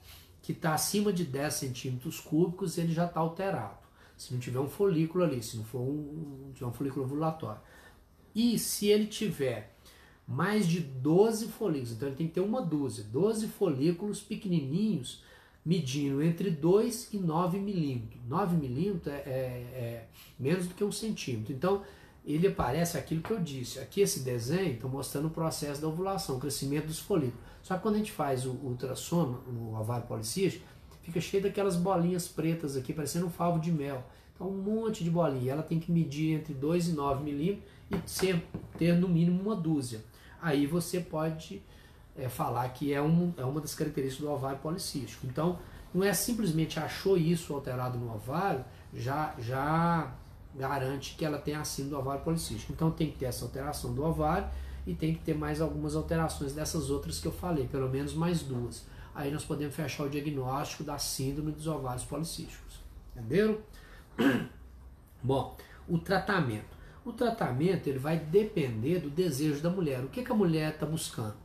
que 0.42 0.52
está 0.52 0.74
acima 0.74 1.12
de 1.12 1.24
10 1.24 1.54
centímetros 1.54 2.20
cúbicos, 2.20 2.76
ele 2.76 2.92
já 2.92 3.06
está 3.06 3.20
alterado. 3.20 3.78
Se 4.16 4.32
não 4.32 4.40
tiver 4.40 4.60
um 4.60 4.68
folículo 4.68 5.24
ali, 5.24 5.42
se 5.42 5.56
não 5.56 5.64
for 5.64 5.80
um, 5.80 6.50
tiver 6.54 6.66
um 6.66 6.72
folículo 6.72 7.04
ovulatório. 7.04 7.60
E 8.34 8.58
se 8.58 8.88
ele 8.88 9.06
tiver 9.06 9.76
mais 10.26 10.66
de 10.66 10.80
12 10.80 11.48
folículos, 11.48 11.92
então 11.92 12.08
ele 12.08 12.16
tem 12.16 12.26
que 12.26 12.34
ter 12.34 12.40
uma 12.40 12.60
dúzia, 12.62 13.04
12 13.04 13.48
folículos 13.48 14.20
pequenininhos, 14.20 15.22
medindo 15.64 16.22
entre 16.22 16.50
2 16.50 17.14
e 17.14 17.18
9 17.18 17.58
milímetros. 17.58 18.20
9 18.28 18.56
milímetros 18.56 19.12
é, 19.12 19.18
é, 19.18 19.30
é 19.30 20.08
menos 20.38 20.66
do 20.66 20.74
que 20.74 20.84
um 20.84 20.92
centímetro. 20.92 21.52
Então, 21.52 21.82
ele 22.24 22.48
aparece 22.48 22.96
aquilo 22.96 23.22
que 23.22 23.30
eu 23.30 23.40
disse. 23.40 23.78
Aqui 23.78 24.00
esse 24.00 24.20
desenho 24.20 24.74
está 24.74 24.88
mostrando 24.88 25.26
o 25.26 25.30
processo 25.30 25.80
da 25.80 25.88
ovulação, 25.88 26.36
o 26.36 26.40
crescimento 26.40 26.86
dos 26.86 26.98
folículos. 26.98 27.38
Só 27.62 27.76
que 27.76 27.82
quando 27.82 27.96
a 27.96 27.98
gente 27.98 28.12
faz 28.12 28.46
o 28.46 28.52
ultrassom 28.52 29.40
no 29.46 29.78
ovário 29.78 30.06
policístico, 30.06 30.64
fica 31.02 31.20
cheio 31.20 31.42
daquelas 31.42 31.76
bolinhas 31.76 32.26
pretas 32.26 32.76
aqui, 32.76 32.92
parecendo 32.92 33.26
um 33.26 33.30
favo 33.30 33.58
de 33.58 33.70
mel. 33.70 34.02
Então 34.34 34.48
um 34.48 34.56
monte 34.56 35.04
de 35.04 35.10
bolinha. 35.10 35.52
Ela 35.52 35.62
tem 35.62 35.78
que 35.78 35.92
medir 35.92 36.34
entre 36.34 36.54
2 36.54 36.88
e 36.88 36.92
9 36.92 37.22
milímetros 37.22 37.68
e 37.90 38.10
ser, 38.10 38.42
ter 38.78 38.94
no 38.94 39.08
mínimo 39.08 39.42
uma 39.42 39.54
dúzia. 39.54 40.00
Aí 40.40 40.66
você 40.66 41.00
pode 41.00 41.62
é, 42.16 42.28
falar 42.28 42.68
que 42.70 42.92
é, 42.92 43.02
um, 43.02 43.32
é 43.36 43.44
uma 43.44 43.60
das 43.60 43.74
características 43.74 44.26
do 44.26 44.32
ovário 44.32 44.58
policístico. 44.58 45.26
Então, 45.26 45.58
não 45.92 46.02
é 46.02 46.12
simplesmente 46.12 46.80
achou 46.80 47.16
isso 47.16 47.54
alterado 47.54 47.98
no 47.98 48.12
ovário, 48.12 48.64
já, 48.92 49.34
já 49.38 50.12
garante 50.54 51.16
que 51.16 51.24
ela 51.24 51.38
tem 51.38 51.54
a 51.54 51.64
síndrome 51.64 51.96
do 51.96 52.00
ovário 52.00 52.24
policístico. 52.24 52.72
Então, 52.72 52.90
tem 52.90 53.10
que 53.10 53.18
ter 53.18 53.26
essa 53.26 53.44
alteração 53.44 53.94
do 53.94 54.04
ovário 54.04 54.48
e 54.86 54.94
tem 54.94 55.14
que 55.14 55.20
ter 55.20 55.34
mais 55.34 55.60
algumas 55.60 55.96
alterações 55.96 56.52
dessas 56.52 56.90
outras 56.90 57.18
que 57.18 57.26
eu 57.26 57.32
falei, 57.32 57.66
pelo 57.66 57.88
menos 57.88 58.14
mais 58.14 58.42
duas. 58.42 58.86
Aí 59.14 59.30
nós 59.30 59.44
podemos 59.44 59.74
fechar 59.74 60.04
o 60.04 60.10
diagnóstico 60.10 60.82
da 60.82 60.98
síndrome 60.98 61.52
dos 61.52 61.66
ovários 61.66 62.04
policísticos. 62.04 62.80
Entenderam? 63.16 63.58
Bom, 65.22 65.56
o 65.88 65.98
tratamento. 65.98 66.74
O 67.04 67.12
tratamento 67.12 67.86
ele 67.86 67.98
vai 67.98 68.18
depender 68.18 68.98
do 68.98 69.10
desejo 69.10 69.62
da 69.62 69.70
mulher. 69.70 70.02
O 70.02 70.08
que, 70.08 70.22
que 70.22 70.32
a 70.32 70.34
mulher 70.34 70.74
está 70.74 70.86
buscando? 70.86 71.36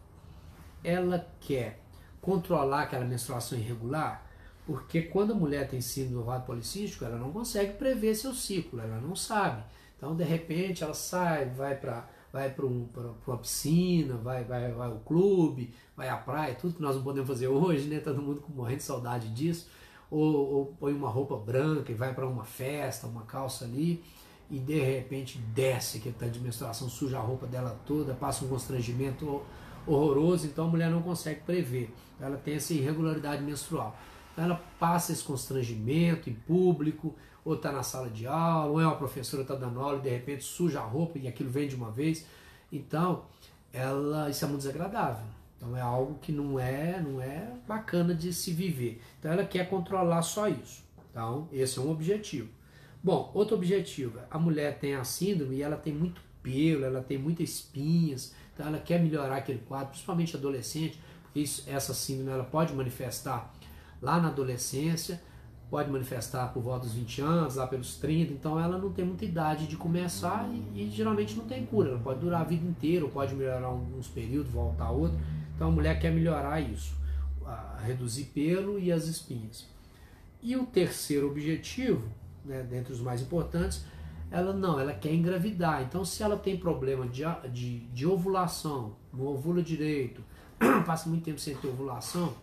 Ela 0.84 1.28
quer 1.40 1.80
controlar 2.22 2.84
aquela 2.84 3.06
menstruação 3.06 3.58
irregular, 3.58 4.26
porque 4.70 5.02
quando 5.02 5.34
a 5.34 5.36
mulher 5.36 5.68
tem 5.68 5.82
síndrome 5.82 6.18
do 6.18 6.22
ovário 6.22 6.46
policístico, 6.46 7.04
ela 7.04 7.18
não 7.18 7.32
consegue 7.32 7.74
prever 7.74 8.14
seu 8.14 8.36
ciclo, 8.36 8.80
ela 8.80 9.02
não 9.02 9.16
sabe. 9.16 9.64
Então, 9.98 10.16
de 10.16 10.24
repente, 10.24 10.84
ela 10.84 10.94
sai, 10.94 11.46
vai 11.50 11.76
para 11.76 12.08
vai 12.32 12.52
para 12.52 12.68
um, 12.68 12.88
uma 13.26 13.38
piscina, 13.40 14.14
vai, 14.18 14.44
vai, 14.44 14.72
vai 14.72 14.88
ao 14.88 15.00
clube, 15.00 15.74
vai 15.98 16.08
à 16.08 16.16
praia, 16.16 16.54
tudo 16.54 16.76
que 16.76 16.82
nós 16.84 16.96
não 16.96 17.02
podemos 17.02 17.28
fazer 17.28 17.48
hoje, 17.48 17.88
né? 17.88 18.00
Todo 18.00 18.22
mundo 18.22 18.44
morrendo 18.48 18.78
de 18.78 18.84
saudade 18.84 19.30
disso. 19.30 19.68
Ou, 20.12 20.24
ou 20.24 20.66
põe 20.80 20.94
uma 20.94 21.10
roupa 21.10 21.36
branca 21.36 21.92
e 21.92 21.96
vai 21.96 22.14
para 22.14 22.28
uma 22.28 22.44
festa, 22.44 23.08
uma 23.08 23.24
calça 23.24 23.66
ali, 23.66 24.04
e 24.52 24.60
de 24.60 24.80
repente 24.80 25.40
desce 25.40 26.00
que 26.00 26.10
está 26.10 26.28
de 26.28 26.40
menstruação, 26.40 26.88
suja 26.88 27.18
a 27.18 27.22
roupa 27.22 27.48
dela 27.48 27.76
toda, 27.88 28.14
passa 28.14 28.46
um 28.46 28.48
constrangimento 28.48 29.42
horroroso, 29.88 30.46
então 30.46 30.66
a 30.66 30.68
mulher 30.68 30.92
não 30.92 31.02
consegue 31.02 31.40
prever. 31.40 31.92
Ela 32.22 32.38
tem 32.38 32.54
essa 32.54 32.72
irregularidade 32.72 33.42
menstrual. 33.42 33.98
Ela 34.38 34.62
passa 34.80 35.12
esse 35.12 35.24
constrangimento 35.24 36.30
em 36.30 36.34
público, 36.34 37.16
ou 37.44 37.56
está 37.56 37.72
na 37.72 37.84
sala 37.84 38.10
de 38.10 38.28
aula, 38.28 38.72
ou 38.72 38.82
é 38.82 38.86
uma 38.86 38.96
professora 38.96 39.42
está 39.42 39.56
dando 39.56 39.80
aula 39.80 39.98
e 39.98 40.02
de 40.02 40.10
repente 40.10 40.44
suja 40.44 40.80
a 40.80 40.84
roupa 40.84 41.18
e 41.18 41.28
aquilo 41.28 41.50
vem 41.50 41.68
de 41.68 41.76
uma 41.76 41.92
vez. 41.92 42.26
Então, 42.72 43.24
ela, 43.74 44.30
isso 44.30 44.46
é 44.46 44.48
muito 44.48 44.62
desagradável. 44.62 45.26
Então 45.58 45.76
é 45.76 45.82
algo 45.82 46.18
que 46.22 46.32
não 46.32 46.58
é, 46.58 47.02
não 47.02 47.22
é 47.22 47.52
bacana 47.68 48.16
de 48.16 48.32
se 48.32 48.52
viver. 48.52 49.02
Então 49.20 49.32
ela 49.32 49.44
quer 49.44 49.70
controlar 49.70 50.22
só 50.22 50.48
isso. 50.48 50.84
Então, 51.12 51.50
esse 51.52 51.78
é 51.78 51.82
um 51.82 51.92
objetivo. 51.92 52.50
Bom, 53.04 53.32
outro 53.34 53.56
objetivo, 53.56 54.20
a 54.30 54.38
mulher 54.38 54.80
tem 54.80 54.96
a 54.96 55.04
síndrome 55.04 55.58
e 55.58 55.62
ela 55.62 55.76
tem 55.76 55.94
muito 55.94 56.22
pelo, 56.42 56.86
ela 56.86 57.02
tem 57.02 57.18
muitas 57.18 57.50
espinhas, 57.50 58.34
então 58.54 58.68
ela 58.68 58.80
quer 58.80 59.02
melhorar 59.02 59.38
aquele 59.38 59.60
quadro, 59.60 59.90
principalmente 59.90 60.36
adolescente, 60.36 61.00
porque 61.24 61.40
isso, 61.40 61.64
essa 61.68 61.94
síndrome 61.94 62.32
ela 62.32 62.44
pode 62.44 62.74
manifestar 62.74 63.54
lá 64.02 64.20
na 64.20 64.30
adolescência, 64.30 65.22
pode 65.70 65.90
manifestar 65.92 66.48
por 66.48 66.64
volta 66.64 66.86
dos 66.86 66.96
20 66.96 67.22
anos, 67.22 67.56
lá 67.56 67.68
pelos 67.68 67.96
30, 67.98 68.34
então 68.34 68.60
ela 68.60 68.78
não 68.78 68.92
tem 68.92 69.06
muita 69.06 69.24
idade 69.24 69.68
de 69.68 69.78
começar 69.78 70.50
e, 70.52 70.84
e 70.84 70.90
geralmente 70.90 71.36
não 71.36 71.46
tem 71.46 71.66
cura, 71.66 71.90
ela 71.90 72.00
pode 72.00 72.20
durar 72.20 72.42
a 72.42 72.44
vida 72.44 72.68
inteira, 72.68 73.06
ou 73.06 73.12
pode 73.12 73.36
melhorar 73.36 73.68
alguns 73.68 74.08
períodos, 74.08 74.52
voltar 74.52 74.86
a 74.86 74.92
outro. 74.92 75.18
Então 75.56 75.68
a 75.68 75.72
mulher 75.72 76.00
quer 76.00 76.12
melhorar 76.12 76.60
isso, 76.60 76.96
reduzir 77.86 78.26
pelo 78.26 78.80
e 78.80 78.92
as 78.92 79.06
espinhas. 79.06 79.68
E 80.42 80.56
o 80.56 80.66
terceiro 80.66 81.28
objetivo, 81.28 82.08
né, 82.46 82.64
dentre 82.64 82.94
os 82.94 83.02
mais 83.02 83.22
importantes, 83.22 83.86
ela 84.32 84.54
não, 84.54 84.80
ela 84.80 84.94
quer 84.94 85.14
engravidar. 85.14 85.84
Então 85.84 86.04
se 86.04 86.24
ela 86.24 86.38
tem 86.38 86.58
problema 86.58 87.06
de, 87.08 87.24
de, 87.52 87.80
de 87.80 88.08
ovulação, 88.08 88.96
não 89.14 89.28
ovula 89.28 89.62
direito, 89.62 90.24
passa 90.86 91.10
muito 91.10 91.26
tempo 91.26 91.40
sem 91.40 91.56
ter 91.56 91.68
ovulação, 91.68 92.34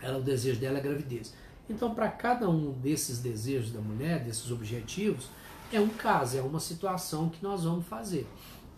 ela, 0.00 0.18
o 0.18 0.22
desejo 0.22 0.60
dela 0.60 0.78
é 0.78 0.80
gravidez. 0.80 1.34
Então, 1.68 1.94
para 1.94 2.08
cada 2.08 2.48
um 2.48 2.72
desses 2.72 3.18
desejos 3.18 3.72
da 3.72 3.80
mulher, 3.80 4.24
desses 4.24 4.50
objetivos, 4.50 5.28
é 5.72 5.78
um 5.78 5.88
caso, 5.88 6.38
é 6.38 6.40
uma 6.40 6.60
situação 6.60 7.28
que 7.28 7.42
nós 7.42 7.64
vamos 7.64 7.86
fazer. 7.86 8.26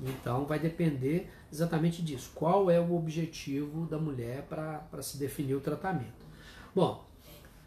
Então, 0.01 0.45
vai 0.45 0.59
depender 0.59 1.31
exatamente 1.53 2.03
disso. 2.03 2.33
Qual 2.35 2.71
é 2.71 2.81
o 2.81 2.97
objetivo 2.97 3.87
da 3.87 3.99
mulher 3.99 4.43
para 4.43 5.03
se 5.03 5.19
definir 5.19 5.55
o 5.55 5.61
tratamento? 5.61 6.27
Bom, 6.75 7.05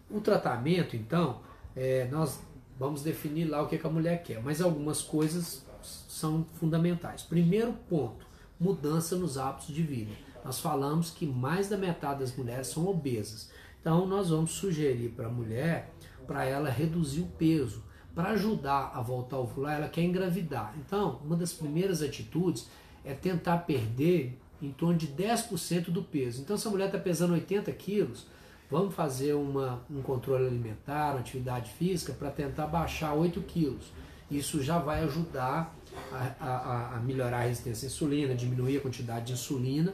o 0.09 0.19
tratamento, 0.19 0.95
então, 0.95 1.41
é, 1.75 2.07
nós 2.11 2.39
vamos 2.77 3.01
definir 3.01 3.45
lá 3.45 3.61
o 3.61 3.67
que, 3.67 3.77
que 3.77 3.87
a 3.87 3.89
mulher 3.89 4.23
quer, 4.23 4.41
mas 4.41 4.61
algumas 4.61 5.01
coisas 5.01 5.65
são 5.81 6.45
fundamentais. 6.55 7.21
Primeiro 7.21 7.73
ponto, 7.89 8.25
mudança 8.59 9.15
nos 9.15 9.37
hábitos 9.37 9.73
de 9.73 9.83
vida. 9.83 10.11
Nós 10.43 10.59
falamos 10.59 11.09
que 11.09 11.25
mais 11.25 11.69
da 11.69 11.77
metade 11.77 12.19
das 12.19 12.35
mulheres 12.35 12.67
são 12.67 12.87
obesas. 12.87 13.49
Então 13.79 14.05
nós 14.05 14.29
vamos 14.29 14.51
sugerir 14.51 15.09
para 15.09 15.27
a 15.27 15.31
mulher 15.31 15.93
para 16.25 16.45
ela 16.45 16.69
reduzir 16.69 17.21
o 17.21 17.27
peso, 17.27 17.83
para 18.15 18.29
ajudar 18.29 18.91
a 18.93 19.01
voltar 19.01 19.37
a 19.37 19.39
ovular, 19.39 19.75
ela 19.75 19.89
quer 19.89 20.01
engravidar. 20.01 20.73
Então, 20.77 21.19
uma 21.23 21.35
das 21.35 21.53
primeiras 21.53 22.01
atitudes 22.01 22.67
é 23.03 23.13
tentar 23.13 23.57
perder 23.59 24.39
em 24.61 24.71
torno 24.71 24.97
de 24.97 25.07
10% 25.07 25.89
do 25.89 26.03
peso. 26.03 26.41
Então, 26.41 26.57
se 26.57 26.67
a 26.67 26.71
mulher 26.71 26.85
está 26.85 26.97
pesando 26.97 27.33
80 27.33 27.71
quilos, 27.73 28.27
vamos 28.69 28.93
fazer 28.93 29.33
uma, 29.33 29.81
um 29.89 30.01
controle 30.01 30.47
alimentar, 30.47 31.11
uma 31.11 31.19
atividade 31.19 31.71
física, 31.71 32.13
para 32.13 32.29
tentar 32.29 32.67
baixar 32.67 33.13
8 33.13 33.41
quilos. 33.41 33.91
Isso 34.31 34.63
já 34.63 34.79
vai 34.79 35.03
ajudar 35.03 35.75
a, 36.11 36.45
a, 36.45 36.95
a 36.95 36.99
melhorar 36.99 37.39
a 37.39 37.43
resistência 37.43 37.87
à 37.87 37.89
insulina, 37.89 38.33
diminuir 38.33 38.77
a 38.77 38.81
quantidade 38.81 39.25
de 39.25 39.33
insulina 39.33 39.93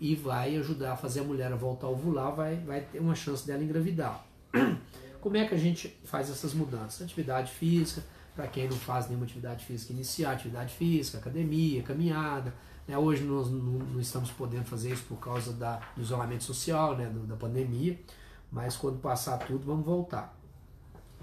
e 0.00 0.14
vai 0.16 0.56
ajudar 0.56 0.92
a 0.92 0.96
fazer 0.96 1.20
a 1.20 1.24
mulher 1.24 1.54
voltar 1.54 1.86
a 1.86 1.90
ovular, 1.90 2.34
vai, 2.34 2.56
vai 2.56 2.80
ter 2.80 2.98
uma 2.98 3.14
chance 3.14 3.46
dela 3.46 3.62
engravidar. 3.62 4.24
Como 5.20 5.36
é 5.36 5.46
que 5.46 5.54
a 5.54 5.58
gente 5.58 5.94
faz 6.04 6.30
essas 6.30 6.54
mudanças? 6.54 7.02
Atividade 7.02 7.52
física, 7.52 8.02
para 8.34 8.46
quem 8.46 8.66
não 8.66 8.76
faz 8.76 9.06
nenhuma 9.06 9.26
atividade 9.26 9.66
física 9.66 9.92
iniciar, 9.92 10.32
atividade 10.32 10.72
física, 10.72 11.18
academia, 11.18 11.82
caminhada. 11.82 12.54
Né? 12.88 12.96
Hoje 12.96 13.22
nós 13.24 13.50
não, 13.50 14.00
estamos 14.00 14.30
podendo 14.30 14.64
fazer 14.64 14.90
isso 14.90 15.04
por 15.06 15.18
causa 15.18 15.52
da, 15.52 15.78
do 15.94 16.00
isolamento 16.00 16.44
social, 16.44 16.96
né? 16.96 17.12
Da 17.28 17.36
pandemia, 17.36 18.00
mas 18.50 18.78
quando 18.78 18.98
passar 18.98 19.36
tudo, 19.38 19.66
vamos 19.66 19.84
voltar. 19.84 20.34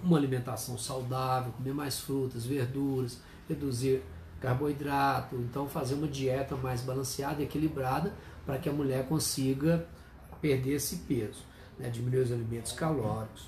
Uma 0.03 0.17
alimentação 0.17 0.77
saudável, 0.77 1.51
comer 1.53 1.73
mais 1.73 1.99
frutas, 1.99 2.45
verduras, 2.45 3.19
reduzir 3.49 4.03
carboidrato, 4.39 5.35
então 5.37 5.67
fazer 5.67 5.95
uma 5.95 6.07
dieta 6.07 6.55
mais 6.55 6.81
balanceada 6.81 7.41
e 7.41 7.45
equilibrada 7.45 8.13
para 8.47 8.57
que 8.57 8.69
a 8.69 8.71
mulher 8.71 9.05
consiga 9.07 9.85
perder 10.41 10.75
esse 10.75 10.95
peso, 10.99 11.43
né? 11.77 11.89
diminuir 11.89 12.21
os 12.21 12.31
alimentos 12.31 12.71
calóricos. 12.71 13.45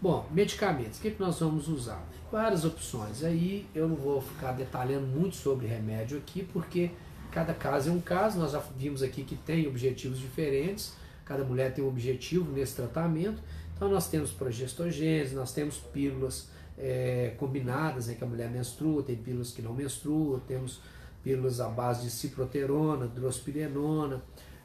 Bom, 0.00 0.28
medicamentos, 0.30 0.98
o 0.98 1.02
que, 1.02 1.10
que 1.10 1.20
nós 1.20 1.40
vamos 1.40 1.66
usar? 1.66 2.02
Várias 2.30 2.64
opções. 2.64 3.24
Aí 3.24 3.66
eu 3.74 3.88
não 3.88 3.96
vou 3.96 4.22
ficar 4.22 4.52
detalhando 4.52 5.06
muito 5.06 5.34
sobre 5.34 5.66
remédio 5.66 6.18
aqui, 6.18 6.44
porque 6.52 6.92
cada 7.32 7.52
caso 7.52 7.90
é 7.90 7.92
um 7.92 8.00
caso. 8.00 8.38
Nós 8.38 8.52
já 8.52 8.62
vimos 8.76 9.02
aqui 9.02 9.24
que 9.24 9.34
tem 9.34 9.66
objetivos 9.66 10.20
diferentes, 10.20 10.94
cada 11.24 11.44
mulher 11.44 11.74
tem 11.74 11.84
um 11.84 11.88
objetivo 11.88 12.50
nesse 12.52 12.76
tratamento. 12.76 13.42
Então 13.74 13.88
nós 13.88 14.08
temos 14.08 14.30
progestogênese, 14.30 15.34
nós 15.34 15.52
temos 15.52 15.78
pílulas 15.78 16.48
é, 16.78 17.34
combinadas, 17.38 18.06
em 18.06 18.12
né, 18.12 18.16
que 18.18 18.24
a 18.24 18.26
mulher 18.26 18.48
menstrua, 18.48 19.02
tem 19.02 19.16
pílulas 19.16 19.50
que 19.50 19.62
não 19.62 19.72
menstruam, 19.72 20.38
temos 20.40 20.80
pílulas 21.22 21.60
à 21.60 21.68
base 21.68 22.02
de 22.02 22.10
ciproterona, 22.10 23.06
drospirenona, 23.06 24.22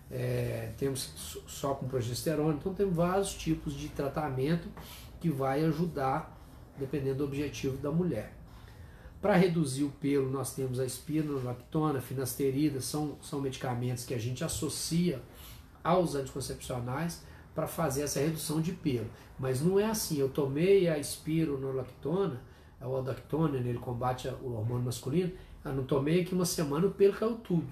é, 0.10 0.72
temos 0.78 1.42
só 1.48 1.74
com 1.74 1.88
progesterona, 1.88 2.58
então 2.60 2.74
tem 2.74 2.90
vários 2.90 3.34
tipos 3.34 3.74
de 3.74 3.90
tratamento 3.90 4.68
que 5.20 5.30
vai 5.30 5.64
ajudar 5.66 6.36
dependendo 6.78 7.18
do 7.20 7.24
objetivo 7.26 7.78
da 7.78 7.92
mulher. 7.92 8.34
Para 9.22 9.36
reduzir 9.36 9.84
o 9.84 9.90
pelo, 9.90 10.30
nós 10.30 10.54
temos 10.54 10.80
a 10.80 10.86
espironolactona, 10.86 12.00
finasterida, 12.00 12.80
são, 12.80 13.18
são 13.22 13.42
medicamentos 13.42 14.06
que 14.06 14.14
a 14.14 14.20
gente 14.20 14.44
associa 14.44 15.22
aos 15.84 16.14
anticoncepcionais 16.14 17.24
para 17.56 17.66
fazer 17.66 18.04
essa 18.04 18.20
redução 18.20 18.62
de 18.62 18.74
pelo. 18.74 19.10
Mas 19.40 19.60
não 19.62 19.80
é 19.80 19.86
assim, 19.86 20.20
eu 20.20 20.30
tomei 20.30 20.88
a 20.88 21.00
espironolactona, 21.00 22.40
a 22.80 22.88
odactona, 22.88 23.58
ele 23.58 23.80
combate 23.80 24.28
o 24.28 24.54
hormônio 24.54 24.86
masculino, 24.86 25.32
eu 25.64 25.74
não 25.74 25.84
tomei 25.84 26.22
aqui 26.22 26.34
uma 26.34 26.46
semana, 26.46 26.88
o 26.88 26.92
pelo 26.92 27.14
caiu 27.14 27.36
tudo. 27.36 27.68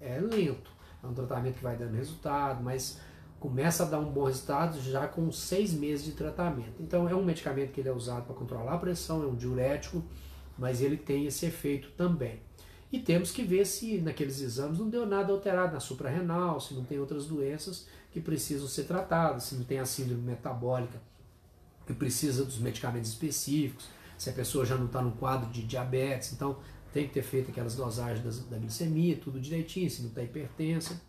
É 0.00 0.18
lento. 0.18 0.70
É 1.02 1.06
um 1.06 1.14
tratamento 1.14 1.56
que 1.56 1.62
vai 1.62 1.76
dando 1.76 1.94
resultado, 1.94 2.62
mas 2.62 3.00
começa 3.38 3.82
a 3.82 3.86
dar 3.86 3.98
um 3.98 4.10
bom 4.10 4.24
resultado 4.24 4.80
já 4.80 5.08
com 5.08 5.30
seis 5.32 5.72
meses 5.72 6.04
de 6.04 6.12
tratamento. 6.12 6.80
Então 6.80 7.08
é 7.08 7.14
um 7.14 7.24
medicamento 7.24 7.72
que 7.72 7.80
ele 7.80 7.88
é 7.88 7.92
usado 7.92 8.24
para 8.24 8.34
controlar 8.34 8.74
a 8.74 8.78
pressão, 8.78 9.22
é 9.22 9.26
um 9.26 9.34
diurético, 9.34 10.02
mas 10.56 10.80
ele 10.80 10.96
tem 10.96 11.26
esse 11.26 11.46
efeito 11.46 11.90
também. 11.96 12.40
E 12.92 12.98
temos 12.98 13.30
que 13.30 13.42
ver 13.42 13.64
se 13.64 13.98
naqueles 14.00 14.40
exames 14.40 14.78
não 14.78 14.88
deu 14.88 15.06
nada 15.06 15.32
alterado 15.32 15.72
na 15.72 15.80
suprarrenal, 15.80 16.60
se 16.60 16.74
não 16.74 16.84
tem 16.84 17.00
outras 17.00 17.26
doenças 17.26 17.86
que 18.10 18.20
precisam 18.20 18.68
ser 18.68 18.84
tratadas, 18.84 19.44
se 19.44 19.54
não 19.54 19.64
tem 19.64 19.78
a 19.78 19.86
síndrome 19.86 20.22
metabólica 20.22 21.00
que 21.86 21.94
precisa 21.94 22.44
dos 22.44 22.58
medicamentos 22.58 23.10
específicos, 23.10 23.88
se 24.16 24.30
a 24.30 24.32
pessoa 24.32 24.64
já 24.64 24.76
não 24.76 24.86
está 24.86 25.02
no 25.02 25.12
quadro 25.12 25.50
de 25.50 25.62
diabetes, 25.62 26.32
então 26.32 26.58
tem 26.92 27.06
que 27.06 27.14
ter 27.14 27.22
feito 27.22 27.50
aquelas 27.50 27.74
dosagens 27.74 28.24
das, 28.24 28.38
da 28.40 28.58
glicemia, 28.58 29.16
tudo 29.16 29.40
direitinho, 29.40 29.90
se 29.90 30.02
não 30.02 30.08
está 30.08 30.22
hipertensa. 30.22 31.00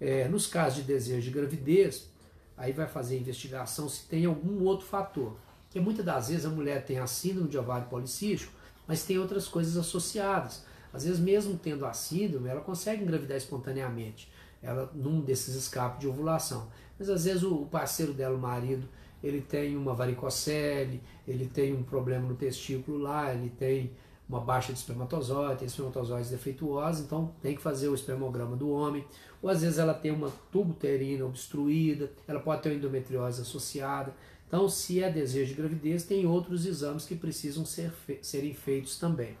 É, 0.00 0.28
nos 0.28 0.46
casos 0.46 0.80
de 0.80 0.82
desejo 0.84 1.22
de 1.22 1.30
gravidez, 1.30 2.08
aí 2.56 2.72
vai 2.72 2.86
fazer 2.86 3.16
a 3.16 3.18
investigação 3.18 3.88
se 3.88 4.06
tem 4.06 4.26
algum 4.26 4.62
outro 4.64 4.86
fator. 4.86 5.36
Porque 5.64 5.80
muitas 5.80 6.04
das 6.04 6.28
vezes 6.28 6.44
a 6.44 6.50
mulher 6.50 6.84
tem 6.84 6.98
a 6.98 7.06
síndrome 7.06 7.48
de 7.48 7.58
ovário 7.58 7.88
policístico, 7.88 8.52
mas 8.86 9.04
tem 9.04 9.18
outras 9.18 9.48
coisas 9.48 9.76
associadas. 9.76 10.64
Às 10.92 11.04
vezes, 11.04 11.18
mesmo 11.18 11.58
tendo 11.58 11.84
a 11.84 11.92
síndrome, 11.92 12.48
ela 12.48 12.60
consegue 12.60 13.02
engravidar 13.02 13.36
espontaneamente, 13.36 14.30
ela 14.62 14.88
num 14.94 15.20
desses 15.20 15.54
escapes 15.56 16.00
de 16.00 16.06
ovulação. 16.06 16.68
Mas 16.98 17.08
às 17.08 17.24
vezes 17.24 17.42
o 17.42 17.66
parceiro 17.66 18.12
dela, 18.12 18.36
o 18.36 18.40
marido, 18.40 18.86
ele 19.22 19.40
tem 19.40 19.76
uma 19.76 19.94
varicocele, 19.94 21.02
ele 21.26 21.46
tem 21.46 21.74
um 21.74 21.82
problema 21.82 22.28
no 22.28 22.34
testículo 22.36 22.98
lá, 22.98 23.34
ele 23.34 23.50
tem 23.50 23.90
uma 24.28 24.40
baixa 24.40 24.72
de 24.72 24.78
espermatozoide, 24.78 25.58
tem 25.58 25.66
espermatozoides 25.66 26.30
defeituosos, 26.30 27.04
então 27.04 27.34
tem 27.42 27.54
que 27.54 27.62
fazer 27.62 27.88
o 27.88 27.94
espermograma 27.94 28.56
do 28.56 28.70
homem. 28.70 29.04
Ou 29.42 29.50
às 29.50 29.60
vezes 29.62 29.78
ela 29.78 29.92
tem 29.92 30.10
uma 30.10 30.32
tubo 30.50 30.72
uterina 30.72 31.24
obstruída, 31.26 32.10
ela 32.26 32.40
pode 32.40 32.62
ter 32.62 32.70
uma 32.70 32.76
endometriose 32.76 33.42
associada. 33.42 34.14
Então, 34.48 34.68
se 34.68 35.02
é 35.02 35.10
desejo 35.10 35.54
de 35.54 35.60
gravidez, 35.60 36.04
tem 36.04 36.26
outros 36.26 36.64
exames 36.64 37.04
que 37.04 37.14
precisam 37.14 37.64
ser 37.64 37.90
fe 37.90 38.18
serem 38.22 38.54
feitos 38.54 38.98
também. 38.98 39.36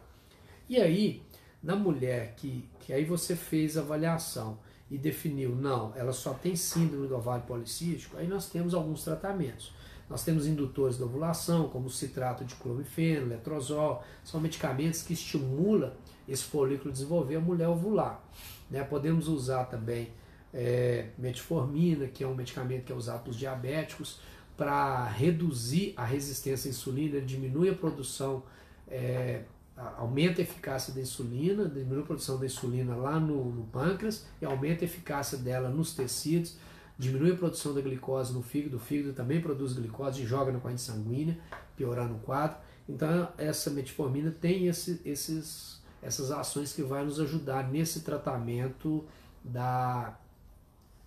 E 0.68 0.76
aí, 0.76 1.22
na 1.62 1.76
mulher 1.76 2.34
que, 2.36 2.68
que 2.80 2.92
aí 2.92 3.04
você 3.04 3.34
fez 3.34 3.76
a 3.76 3.80
avaliação 3.80 4.58
e 4.90 4.98
definiu, 4.98 5.54
não, 5.54 5.92
ela 5.96 6.12
só 6.12 6.34
tem 6.34 6.54
síndrome 6.54 7.08
do 7.08 7.16
ovário 7.16 7.46
policístico, 7.46 8.16
aí 8.16 8.26
nós 8.26 8.50
temos 8.50 8.74
alguns 8.74 9.02
tratamentos. 9.02 9.72
Nós 10.08 10.22
temos 10.22 10.46
indutores 10.46 10.98
da 10.98 11.06
ovulação, 11.06 11.68
como 11.68 11.86
o 11.86 11.90
citrato 11.90 12.44
de 12.44 12.54
clomifeno, 12.56 13.26
letrozol, 13.26 14.04
são 14.22 14.40
medicamentos 14.40 15.02
que 15.02 15.14
estimulam 15.14 15.92
esse 16.28 16.44
folículo 16.44 16.92
desenvolver 16.92 17.36
a 17.36 17.40
mulher 17.40 17.68
ovular. 17.68 18.22
Né? 18.70 18.82
Podemos 18.84 19.28
usar 19.28 19.64
também 19.64 20.10
é, 20.52 21.08
metformina, 21.18 22.06
que 22.06 22.22
é 22.22 22.26
um 22.26 22.34
medicamento 22.34 22.84
que 22.84 22.92
é 22.92 22.94
usado 22.94 23.22
pelos 23.22 23.36
diabéticos, 23.36 24.20
para 24.56 25.08
reduzir 25.08 25.94
a 25.96 26.04
resistência 26.04 26.68
à 26.68 26.70
insulina, 26.70 27.16
ele 27.16 27.26
diminui 27.26 27.68
a 27.70 27.74
produção, 27.74 28.44
é, 28.86 29.42
aumenta 29.98 30.40
a 30.40 30.44
eficácia 30.44 30.94
da 30.94 31.00
insulina, 31.00 31.68
diminui 31.68 32.02
a 32.02 32.06
produção 32.06 32.38
da 32.38 32.46
insulina 32.46 32.94
lá 32.94 33.18
no, 33.18 33.52
no 33.52 33.64
pâncreas 33.64 34.26
e 34.40 34.44
aumenta 34.44 34.84
a 34.84 34.86
eficácia 34.86 35.36
dela 35.38 35.68
nos 35.68 35.92
tecidos 35.92 36.56
diminui 36.98 37.32
a 37.32 37.36
produção 37.36 37.74
da 37.74 37.80
glicose 37.80 38.32
no 38.32 38.42
fígado, 38.42 38.76
o 38.76 38.80
fígado 38.80 39.12
também 39.12 39.40
produz 39.40 39.72
glicose 39.72 40.22
e 40.22 40.26
joga 40.26 40.52
na 40.52 40.60
corrente 40.60 40.80
sanguínea, 40.80 41.38
piorando 41.76 42.14
o 42.14 42.18
quadro. 42.20 42.56
Então, 42.88 43.28
essa 43.36 43.70
metformina 43.70 44.30
tem 44.30 44.68
esse, 44.68 45.00
esses, 45.04 45.80
essas 46.02 46.30
ações 46.30 46.72
que 46.72 46.82
vai 46.82 47.04
nos 47.04 47.18
ajudar 47.18 47.68
nesse 47.70 48.00
tratamento 48.00 49.04
da, 49.42 50.16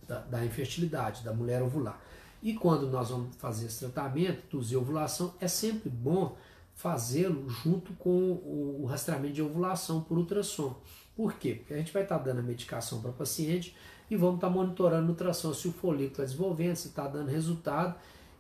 da, 0.07 0.19
da 0.21 0.45
infertilidade, 0.45 1.23
da 1.23 1.33
mulher 1.33 1.61
ovular. 1.61 1.99
E 2.41 2.53
quando 2.53 2.87
nós 2.87 3.09
vamos 3.09 3.35
fazer 3.37 3.65
esse 3.65 3.79
tratamento, 3.79 4.43
induzir 4.47 4.77
ovulação, 4.77 5.33
é 5.39 5.47
sempre 5.47 5.89
bom 5.89 6.37
fazê-lo 6.75 7.49
junto 7.49 7.93
com 7.93 8.09
o, 8.09 8.81
o 8.83 8.85
rastreamento 8.85 9.33
de 9.33 9.41
ovulação 9.41 10.01
por 10.01 10.17
ultrassom. 10.17 10.79
Por 11.15 11.33
quê? 11.33 11.55
Porque 11.55 11.73
a 11.73 11.77
gente 11.77 11.91
vai 11.91 12.03
estar 12.03 12.19
dando 12.19 12.39
a 12.39 12.43
medicação 12.43 13.01
para 13.01 13.09
o 13.09 13.13
paciente 13.13 13.75
e 14.09 14.15
vamos 14.15 14.35
estar 14.35 14.49
monitorando 14.49 15.03
a 15.03 15.07
nutração, 15.07 15.53
se 15.53 15.67
o 15.67 15.71
folículo 15.71 16.11
está 16.11 16.23
desenvolvendo, 16.23 16.75
se 16.75 16.87
está 16.87 17.07
dando 17.07 17.29
resultado 17.29 17.95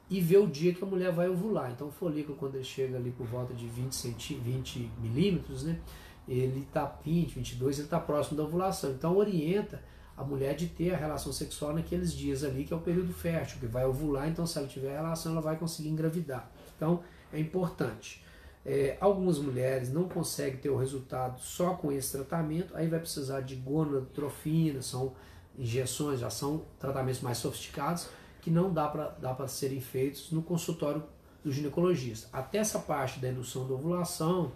e 0.09 0.21
ver 0.21 0.37
o 0.37 0.47
dia 0.47 0.73
que 0.73 0.83
a 0.83 0.87
mulher 0.87 1.11
vai 1.11 1.29
ovular. 1.29 1.71
Então 1.71 1.87
o 1.87 1.91
folículo, 1.91 2.37
quando 2.37 2.55
ele 2.55 2.63
chega 2.63 2.97
ali 2.97 3.11
por 3.11 3.27
volta 3.27 3.53
de 3.53 3.67
20, 3.67 3.93
centi 3.93 4.35
20 4.35 4.91
milímetros, 5.01 5.63
né, 5.63 5.79
ele 6.27 6.61
está 6.61 6.85
20, 7.03 7.35
22, 7.35 7.77
ele 7.77 7.87
está 7.87 7.99
próximo 7.99 8.37
da 8.37 8.43
ovulação. 8.43 8.91
Então 8.91 9.17
orienta 9.17 9.81
a 10.15 10.23
mulher 10.23 10.55
de 10.55 10.67
ter 10.67 10.93
a 10.93 10.97
relação 10.97 11.31
sexual 11.31 11.73
naqueles 11.73 12.11
dias 12.11 12.43
ali, 12.43 12.63
que 12.63 12.73
é 12.73 12.75
o 12.75 12.79
período 12.79 13.13
fértil, 13.13 13.59
que 13.59 13.67
vai 13.67 13.85
ovular, 13.85 14.27
então 14.27 14.47
se 14.47 14.57
ela 14.57 14.67
tiver 14.67 14.93
relação, 14.93 15.33
ela 15.33 15.41
vai 15.41 15.57
conseguir 15.57 15.89
engravidar. 15.89 16.49
Então 16.75 17.01
é 17.31 17.39
importante. 17.39 18.23
É, 18.65 18.97
algumas 18.99 19.37
mulheres 19.37 19.93
não 19.93 20.09
conseguem 20.09 20.59
ter 20.59 20.69
o 20.69 20.75
resultado 20.75 21.39
só 21.39 21.75
com 21.75 21.91
esse 21.91 22.11
tratamento, 22.11 22.75
aí 22.75 22.87
vai 22.87 22.99
precisar 22.99 23.41
de 23.41 23.55
gonadotrofina, 23.55 24.81
são 24.81 25.13
injeções, 25.57 26.19
já 26.19 26.29
são 26.29 26.63
tratamentos 26.79 27.21
mais 27.21 27.37
sofisticados 27.37 28.07
que 28.41 28.51
não 28.51 28.71
dá 28.71 28.87
para 28.87 29.47
serem 29.47 29.81
feitos 29.81 30.31
no 30.31 30.41
consultório 30.41 31.03
do 31.43 31.51
ginecologista. 31.51 32.29
Até 32.31 32.59
essa 32.59 32.79
parte 32.79 33.19
da 33.19 33.29
indução 33.29 33.67
da 33.67 33.73
ovulação, 33.73 34.51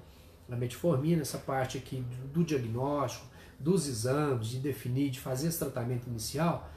da 0.47 0.55
metformina, 0.55 1.21
essa 1.21 1.37
parte 1.37 1.77
aqui 1.77 1.97
do, 1.97 2.27
do 2.27 2.43
diagnóstico, 2.43 3.25
dos 3.59 3.87
exames, 3.87 4.47
de 4.47 4.59
definir, 4.59 5.09
de 5.09 5.19
fazer 5.19 5.47
esse 5.47 5.59
tratamento 5.59 6.07
inicial, 6.07 6.69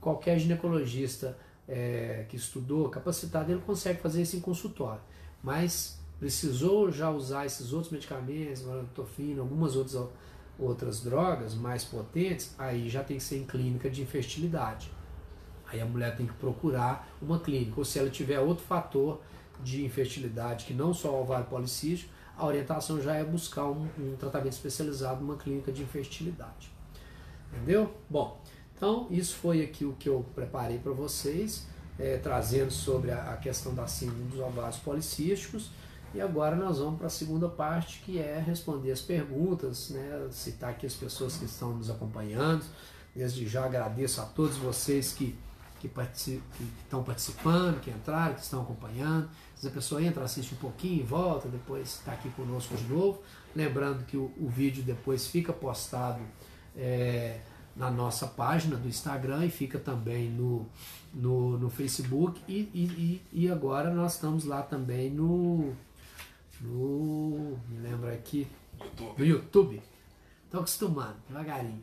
qualquer 0.00 0.38
ginecologista 0.38 1.36
é, 1.68 2.26
que 2.28 2.36
estudou, 2.36 2.88
capacitado, 2.88 3.50
ele 3.50 3.60
consegue 3.60 4.00
fazer 4.00 4.22
isso 4.22 4.36
em 4.36 4.40
consultório. 4.40 5.00
Mas 5.42 5.98
precisou 6.18 6.90
já 6.90 7.10
usar 7.10 7.46
esses 7.46 7.72
outros 7.72 7.92
medicamentos, 7.92 8.62
tofina, 8.94 9.40
algumas 9.40 9.76
outras 9.76 10.08
outras 10.60 11.00
drogas 11.00 11.54
mais 11.54 11.84
potentes, 11.84 12.54
aí 12.58 12.88
já 12.88 13.02
tem 13.02 13.16
que 13.16 13.22
ser 13.22 13.38
em 13.38 13.44
clínica 13.44 13.88
de 13.88 14.02
infertilidade. 14.02 14.90
Aí 15.66 15.80
a 15.80 15.86
mulher 15.86 16.16
tem 16.16 16.26
que 16.26 16.34
procurar 16.34 17.08
uma 17.22 17.38
clínica, 17.38 17.74
ou 17.78 17.84
se 17.84 17.98
ela 17.98 18.10
tiver 18.10 18.40
outro 18.40 18.64
fator 18.64 19.20
de 19.62 19.84
infertilidade 19.84 20.64
que 20.64 20.74
não 20.74 20.92
só 20.92 21.10
o 21.12 21.22
ovário 21.22 21.46
policístico, 21.46 22.12
a 22.36 22.46
orientação 22.46 23.00
já 23.00 23.14
é 23.14 23.24
buscar 23.24 23.66
um, 23.66 23.88
um 23.98 24.16
tratamento 24.18 24.54
especializado 24.54 25.20
numa 25.20 25.36
clínica 25.36 25.70
de 25.70 25.82
infertilidade. 25.82 26.72
Entendeu? 27.52 27.94
Bom, 28.08 28.40
então 28.74 29.06
isso 29.10 29.36
foi 29.36 29.62
aqui 29.62 29.84
o 29.84 29.92
que 29.92 30.08
eu 30.08 30.24
preparei 30.34 30.78
para 30.78 30.92
vocês, 30.92 31.66
é, 31.98 32.16
trazendo 32.16 32.70
sobre 32.70 33.10
a, 33.10 33.32
a 33.32 33.36
questão 33.36 33.74
da 33.74 33.86
síndrome 33.86 34.24
dos 34.30 34.40
ovários 34.40 34.78
policísticos. 34.78 35.70
E 36.12 36.20
agora 36.20 36.56
nós 36.56 36.78
vamos 36.78 36.98
para 36.98 37.06
a 37.06 37.10
segunda 37.10 37.48
parte, 37.48 38.00
que 38.00 38.18
é 38.18 38.42
responder 38.44 38.90
as 38.90 39.00
perguntas, 39.00 39.90
né? 39.90 40.28
citar 40.32 40.70
aqui 40.70 40.84
as 40.84 40.94
pessoas 40.94 41.36
que 41.36 41.44
estão 41.44 41.72
nos 41.76 41.88
acompanhando. 41.88 42.64
Desde 43.14 43.46
já 43.46 43.64
agradeço 43.64 44.20
a 44.20 44.24
todos 44.24 44.56
vocês 44.56 45.12
que, 45.12 45.36
que, 45.78 45.88
que 45.88 46.42
estão 46.82 47.04
participando, 47.04 47.80
que 47.80 47.90
entraram, 47.90 48.34
que 48.34 48.42
estão 48.42 48.62
acompanhando. 48.62 49.28
Se 49.54 49.68
a 49.68 49.70
pessoa 49.70 50.02
entra, 50.02 50.24
assiste 50.24 50.54
um 50.54 50.58
pouquinho 50.58 51.06
volta, 51.06 51.48
depois 51.48 51.96
está 51.98 52.12
aqui 52.12 52.28
conosco 52.30 52.76
de 52.76 52.84
novo. 52.84 53.22
Lembrando 53.54 54.04
que 54.04 54.16
o, 54.16 54.32
o 54.36 54.48
vídeo 54.48 54.82
depois 54.82 55.28
fica 55.28 55.52
postado 55.52 56.20
é, 56.76 57.40
na 57.76 57.88
nossa 57.88 58.26
página 58.26 58.76
do 58.76 58.88
Instagram 58.88 59.46
e 59.46 59.50
fica 59.50 59.78
também 59.78 60.28
no, 60.28 60.66
no, 61.14 61.56
no 61.56 61.70
Facebook. 61.70 62.40
E, 62.48 62.68
e, 62.74 63.22
e 63.32 63.50
agora 63.50 63.94
nós 63.94 64.14
estamos 64.14 64.44
lá 64.44 64.62
também 64.62 65.08
no 65.10 65.72
no. 66.60 67.58
Me 67.68 67.78
lembra 67.78 68.12
aqui. 68.12 68.46
YouTube. 68.80 69.18
No 69.18 69.24
YouTube. 69.24 69.82
Estou 70.44 70.60
acostumado, 70.60 71.16
devagarinho. 71.28 71.82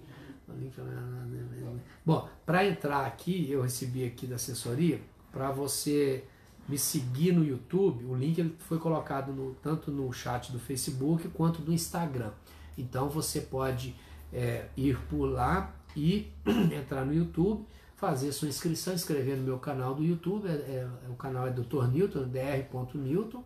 Bom, 2.05 2.30
para 2.45 2.65
entrar 2.65 3.05
aqui, 3.05 3.51
eu 3.51 3.61
recebi 3.61 4.05
aqui 4.05 4.25
da 4.25 4.36
assessoria, 4.36 5.01
para 5.32 5.51
você 5.51 6.23
me 6.67 6.78
seguir 6.78 7.32
no 7.32 7.45
YouTube, 7.45 8.05
o 8.05 8.15
link 8.15 8.38
ele 8.39 8.55
foi 8.59 8.78
colocado 8.78 9.32
no, 9.32 9.53
tanto 9.55 9.91
no 9.91 10.11
chat 10.11 10.51
do 10.51 10.59
Facebook 10.59 11.28
quanto 11.30 11.61
do 11.61 11.73
Instagram. 11.73 12.32
Então 12.78 13.09
você 13.09 13.41
pode 13.41 13.95
é, 14.34 14.65
ir 14.75 14.97
por 15.09 15.25
lá 15.25 15.73
e 15.95 16.32
entrar 16.75 17.05
no 17.05 17.13
YouTube, 17.13 17.65
fazer 17.95 18.32
sua 18.32 18.47
inscrição, 18.47 18.93
inscrever 18.93 19.38
no 19.38 19.43
meu 19.43 19.57
canal 19.59 19.95
do 19.95 20.03
YouTube, 20.03 20.47
é, 20.47 20.51
é, 20.51 20.88
o 21.09 21.15
canal 21.15 21.47
é 21.47 21.51
Dr. 21.51 21.88
Newton, 21.88 22.28
dr.newton, 22.28 23.43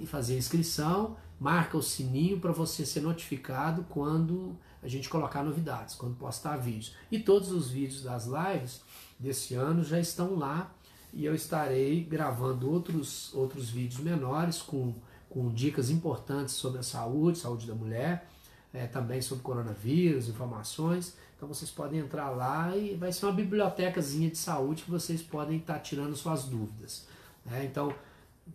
e 0.00 0.06
fazer 0.06 0.34
a 0.34 0.38
inscrição, 0.38 1.16
marca 1.38 1.76
o 1.76 1.82
sininho 1.82 2.40
para 2.40 2.52
você 2.52 2.86
ser 2.86 3.02
notificado 3.02 3.84
quando 3.88 4.56
a 4.82 4.88
gente 4.88 5.08
colocar 5.08 5.44
novidades, 5.44 5.94
quando 5.94 6.16
postar 6.16 6.56
vídeos. 6.56 6.94
E 7.10 7.18
todos 7.18 7.52
os 7.52 7.70
vídeos 7.70 8.02
das 8.02 8.26
lives 8.26 8.80
desse 9.18 9.54
ano 9.54 9.84
já 9.84 10.00
estão 10.00 10.36
lá 10.36 10.72
e 11.12 11.24
eu 11.24 11.34
estarei 11.34 12.02
gravando 12.02 12.70
outros, 12.70 13.32
outros 13.34 13.68
vídeos 13.68 14.00
menores 14.00 14.62
com, 14.62 14.94
com 15.28 15.52
dicas 15.52 15.90
importantes 15.90 16.54
sobre 16.54 16.80
a 16.80 16.82
saúde, 16.82 17.38
saúde 17.38 17.66
da 17.66 17.74
mulher, 17.74 18.26
é, 18.72 18.86
também 18.86 19.20
sobre 19.20 19.44
coronavírus, 19.44 20.28
informações. 20.28 21.14
Então 21.36 21.46
vocês 21.48 21.70
podem 21.70 22.00
entrar 22.00 22.30
lá 22.30 22.74
e 22.74 22.94
vai 22.94 23.12
ser 23.12 23.26
uma 23.26 23.32
bibliotecazinha 23.32 24.30
de 24.30 24.38
saúde 24.38 24.84
que 24.84 24.90
vocês 24.90 25.20
podem 25.20 25.58
estar 25.58 25.74
tá 25.74 25.80
tirando 25.80 26.16
suas 26.16 26.44
dúvidas. 26.44 27.06
Né? 27.44 27.64
Então 27.64 27.92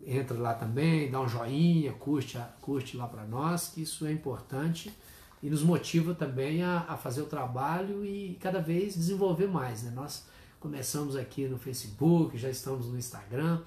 entra 0.04 0.36
lá 0.38 0.54
também, 0.54 1.10
dá 1.10 1.20
um 1.20 1.28
joinha, 1.28 1.92
curte, 1.92 2.38
curte 2.60 2.96
lá 2.96 3.06
para 3.06 3.24
nós, 3.24 3.68
que 3.68 3.82
isso 3.82 4.06
é 4.06 4.12
importante 4.12 4.92
e 5.42 5.50
nos 5.50 5.62
motiva 5.62 6.14
também 6.14 6.62
a, 6.62 6.84
a, 6.88 6.96
fazer 6.96 7.22
o 7.22 7.26
trabalho 7.26 8.04
e 8.04 8.36
cada 8.40 8.60
vez 8.60 8.94
desenvolver 8.94 9.46
mais. 9.46 9.82
Né? 9.82 9.92
Nós 9.94 10.26
começamos 10.58 11.14
aqui 11.14 11.46
no 11.46 11.58
Facebook, 11.58 12.36
já 12.36 12.50
estamos 12.50 12.86
no 12.88 12.98
Instagram, 12.98 13.60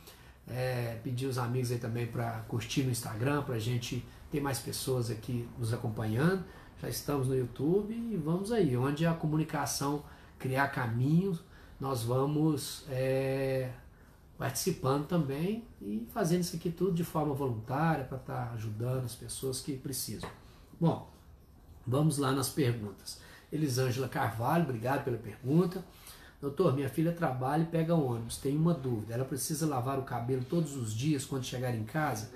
É, 0.52 0.98
pedir 1.04 1.28
os 1.28 1.38
amigos 1.38 1.72
aí 1.72 1.78
também 1.78 2.08
para 2.08 2.44
curtir 2.48 2.82
no 2.82 2.90
Instagram, 2.90 3.44
para 3.44 3.54
a 3.54 3.60
gente 3.60 4.04
ter 4.32 4.42
mais 4.42 4.58
pessoas 4.58 5.12
aqui 5.12 5.48
nos 5.60 5.72
acompanhando. 5.72 6.44
Já 6.82 6.90
estamos 6.90 7.28
no 7.28 7.36
YouTube 7.36 7.94
e 7.94 8.18
vamos 8.18 8.52
aí, 8.52 8.76
onde 8.76 9.06
a 9.06 9.14
comunicação 9.14 10.04
criar 10.40 10.70
caminhos, 10.70 11.40
nós 11.80 12.02
vamos 12.02 12.84
é, 12.90 13.70
participando 14.40 15.06
também 15.06 15.66
e 15.82 16.08
fazendo 16.14 16.40
isso 16.40 16.56
aqui 16.56 16.72
tudo 16.72 16.94
de 16.94 17.04
forma 17.04 17.34
voluntária 17.34 18.06
para 18.06 18.18
estar 18.18 18.48
tá 18.48 18.52
ajudando 18.54 19.04
as 19.04 19.14
pessoas 19.14 19.60
que 19.60 19.76
precisam. 19.76 20.30
Bom, 20.80 21.12
vamos 21.86 22.18
lá 22.18 22.32
nas 22.32 22.48
perguntas. 22.48 23.20
Elisângela 23.52 24.08
Carvalho, 24.08 24.64
obrigado 24.64 25.04
pela 25.04 25.18
pergunta. 25.18 25.84
Doutor, 26.40 26.74
minha 26.74 26.88
filha 26.88 27.12
trabalha 27.12 27.64
e 27.64 27.66
pega 27.66 27.94
ônibus. 27.94 28.38
Tem 28.38 28.56
uma 28.56 28.74
dúvida. 28.74 29.14
Ela 29.14 29.26
precisa 29.26 29.68
lavar 29.68 30.00
o 30.00 30.04
cabelo 30.04 30.46
todos 30.46 30.78
os 30.78 30.94
dias 30.94 31.26
quando 31.26 31.44
chegar 31.44 31.76
em 31.76 31.84
casa? 31.84 32.32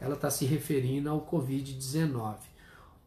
Ela 0.00 0.14
está 0.14 0.30
se 0.30 0.44
referindo 0.44 1.10
ao 1.10 1.26
Covid-19. 1.26 2.36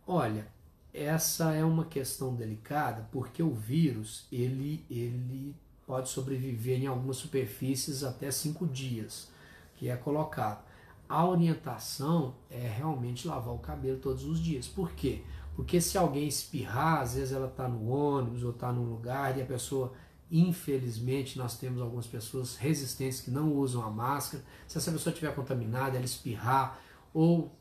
Olha, 0.06 0.46
essa 0.94 1.54
é 1.54 1.64
uma 1.64 1.86
questão 1.86 2.36
delicada 2.36 3.08
porque 3.14 3.42
o 3.42 3.54
vírus 3.54 4.28
ele, 4.30 4.86
ele 4.90 5.56
pode 5.92 6.08
sobreviver 6.08 6.82
em 6.82 6.88
algumas 6.88 7.18
superfícies 7.18 8.02
até 8.02 8.32
cinco 8.32 8.66
dias, 8.66 9.28
que 9.76 9.90
é 9.90 9.98
colocado. 9.98 10.64
A 11.10 11.26
orientação 11.28 12.34
é 12.50 12.66
realmente 12.66 13.28
lavar 13.28 13.54
o 13.54 13.58
cabelo 13.58 14.00
todos 14.00 14.24
os 14.24 14.40
dias. 14.40 14.70
Por 14.70 14.94
quê? 14.94 15.22
Porque 15.54 15.82
se 15.82 15.98
alguém 15.98 16.30
espirrar, 16.30 17.02
às 17.02 17.16
vezes 17.16 17.34
ela 17.34 17.48
está 17.48 17.68
no 17.68 17.90
ônibus 17.90 18.42
ou 18.42 18.52
está 18.52 18.72
num 18.72 18.86
lugar 18.86 19.38
e 19.38 19.42
a 19.42 19.46
pessoa 19.46 19.92
Infelizmente, 20.34 21.38
nós 21.38 21.58
temos 21.58 21.82
algumas 21.82 22.08
pessoas 22.08 22.56
resistentes 22.56 23.20
que 23.20 23.30
não 23.30 23.52
usam 23.52 23.84
a 23.84 23.90
máscara. 23.90 24.42
Se 24.66 24.78
essa 24.78 24.90
pessoa 24.90 25.12
estiver 25.12 25.36
contaminada, 25.36 25.98
ela 25.98 26.06
espirrar 26.06 26.80
ou 27.14 27.52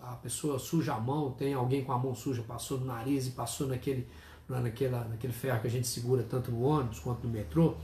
a 0.00 0.14
pessoa 0.14 0.56
suja 0.56 0.94
a 0.94 1.00
mão, 1.00 1.32
tem 1.32 1.52
alguém 1.52 1.82
com 1.82 1.90
a 1.90 1.98
mão 1.98 2.14
suja, 2.14 2.44
passou 2.44 2.78
no 2.78 2.86
nariz 2.86 3.26
e 3.26 3.32
passou 3.32 3.66
naquele, 3.66 4.06
naquela, 4.60 5.04
naquele 5.04 5.32
ferro 5.32 5.60
que 5.60 5.66
a 5.66 5.70
gente 5.70 5.86
segura 5.86 6.22
tanto 6.22 6.50
no 6.50 6.62
ônibus 6.62 7.00
quanto 7.00 7.26
no 7.26 7.32
metrô, 7.32 7.74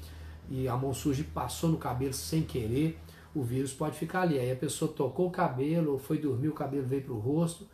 e 0.50 0.66
a 0.66 0.76
mão 0.76 0.94
suja 0.94 1.24
passou 1.34 1.70
no 1.70 1.76
cabelo 1.76 2.12
sem 2.12 2.42
querer, 2.42 2.98
o 3.34 3.42
vírus 3.42 3.72
pode 3.72 3.98
ficar 3.98 4.22
ali. 4.22 4.38
Aí 4.38 4.50
a 4.50 4.56
pessoa 4.56 4.90
tocou 4.90 5.28
o 5.28 5.30
cabelo, 5.30 5.92
ou 5.92 5.98
foi 5.98 6.18
dormir, 6.18 6.48
o 6.48 6.54
cabelo 6.54 6.86
veio 6.86 7.02
para 7.02 7.12
o 7.12 7.18
rosto, 7.18 7.68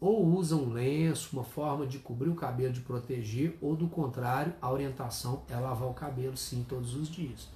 ou 0.00 0.24
usa 0.24 0.56
um 0.56 0.72
lenço, 0.72 1.30
uma 1.32 1.44
forma 1.44 1.86
de 1.86 1.98
cobrir 1.98 2.30
o 2.30 2.34
cabelo, 2.34 2.72
de 2.72 2.80
proteger, 2.80 3.58
ou 3.60 3.76
do 3.76 3.88
contrário, 3.88 4.54
a 4.62 4.70
orientação 4.70 5.42
é 5.48 5.56
lavar 5.56 5.88
o 5.88 5.94
cabelo 5.94 6.36
sim 6.36 6.64
todos 6.66 6.94
os 6.94 7.08
dias. 7.08 7.48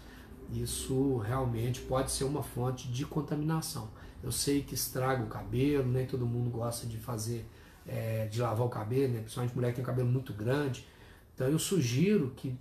Isso 0.53 1.17
realmente 1.19 1.81
pode 1.81 2.13
ser 2.13 2.25
uma 2.25 2.43
fonte 2.43 2.89
de 2.89 3.07
contaminação. 3.07 3.89
Eu 4.23 4.31
sei 4.31 4.63
que 4.63 4.75
estraga 4.75 5.23
o 5.23 5.27
cabelo, 5.27 5.91
nem 5.91 6.07
todo 6.07 6.27
mundo 6.27 6.51
gosta 6.51 6.87
de 6.87 6.99
fazer, 6.99 7.47
é, 7.87 8.27
de 8.27 8.41
lavar 8.41 8.67
o 8.67 8.71
cabelo, 8.71 9.13
né? 9.13 9.21
principalmente 9.21 9.55
mulher 9.55 9.69
que 9.71 9.77
tem 9.77 9.83
um 9.83 9.87
cabelo 9.87 10.09
muito 10.09 10.33
grande. 10.33 10.87
Então 11.35 11.49
eu 11.49 11.59
sugiro 11.59 12.33
que 12.37 12.57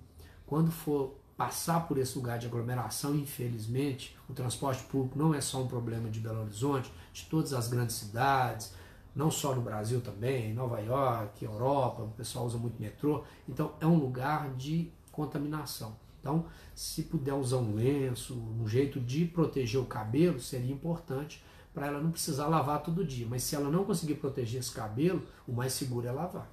quando 0.46 0.72
for 0.72 1.16
passar 1.38 1.88
por 1.88 1.98
esse 1.98 2.16
lugar 2.16 2.38
de 2.38 2.46
aglomeração, 2.46 3.16
infelizmente, 3.16 4.16
o 4.30 4.34
transporte 4.34 4.84
público 4.84 5.18
não 5.18 5.34
é 5.34 5.42
só 5.42 5.62
um 5.62 5.68
problema 5.68 6.10
de 6.10 6.20
Belo 6.20 6.42
Horizonte, 6.42 6.92
de 7.12 7.26
todas 7.26 7.54
as 7.54 7.68
grandes 7.68 7.96
cidades, 7.96 8.74
não 9.16 9.30
só 9.30 9.54
no 9.54 9.62
Brasil 9.62 10.02
também, 10.02 10.54
Nova 10.54 10.80
York, 10.80 11.44
Europa, 11.44 12.04
o 12.04 12.10
pessoal 12.10 12.46
usa 12.46 12.58
muito 12.58 12.82
metrô, 12.82 13.24
então 13.48 13.74
é 13.80 13.86
um 13.86 13.98
lugar 13.98 14.54
de 14.56 14.92
contaminação. 15.12 15.96
Então, 16.20 16.46
se 16.74 17.04
puder 17.04 17.34
usar 17.34 17.58
um 17.58 17.76
lenço, 17.76 18.34
um 18.34 18.68
jeito 18.68 19.00
de 19.00 19.26
proteger 19.26 19.80
o 19.80 19.86
cabelo, 19.86 20.40
seria 20.40 20.72
importante 20.72 21.44
para 21.74 21.88
ela 21.88 22.00
não 22.00 22.12
precisar 22.12 22.48
lavar 22.48 22.82
todo 22.84 23.04
dia. 23.04 23.26
Mas 23.30 23.44
se 23.44 23.56
ela 23.56 23.70
não 23.70 23.84
conseguir 23.84 24.16
proteger 24.16 24.60
esse 24.60 24.72
cabelo, 24.72 25.24
o 25.48 25.52
mais 25.52 25.74
seguro 25.74 26.08
é 26.08 26.12
lavar. 26.12 26.50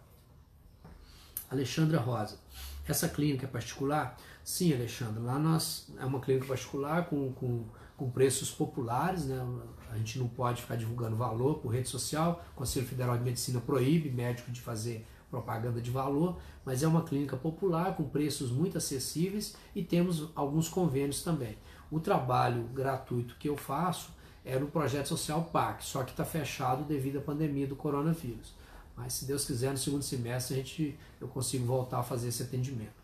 Alexandra 1.50 1.98
Rosa, 1.98 2.38
essa 2.86 3.08
clínica 3.08 3.46
é 3.46 3.48
particular? 3.48 4.16
Sim, 4.42 4.72
Alexandra, 4.72 5.20
lá 5.20 5.38
nós 5.38 5.88
é 5.98 6.04
uma 6.04 6.20
clínica 6.20 6.46
particular 6.46 7.06
com, 7.06 7.32
com, 7.32 7.64
com 7.96 8.10
preços 8.10 8.50
populares, 8.50 9.26
né? 9.26 9.44
A 9.90 9.98
gente 9.98 10.18
não 10.18 10.28
pode 10.28 10.62
ficar 10.62 10.76
divulgando 10.76 11.16
valor 11.16 11.58
por 11.58 11.70
rede 11.70 11.88
social. 11.88 12.42
O 12.52 12.56
Conselho 12.56 12.86
Federal 12.86 13.18
de 13.18 13.24
Medicina 13.24 13.60
proíbe 13.60 14.10
médico 14.10 14.50
de 14.50 14.60
fazer 14.60 15.06
propaganda 15.30 15.80
de 15.80 15.90
valor, 15.90 16.38
mas 16.64 16.82
é 16.82 16.88
uma 16.88 17.02
clínica 17.02 17.36
popular 17.36 17.96
com 17.96 18.04
preços 18.04 18.50
muito 18.50 18.78
acessíveis 18.78 19.56
e 19.74 19.82
temos 19.82 20.28
alguns 20.34 20.68
convênios 20.68 21.22
também. 21.22 21.56
O 21.90 22.00
trabalho 22.00 22.64
gratuito 22.74 23.36
que 23.38 23.48
eu 23.48 23.56
faço 23.56 24.10
é 24.44 24.58
no 24.58 24.68
projeto 24.68 25.06
social 25.06 25.44
PAC, 25.52 25.84
só 25.84 26.02
que 26.02 26.10
está 26.10 26.24
fechado 26.24 26.84
devido 26.84 27.18
à 27.18 27.22
pandemia 27.22 27.66
do 27.66 27.76
coronavírus. 27.76 28.54
Mas 28.96 29.14
se 29.14 29.24
Deus 29.24 29.44
quiser, 29.44 29.70
no 29.70 29.78
segundo 29.78 30.02
semestre 30.02 30.54
a 30.54 30.58
gente, 30.58 30.98
eu 31.20 31.28
consigo 31.28 31.64
voltar 31.64 32.00
a 32.00 32.02
fazer 32.02 32.28
esse 32.28 32.42
atendimento. 32.42 33.00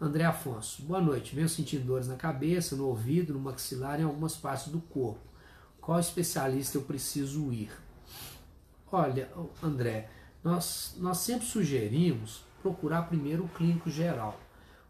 André 0.00 0.24
Afonso, 0.24 0.82
boa 0.82 1.00
noite. 1.00 1.34
Venho 1.34 1.48
sentindo 1.48 1.86
dores 1.86 2.08
na 2.08 2.16
cabeça, 2.16 2.76
no 2.76 2.86
ouvido, 2.86 3.32
no 3.32 3.40
maxilar 3.40 3.98
e 3.98 4.02
em 4.02 4.04
algumas 4.04 4.36
partes 4.36 4.68
do 4.68 4.80
corpo 4.80 5.26
qual 5.86 6.00
especialista 6.00 6.78
eu 6.78 6.82
preciso 6.82 7.52
ir? 7.52 7.70
Olha, 8.90 9.30
André, 9.62 10.10
nós, 10.42 10.96
nós 10.96 11.18
sempre 11.18 11.46
sugerimos 11.46 12.42
procurar 12.60 13.02
primeiro 13.02 13.44
o 13.44 13.48
clínico 13.48 13.88
geral. 13.88 14.36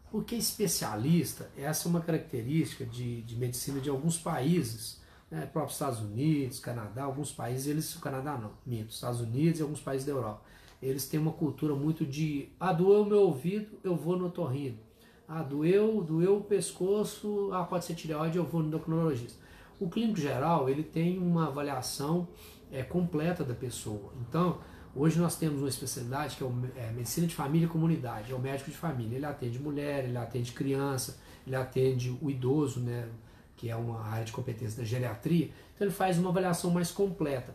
Porque 0.09 0.33
especialista, 0.35 1.51
essa 1.55 1.87
é 1.87 1.89
uma 1.91 2.01
característica 2.01 2.83
de, 2.83 3.21
de 3.21 3.35
medicina 3.35 3.79
de 3.79 3.91
alguns 3.91 4.17
países, 4.17 4.99
né, 5.29 5.45
próprios 5.45 5.73
Estados 5.73 5.99
Unidos, 5.99 6.59
Canadá, 6.59 7.03
alguns 7.03 7.31
países, 7.31 7.67
eles, 7.67 7.95
o 7.95 7.99
Canadá 7.99 8.37
não, 8.37 8.51
minto, 8.65 8.91
Estados 8.91 9.21
Unidos 9.21 9.59
e 9.59 9.63
alguns 9.63 9.81
países 9.81 10.05
da 10.05 10.13
Europa. 10.13 10.41
Eles 10.81 11.07
têm 11.07 11.19
uma 11.19 11.31
cultura 11.31 11.73
muito 11.73 12.05
de, 12.05 12.49
ah, 12.59 12.71
doeu 12.71 13.01
o 13.01 13.05
meu 13.05 13.21
ouvido, 13.21 13.77
eu 13.83 13.95
vou 13.95 14.17
no 14.17 14.27
otorrino. 14.27 14.77
Ah, 15.27 15.41
doeu, 15.41 16.01
doeu 16.01 16.37
o 16.37 16.43
pescoço, 16.43 17.49
ah, 17.51 17.63
pode 17.63 17.83
ser 17.83 17.95
tireoide, 17.95 18.37
eu 18.37 18.45
vou 18.45 18.61
no 18.61 18.67
endocrinologista. 18.67 19.37
O 19.79 19.89
clínico 19.89 20.19
geral 20.19 20.69
ele 20.69 20.83
tem 20.83 21.17
uma 21.17 21.47
avaliação 21.47 22.27
é, 22.71 22.83
completa 22.83 23.43
da 23.43 23.53
pessoa. 23.53 24.13
Então, 24.21 24.59
hoje 24.95 25.19
nós 25.19 25.35
temos 25.35 25.59
uma 25.59 25.69
especialidade 25.69 26.35
que 26.35 26.43
é, 26.43 26.45
o, 26.45 26.53
é 26.75 26.91
medicina 26.91 27.27
de 27.27 27.35
família 27.35 27.65
e 27.65 27.69
comunidade, 27.69 28.31
é 28.31 28.35
o 28.35 28.39
médico 28.39 28.71
de 28.71 28.77
família. 28.77 29.17
Ele 29.17 29.25
atende 29.25 29.59
mulher, 29.59 30.05
ele 30.05 30.17
atende 30.17 30.51
criança, 30.51 31.19
ele 31.45 31.55
atende 31.55 32.17
o 32.21 32.29
idoso, 32.29 32.79
né, 32.79 33.07
que 33.57 33.69
é 33.69 33.75
uma 33.75 33.99
área 34.01 34.23
de 34.23 34.31
competência 34.31 34.77
da 34.77 34.87
geriatria. 34.87 35.49
Então, 35.75 35.87
ele 35.87 35.91
faz 35.93 36.17
uma 36.17 36.29
avaliação 36.29 36.71
mais 36.71 36.91
completa. 36.91 37.53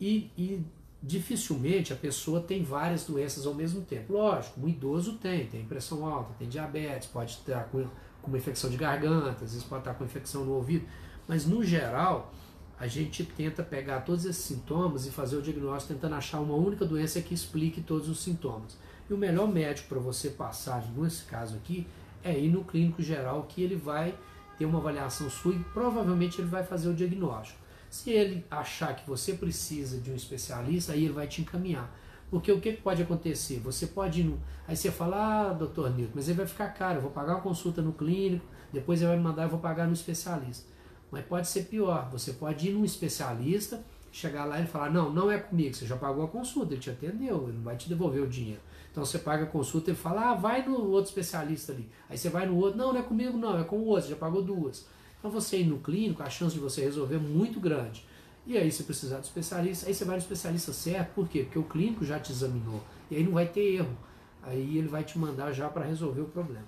E, 0.00 0.30
e 0.36 0.64
dificilmente 1.02 1.92
a 1.92 1.96
pessoa 1.96 2.40
tem 2.40 2.62
várias 2.62 3.04
doenças 3.04 3.46
ao 3.46 3.54
mesmo 3.54 3.80
tempo. 3.80 4.12
Lógico, 4.12 4.60
um 4.60 4.68
idoso 4.68 5.14
tem, 5.14 5.46
tem 5.46 5.64
pressão 5.64 6.06
alta, 6.06 6.32
tem 6.38 6.48
diabetes, 6.48 7.08
pode 7.08 7.32
estar 7.32 7.64
com, 7.64 7.84
com 8.20 8.28
uma 8.28 8.36
infecção 8.36 8.68
de 8.70 8.76
garganta, 8.76 9.44
às 9.44 9.52
vezes 9.52 9.64
pode 9.64 9.80
estar 9.80 9.94
com 9.94 10.04
infecção 10.04 10.44
no 10.44 10.52
ouvido. 10.52 10.86
Mas 11.26 11.46
no 11.46 11.64
geral, 11.64 12.32
a 12.78 12.86
gente 12.86 13.24
tenta 13.24 13.62
pegar 13.62 14.00
todos 14.00 14.24
esses 14.24 14.44
sintomas 14.44 15.06
e 15.06 15.10
fazer 15.10 15.36
o 15.36 15.42
diagnóstico 15.42 15.94
tentando 15.94 16.14
achar 16.14 16.40
uma 16.40 16.54
única 16.54 16.84
doença 16.84 17.20
que 17.20 17.32
explique 17.32 17.80
todos 17.80 18.08
os 18.08 18.20
sintomas. 18.20 18.76
E 19.08 19.14
o 19.14 19.18
melhor 19.18 19.48
médico 19.48 19.88
para 19.88 19.98
você 19.98 20.30
passar, 20.30 20.84
nesse 20.96 21.24
caso 21.24 21.56
aqui, 21.56 21.86
é 22.22 22.38
ir 22.38 22.50
no 22.50 22.62
clínico 22.64 23.02
geral 23.02 23.46
que 23.48 23.62
ele 23.62 23.76
vai 23.76 24.14
ter 24.60 24.66
uma 24.66 24.78
avaliação 24.78 25.30
sua 25.30 25.54
e 25.54 25.58
provavelmente 25.72 26.38
ele 26.38 26.48
vai 26.48 26.62
fazer 26.62 26.90
o 26.90 26.94
diagnóstico. 26.94 27.58
Se 27.88 28.10
ele 28.10 28.44
achar 28.50 28.94
que 28.94 29.08
você 29.08 29.32
precisa 29.32 29.98
de 29.98 30.10
um 30.10 30.14
especialista, 30.14 30.92
aí 30.92 31.04
ele 31.04 31.14
vai 31.14 31.26
te 31.26 31.40
encaminhar. 31.40 31.90
Porque 32.30 32.52
o 32.52 32.60
que 32.60 32.72
pode 32.72 33.00
acontecer? 33.00 33.58
Você 33.60 33.86
pode 33.86 34.20
ir 34.20 34.24
no. 34.24 34.38
Aí 34.68 34.76
você 34.76 34.90
fala, 34.90 35.48
ah, 35.48 35.52
doutor 35.54 35.90
Nilton, 35.90 36.12
mas 36.14 36.28
ele 36.28 36.36
vai 36.36 36.46
ficar 36.46 36.68
caro, 36.68 36.98
eu 36.98 37.02
vou 37.02 37.10
pagar 37.10 37.36
uma 37.36 37.40
consulta 37.40 37.80
no 37.80 37.94
clínico, 37.94 38.44
depois 38.70 39.00
ele 39.00 39.08
vai 39.08 39.16
me 39.16 39.22
mandar, 39.22 39.44
eu 39.44 39.48
vou 39.48 39.58
pagar 39.58 39.86
no 39.86 39.94
especialista. 39.94 40.68
Mas 41.10 41.24
pode 41.24 41.48
ser 41.48 41.62
pior. 41.64 42.10
Você 42.12 42.34
pode 42.34 42.68
ir 42.68 42.72
num 42.72 42.84
especialista, 42.84 43.82
chegar 44.12 44.44
lá 44.44 44.60
e 44.60 44.66
falar: 44.66 44.90
Não, 44.90 45.10
não 45.10 45.30
é 45.30 45.38
comigo, 45.38 45.74
você 45.74 45.86
já 45.86 45.96
pagou 45.96 46.22
a 46.22 46.28
consulta, 46.28 46.74
ele 46.74 46.82
te 46.82 46.90
atendeu, 46.90 47.44
ele 47.44 47.56
não 47.56 47.64
vai 47.64 47.76
te 47.78 47.88
devolver 47.88 48.22
o 48.22 48.28
dinheiro. 48.28 48.60
Então 48.90 49.04
você 49.04 49.18
paga 49.18 49.44
a 49.44 49.46
consulta 49.46 49.90
e 49.90 49.94
fala: 49.94 50.30
Ah, 50.30 50.34
vai 50.34 50.66
no 50.66 50.90
outro 50.90 51.08
especialista 51.10 51.72
ali. 51.72 51.88
Aí 52.08 52.18
você 52.18 52.28
vai 52.28 52.46
no 52.46 52.56
outro: 52.56 52.78
Não, 52.78 52.92
não 52.92 53.00
é 53.00 53.02
comigo, 53.02 53.38
não, 53.38 53.58
é 53.58 53.64
com 53.64 53.76
o 53.76 53.86
outro, 53.86 54.10
já 54.10 54.16
pagou 54.16 54.42
duas. 54.42 54.86
Então 55.18 55.30
você 55.30 55.58
ir 55.58 55.66
no 55.66 55.78
clínico, 55.78 56.22
a 56.22 56.30
chance 56.30 56.54
de 56.54 56.60
você 56.60 56.82
resolver 56.82 57.16
é 57.16 57.18
muito 57.18 57.60
grande. 57.60 58.04
E 58.46 58.56
aí, 58.56 58.72
se 58.72 58.84
precisar 58.84 59.20
de 59.20 59.26
especialista, 59.26 59.86
aí 59.86 59.94
você 59.94 60.04
vai 60.04 60.16
no 60.16 60.22
especialista 60.22 60.72
certo, 60.72 61.14
por 61.14 61.28
quê? 61.28 61.42
Porque 61.42 61.58
o 61.58 61.62
clínico 61.62 62.04
já 62.04 62.18
te 62.18 62.32
examinou. 62.32 62.82
E 63.10 63.16
aí 63.16 63.22
não 63.22 63.32
vai 63.32 63.46
ter 63.46 63.60
erro. 63.74 63.96
Aí 64.42 64.78
ele 64.78 64.88
vai 64.88 65.04
te 65.04 65.18
mandar 65.18 65.52
já 65.52 65.68
para 65.68 65.84
resolver 65.84 66.22
o 66.22 66.26
problema. 66.26 66.66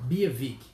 Bia 0.00 0.30
Vick. 0.30 0.64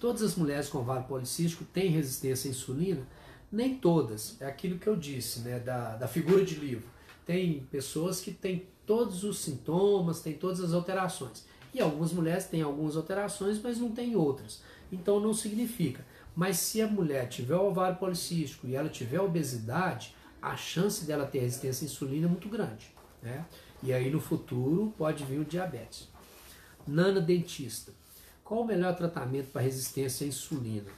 Todas 0.00 0.22
as 0.22 0.36
mulheres 0.36 0.68
com 0.68 0.78
ovário 0.78 1.04
policístico 1.04 1.64
têm 1.64 1.90
resistência 1.90 2.48
à 2.48 2.52
insulina? 2.52 3.06
Nem 3.50 3.76
todas. 3.76 4.40
É 4.40 4.46
aquilo 4.46 4.78
que 4.78 4.86
eu 4.86 4.94
disse, 4.94 5.40
né, 5.40 5.58
da, 5.58 5.96
da 5.96 6.06
figura 6.06 6.44
de 6.44 6.54
livro. 6.54 6.88
Tem 7.26 7.66
pessoas 7.70 8.20
que 8.20 8.30
têm 8.30 8.66
todos 8.88 9.22
os 9.22 9.38
sintomas, 9.38 10.22
têm 10.22 10.32
todas 10.32 10.60
as 10.60 10.72
alterações. 10.72 11.44
E 11.74 11.80
algumas 11.80 12.10
mulheres 12.10 12.46
têm 12.46 12.62
algumas 12.62 12.96
alterações, 12.96 13.60
mas 13.62 13.78
não 13.78 13.92
têm 13.92 14.16
outras. 14.16 14.62
Então 14.90 15.20
não 15.20 15.34
significa. 15.34 16.04
Mas 16.34 16.56
se 16.56 16.80
a 16.80 16.88
mulher 16.88 17.28
tiver 17.28 17.54
o 17.54 17.66
ovário 17.66 17.98
policístico 17.98 18.66
e 18.66 18.74
ela 18.74 18.88
tiver 18.88 19.20
obesidade, 19.20 20.16
a 20.40 20.56
chance 20.56 21.04
dela 21.04 21.26
ter 21.26 21.40
resistência 21.40 21.84
à 21.84 21.86
insulina 21.86 22.26
é 22.26 22.30
muito 22.30 22.48
grande. 22.48 22.90
Né? 23.22 23.44
E 23.82 23.92
aí 23.92 24.10
no 24.10 24.20
futuro 24.20 24.94
pode 24.96 25.22
vir 25.24 25.40
o 25.40 25.44
diabetes. 25.44 26.08
Nana 26.86 27.20
dentista. 27.20 27.92
Qual 28.42 28.62
o 28.62 28.66
melhor 28.66 28.96
tratamento 28.96 29.50
para 29.52 29.60
resistência 29.60 30.24
à 30.24 30.28
insulina? 30.28 30.90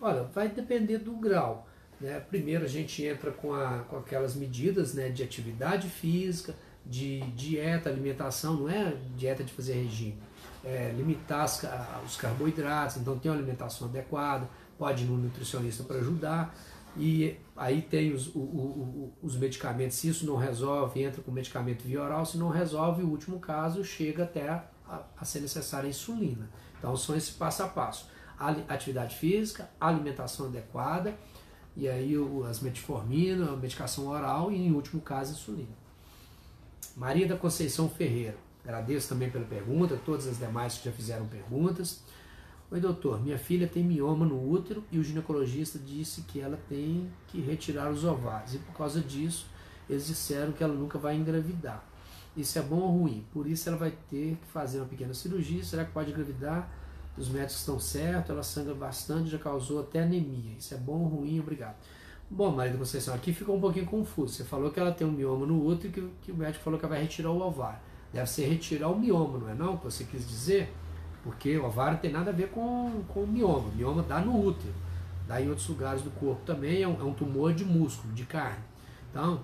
Olha, 0.00 0.22
vai 0.22 0.48
depender 0.48 0.96
do 0.96 1.12
grau. 1.12 1.68
Né? 2.00 2.18
Primeiro 2.20 2.64
a 2.64 2.68
gente 2.68 3.04
entra 3.04 3.30
com, 3.30 3.52
a, 3.52 3.80
com 3.80 3.98
aquelas 3.98 4.34
medidas 4.34 4.94
né, 4.94 5.10
de 5.10 5.22
atividade 5.22 5.90
física, 5.90 6.54
de 6.86 7.20
dieta, 7.32 7.88
alimentação, 7.88 8.54
não 8.54 8.68
é 8.68 8.96
dieta 9.16 9.42
de 9.42 9.52
fazer 9.52 9.74
regime, 9.74 10.18
é 10.64 10.92
limitar 10.96 11.42
as, 11.42 11.62
os 12.04 12.16
carboidratos, 12.16 12.96
então 12.98 13.18
tem 13.18 13.30
uma 13.30 13.38
alimentação 13.38 13.88
adequada, 13.88 14.48
pode 14.78 15.04
ir 15.04 15.06
no 15.06 15.16
nutricionista 15.16 15.82
para 15.84 15.96
ajudar. 15.96 16.54
E 16.96 17.36
aí 17.56 17.82
tem 17.82 18.12
os, 18.12 18.28
o, 18.28 18.38
o, 18.38 19.12
os 19.20 19.36
medicamentos, 19.36 19.96
se 19.96 20.08
isso 20.08 20.24
não 20.24 20.36
resolve, 20.36 21.02
entra 21.02 21.20
com 21.22 21.32
medicamento 21.32 21.82
via 21.82 22.00
oral, 22.00 22.24
se 22.24 22.38
não 22.38 22.48
resolve, 22.48 23.02
o 23.02 23.08
último 23.08 23.40
caso 23.40 23.84
chega 23.84 24.22
até 24.22 24.48
a, 24.48 24.64
a 25.16 25.24
ser 25.24 25.40
necessária 25.40 25.86
a 25.86 25.90
insulina. 25.90 26.48
Então 26.78 26.96
são 26.96 27.16
esse 27.16 27.32
passo 27.32 27.62
a 27.64 27.68
passo. 27.68 28.08
Atividade 28.68 29.16
física, 29.16 29.68
alimentação 29.80 30.46
adequada, 30.46 31.14
e 31.76 31.88
aí 31.88 32.14
as 32.48 32.60
metformina, 32.60 33.52
a 33.52 33.56
medicação 33.56 34.06
oral 34.06 34.52
e 34.52 34.56
em 34.56 34.72
último 34.72 35.00
caso 35.00 35.32
insulina. 35.32 35.83
Maria 36.96 37.26
da 37.26 37.36
Conceição 37.36 37.88
Ferreira. 37.88 38.36
Agradeço 38.62 39.08
também 39.08 39.28
pela 39.28 39.44
pergunta, 39.44 39.98
todas 40.04 40.28
as 40.28 40.38
demais 40.38 40.78
que 40.78 40.84
já 40.84 40.92
fizeram 40.92 41.26
perguntas. 41.26 42.04
Oi, 42.70 42.80
doutor, 42.80 43.20
minha 43.20 43.36
filha 43.36 43.66
tem 43.66 43.82
mioma 43.82 44.24
no 44.24 44.48
útero 44.48 44.84
e 44.92 44.98
o 44.98 45.02
ginecologista 45.02 45.76
disse 45.76 46.22
que 46.22 46.40
ela 46.40 46.56
tem 46.68 47.10
que 47.26 47.40
retirar 47.40 47.90
os 47.90 48.04
ovários. 48.04 48.54
E 48.54 48.58
por 48.58 48.76
causa 48.76 49.00
disso, 49.00 49.46
eles 49.90 50.06
disseram 50.06 50.52
que 50.52 50.62
ela 50.62 50.72
nunca 50.72 50.96
vai 50.96 51.16
engravidar. 51.16 51.84
Isso 52.36 52.60
é 52.60 52.62
bom 52.62 52.78
ou 52.78 52.98
ruim? 52.98 53.26
Por 53.32 53.48
isso 53.48 53.68
ela 53.68 53.76
vai 53.76 53.92
ter 54.08 54.36
que 54.36 54.46
fazer 54.52 54.78
uma 54.78 54.86
pequena 54.86 55.14
cirurgia. 55.14 55.64
Será 55.64 55.84
que 55.84 55.90
pode 55.90 56.12
engravidar? 56.12 56.70
Os 57.18 57.28
médicos 57.28 57.58
estão 57.58 57.80
certos, 57.80 58.30
ela 58.30 58.42
sangra 58.44 58.74
bastante, 58.74 59.30
já 59.30 59.38
causou 59.38 59.80
até 59.80 60.02
anemia. 60.02 60.56
Isso 60.56 60.72
é 60.74 60.76
bom 60.76 61.00
ou 61.00 61.08
ruim? 61.08 61.40
Obrigado. 61.40 61.76
Bom, 62.30 62.50
Maria 62.50 62.72
da 62.72 62.78
Conceição, 62.78 63.14
aqui 63.14 63.32
ficou 63.32 63.56
um 63.56 63.60
pouquinho 63.60 63.86
confuso. 63.86 64.34
Você 64.34 64.44
falou 64.44 64.70
que 64.70 64.80
ela 64.80 64.90
tem 64.90 65.06
um 65.06 65.12
mioma 65.12 65.46
no 65.46 65.64
útero 65.64 65.88
e 65.88 65.92
que, 65.92 66.10
que 66.22 66.32
o 66.32 66.34
médico 66.34 66.64
falou 66.64 66.78
que 66.78 66.84
ela 66.84 66.94
vai 66.94 67.02
retirar 67.02 67.30
o 67.30 67.40
ovário. 67.40 67.78
Deve 68.12 68.28
ser 68.28 68.46
retirar 68.46 68.88
o 68.88 68.98
mioma, 68.98 69.38
não 69.38 69.48
é 69.48 69.54
não? 69.54 69.76
Que 69.76 69.84
você 69.84 70.04
quis 70.04 70.26
dizer? 70.26 70.72
Porque 71.22 71.56
o 71.56 71.64
ovário 71.64 71.98
tem 71.98 72.10
nada 72.10 72.30
a 72.30 72.34
ver 72.34 72.48
com, 72.48 73.02
com 73.08 73.24
o 73.24 73.26
mioma. 73.26 73.68
O 73.68 73.74
mioma 73.74 74.02
dá 74.02 74.20
no 74.20 74.44
útero, 74.44 74.74
dá 75.28 75.40
em 75.40 75.48
outros 75.48 75.68
lugares 75.68 76.02
do 76.02 76.10
corpo 76.10 76.42
também, 76.44 76.82
é 76.82 76.88
um, 76.88 77.00
é 77.00 77.04
um 77.04 77.14
tumor 77.14 77.52
de 77.52 77.64
músculo, 77.64 78.12
de 78.14 78.24
carne. 78.24 78.64
Então, 79.10 79.42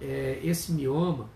é, 0.00 0.40
esse 0.42 0.72
mioma, 0.72 1.28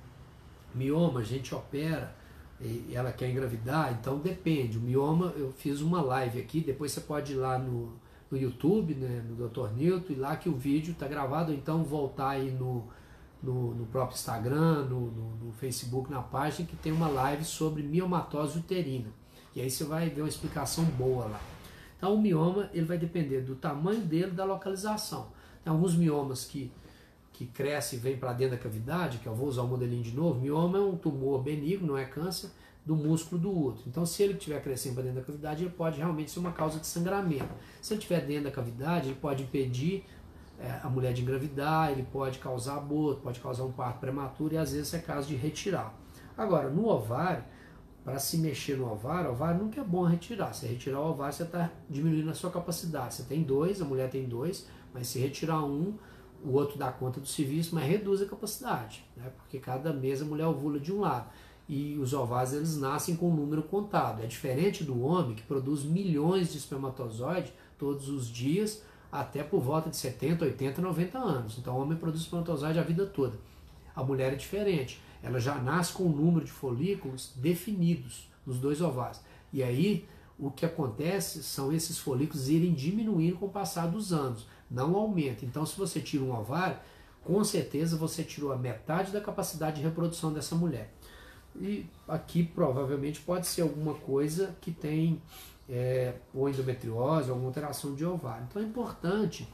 mioma 0.75 1.21
a 1.21 1.25
gente 1.25 1.55
opera 1.55 2.15
e 2.61 2.93
ela 2.95 3.13
quer 3.13 3.31
engravidar, 3.31 3.93
então 3.93 4.19
depende. 4.19 4.79
O 4.79 4.81
mioma, 4.81 5.33
eu 5.37 5.53
fiz 5.53 5.81
uma 5.81 6.01
live 6.01 6.41
aqui, 6.41 6.61
depois 6.61 6.93
você 6.93 7.01
pode 7.01 7.33
ir 7.33 7.37
lá 7.37 7.59
no, 7.59 7.93
no 8.31 8.37
YouTube, 8.37 8.95
né, 8.95 9.25
no 9.29 9.49
Dr. 9.49 9.73
Newton, 9.77 10.13
e 10.13 10.17
lá 10.17 10.37
que 10.37 10.49
o 10.49 10.57
vídeo 10.57 10.93
está 10.93 11.07
gravado, 11.07 11.53
então 11.53 11.85
voltar 11.85 12.31
aí 12.31 12.51
no, 12.51 12.85
no, 13.43 13.75
no 13.75 13.87
próprio 13.87 14.17
Instagram, 14.17 14.85
no, 14.85 15.11
no, 15.11 15.37
no, 15.37 15.53
Facebook, 15.53 16.11
na 16.11 16.23
página, 16.23 16.67
que 16.67 16.77
tem 16.77 16.93
uma 16.93 17.09
live 17.09 17.45
sobre 17.45 17.83
miomatose 17.83 18.59
uterina. 18.59 19.09
E 19.55 19.61
aí 19.61 19.71
você 19.71 19.85
vai 19.85 20.09
ver 20.11 20.23
uma 20.23 20.29
explicação 20.29 20.85
boa 20.85 21.27
lá. 21.27 21.41
Então 21.97 22.15
o 22.15 22.21
mioma 22.21 22.69
ele 22.75 22.85
vai 22.85 22.99
depender 22.99 23.41
do 23.41 23.55
tamanho 23.55 24.01
dele 24.01 24.33
da 24.33 24.45
localização. 24.45 25.29
Tem 25.65 25.73
alguns 25.73 25.97
miomas 25.97 26.45
que, 26.45 26.71
que 27.33 27.47
crescem 27.47 27.99
e 27.99 28.03
vêm 28.03 28.17
para 28.17 28.33
dentro 28.33 28.57
da 28.57 28.63
cavidade, 28.63 29.19
que 29.19 29.27
eu 29.27 29.35
vou 29.35 29.49
usar 29.49 29.63
o 29.63 29.69
modelinho 29.69 30.03
de 30.03 30.15
novo. 30.15 30.41
Mioma 30.41 30.79
é 30.79 30.81
um 30.81 30.97
tumor 30.97 31.43
benigno, 31.43 31.89
não 31.89 31.99
é 31.99 32.05
câncer, 32.05 32.51
do 32.87 32.95
músculo 32.95 33.41
do 33.41 33.51
útero. 33.51 33.83
Então, 33.89 34.07
se 34.07 34.23
ele 34.23 34.35
estiver 34.35 34.63
crescendo 34.63 34.95
para 34.95 35.03
dentro 35.03 35.19
da 35.19 35.27
cavidade, 35.27 35.65
ele 35.65 35.73
pode 35.73 35.99
realmente 35.99 36.31
ser 36.31 36.39
uma 36.39 36.53
causa 36.53 36.79
de 36.79 36.87
sangramento. 36.87 37.53
Se 37.83 37.93
ele 37.93 37.99
estiver 37.99 38.25
dentro 38.25 38.45
da 38.45 38.51
cavidade, 38.53 39.09
ele 39.09 39.17
pode 39.17 39.43
impedir 39.43 40.05
é, 40.57 40.81
a 40.85 40.89
mulher 40.89 41.13
de 41.13 41.21
engravidar, 41.21 41.91
ele 41.91 42.05
pode 42.05 42.39
causar 42.39 42.77
aborto, 42.77 43.23
pode 43.23 43.41
causar 43.41 43.65
um 43.65 43.73
parto 43.73 43.99
prematuro 43.99 44.55
e 44.55 44.57
às 44.57 44.73
vezes 44.73 44.95
é 44.95 45.01
caso 45.01 45.27
de 45.27 45.35
retirar. 45.35 45.93
Agora, 46.39 46.71
no 46.71 46.87
ovário, 46.87 47.43
para 48.05 48.21
se 48.21 48.39
mexer 48.39 48.77
no 48.77 48.89
ovário, 48.89 49.31
o 49.31 49.33
ovário 49.33 49.65
nunca 49.65 49.81
é 49.81 49.85
bom 49.85 50.05
retirar. 50.05 50.55
Se 50.55 50.65
retirar 50.65 51.01
o 51.01 51.11
ovário, 51.11 51.35
você 51.35 51.43
está 51.43 51.73
diminuindo 51.91 52.31
a 52.31 52.35
sua 52.35 52.53
capacidade. 52.53 53.15
Você 53.15 53.25
tem 53.25 53.43
dois, 53.43 53.83
a 53.83 53.85
mulher 53.85 54.09
tem 54.09 54.29
dois, 54.29 54.69
mas 54.95 55.09
se 55.09 55.19
retirar 55.19 55.65
um, 55.65 55.99
o 56.45 56.53
outro 56.53 56.79
dá 56.79 56.93
conta 56.93 57.19
do 57.19 57.27
serviço, 57.27 57.75
mas 57.75 57.85
reduz 57.85 58.23
a 58.23 58.27
capacidade, 58.27 59.05
né? 59.17 59.33
porque 59.37 59.59
cada 59.59 59.93
mês 59.93 60.23
a 60.23 60.25
mulher 60.25 60.47
ovula 60.47 60.79
de 60.79 60.93
um 60.93 61.01
lado 61.01 61.29
e 61.69 61.99
os 61.99 62.13
ovários 62.13 62.53
eles 62.53 62.77
nascem 62.77 63.17
com 63.17 63.31
um 63.31 63.35
número 63.35 63.63
contado. 63.63 64.23
É 64.23 64.27
diferente 64.27 64.85
do 64.85 65.03
homem 65.03 65.35
que 65.35 65.43
produz 65.43 65.83
milhões 65.83 66.53
de 66.53 66.59
espermatozoides 66.59 67.53
todos 67.79 68.09
os 68.09 68.29
dias, 68.29 68.83
até 69.11 69.43
por 69.43 69.61
volta 69.61 69.91
de 69.91 69.97
70, 69.97 70.45
80, 70.45 70.81
90 70.81 71.19
anos. 71.19 71.59
Então 71.59 71.77
o 71.77 71.83
homem 71.83 71.99
produz 71.99 72.23
espermatozoide 72.23 72.79
a 72.79 72.83
vida 72.83 73.07
toda. 73.07 73.37
A 73.95 74.03
mulher 74.03 74.33
é 74.33 74.37
diferente. 74.37 75.01
Ela 75.23 75.41
já 75.41 75.57
nasce 75.57 75.93
com 75.93 76.05
um 76.05 76.13
número 76.13 76.45
de 76.45 76.53
folículos 76.53 77.33
definidos 77.37 78.29
nos 78.47 78.59
dois 78.59 78.81
ovários. 78.81 79.21
E 79.53 79.63
aí 79.63 80.07
o 80.39 80.51
que 80.51 80.67
acontece 80.67 81.43
são 81.43 81.73
esses 81.73 81.99
folículos 81.99 82.49
irem 82.49 82.75
diminuindo 82.75 83.39
com 83.39 83.47
o 83.47 83.51
passar 83.51 83.87
dos 83.87 84.13
anos, 84.13 84.47
não 84.71 84.95
aumenta. 84.95 85.45
Então 85.45 85.65
se 85.65 85.77
você 85.77 85.99
tira 85.99 86.23
um 86.23 86.39
ovário, 86.39 86.77
com 87.25 87.43
certeza 87.43 87.97
você 87.97 88.23
tirou 88.23 88.53
a 88.53 88.57
metade 88.57 89.11
da 89.11 89.21
capacidade 89.21 89.77
de 89.77 89.83
reprodução 89.83 90.33
dessa 90.33 90.55
mulher. 90.55 90.93
E 91.61 91.87
aqui 92.09 92.43
provavelmente 92.43 93.21
pode 93.21 93.47
ser 93.47 93.63
alguma 93.63 93.95
coisa 93.95 94.55
que 94.61 94.71
tem 94.71 95.21
é, 95.69 96.15
ou 96.35 96.49
endometriose, 96.49 97.31
alguma 97.31 97.49
alteração 97.49 97.95
de 97.95 98.05
ovário. 98.05 98.47
Então 98.49 98.63
é 98.63 98.65
importante 98.65 99.49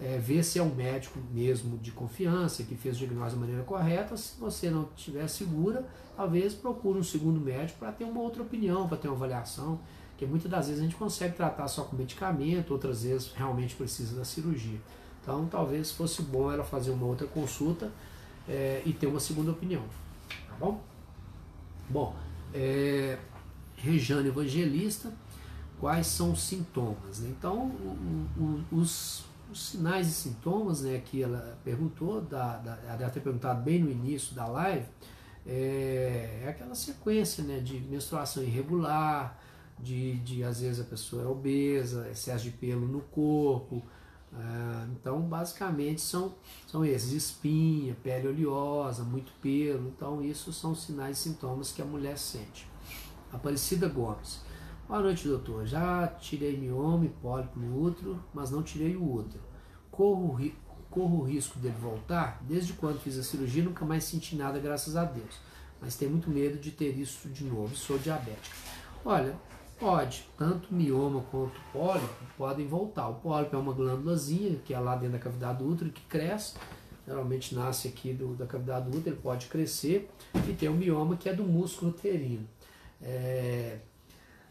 é, 0.00 0.18
ver 0.18 0.44
se 0.44 0.58
é 0.58 0.62
um 0.62 0.74
médico 0.74 1.18
mesmo 1.32 1.76
de 1.78 1.90
confiança, 1.90 2.62
que 2.62 2.76
fez 2.76 2.96
o 2.96 2.98
diagnóstico 2.98 3.36
da 3.36 3.46
maneira 3.46 3.64
correta. 3.64 4.16
Se 4.16 4.38
você 4.38 4.70
não 4.70 4.88
estiver 4.96 5.26
segura, 5.28 5.86
talvez 6.16 6.54
procure 6.54 6.98
um 6.98 7.02
segundo 7.02 7.40
médico 7.40 7.78
para 7.78 7.92
ter 7.92 8.04
uma 8.04 8.20
outra 8.20 8.42
opinião, 8.42 8.86
para 8.86 8.96
ter 8.96 9.08
uma 9.08 9.16
avaliação, 9.16 9.80
porque 10.10 10.26
muitas 10.26 10.50
das 10.50 10.66
vezes 10.66 10.80
a 10.80 10.84
gente 10.84 10.96
consegue 10.96 11.36
tratar 11.36 11.68
só 11.68 11.84
com 11.84 11.96
medicamento, 11.96 12.72
outras 12.72 13.02
vezes 13.02 13.32
realmente 13.32 13.74
precisa 13.74 14.16
da 14.16 14.24
cirurgia. 14.24 14.78
Então 15.22 15.46
talvez 15.46 15.90
fosse 15.90 16.22
bom 16.22 16.50
ela 16.50 16.64
fazer 16.64 16.90
uma 16.90 17.06
outra 17.06 17.26
consulta 17.26 17.90
é, 18.48 18.82
e 18.84 18.92
ter 18.92 19.06
uma 19.06 19.20
segunda 19.20 19.50
opinião. 19.50 19.82
Tá 20.48 20.54
bom? 20.58 20.80
Bom, 21.90 22.14
é, 22.52 23.18
Rejane 23.76 24.28
Evangelista, 24.28 25.12
quais 25.80 26.06
são 26.06 26.32
os 26.32 26.42
sintomas? 26.42 27.20
Né? 27.20 27.30
Então, 27.30 27.66
o, 27.66 28.28
o, 28.38 28.78
os, 28.78 29.24
os, 29.50 29.68
sinais 29.70 30.06
e 30.06 30.12
sintomas 30.12 30.82
né, 30.82 31.00
que 31.04 31.22
ela 31.22 31.58
perguntou, 31.64 32.20
da, 32.20 32.58
da, 32.58 32.78
ela 32.86 32.96
deve 32.96 33.12
ter 33.12 33.20
perguntado 33.20 33.62
bem 33.62 33.78
no 33.82 33.90
início 33.90 34.34
da 34.34 34.46
live, 34.46 34.86
é, 35.46 36.42
é 36.44 36.48
aquela 36.48 36.74
sequência 36.74 37.42
né, 37.42 37.58
de 37.60 37.80
menstruação 37.80 38.42
irregular, 38.42 39.38
de, 39.78 40.18
de 40.18 40.44
às 40.44 40.60
vezes 40.60 40.80
a 40.80 40.84
pessoa 40.84 41.22
é 41.22 41.26
obesa, 41.26 42.08
excesso 42.10 42.44
de 42.44 42.50
pelo 42.50 42.86
no 42.86 43.00
corpo, 43.00 43.82
ah, 44.34 44.86
então, 44.92 45.20
basicamente, 45.22 46.00
são, 46.00 46.34
são 46.66 46.84
esses: 46.84 47.12
espinha, 47.12 47.96
pele 48.02 48.28
oleosa, 48.28 49.02
muito 49.02 49.32
pelo. 49.40 49.88
Então, 49.88 50.22
isso 50.22 50.52
são 50.52 50.74
sinais 50.74 51.18
e 51.18 51.22
sintomas 51.22 51.72
que 51.72 51.82
a 51.82 51.84
mulher 51.84 52.18
sente. 52.18 52.68
Aparecida 53.32 53.88
Gomes. 53.88 54.40
Boa 54.86 55.00
noite, 55.00 55.28
doutor. 55.28 55.66
Já 55.66 56.06
tirei 56.06 56.56
mioma 56.56 57.04
e 57.04 57.08
pólipo 57.08 57.58
no 57.58 57.82
útero, 57.82 58.22
mas 58.32 58.50
não 58.50 58.62
tirei 58.62 58.96
o 58.96 59.12
útero. 59.12 59.42
Corro, 59.90 60.50
corro 60.90 61.20
o 61.20 61.24
risco 61.24 61.58
dele 61.58 61.76
voltar? 61.78 62.42
Desde 62.42 62.72
quando 62.72 63.00
fiz 63.00 63.18
a 63.18 63.22
cirurgia, 63.22 63.62
nunca 63.62 63.84
mais 63.84 64.04
senti 64.04 64.34
nada, 64.34 64.58
graças 64.58 64.96
a 64.96 65.04
Deus. 65.04 65.36
Mas 65.80 65.96
tenho 65.96 66.10
muito 66.10 66.30
medo 66.30 66.58
de 66.58 66.70
ter 66.70 66.98
isso 66.98 67.28
de 67.28 67.44
novo. 67.44 67.74
Sou 67.76 67.98
diabética. 67.98 68.56
Olha, 69.04 69.36
Pode, 69.78 70.28
tanto 70.36 70.74
mioma 70.74 71.22
quanto 71.30 71.60
pólipo 71.72 72.24
podem 72.36 72.66
voltar. 72.66 73.08
O 73.08 73.14
pólipo 73.14 73.54
é 73.54 73.58
uma 73.58 73.72
glândulazinha 73.72 74.56
que 74.64 74.74
é 74.74 74.78
lá 74.78 74.96
dentro 74.96 75.12
da 75.12 75.18
cavidade 75.18 75.58
do 75.58 75.68
útero 75.68 75.90
que 75.90 76.02
cresce, 76.02 76.54
geralmente 77.06 77.54
nasce 77.54 77.86
aqui 77.86 78.12
do, 78.12 78.34
da 78.34 78.44
cavidade 78.44 78.90
do 78.90 78.96
útero, 78.96 79.14
ele 79.14 79.22
pode 79.22 79.46
crescer, 79.46 80.10
e 80.48 80.52
tem 80.52 80.68
o 80.68 80.74
mioma 80.74 81.16
que 81.16 81.28
é 81.28 81.32
do 81.32 81.44
músculo 81.44 81.92
uterino. 81.92 82.46
É, 83.00 83.78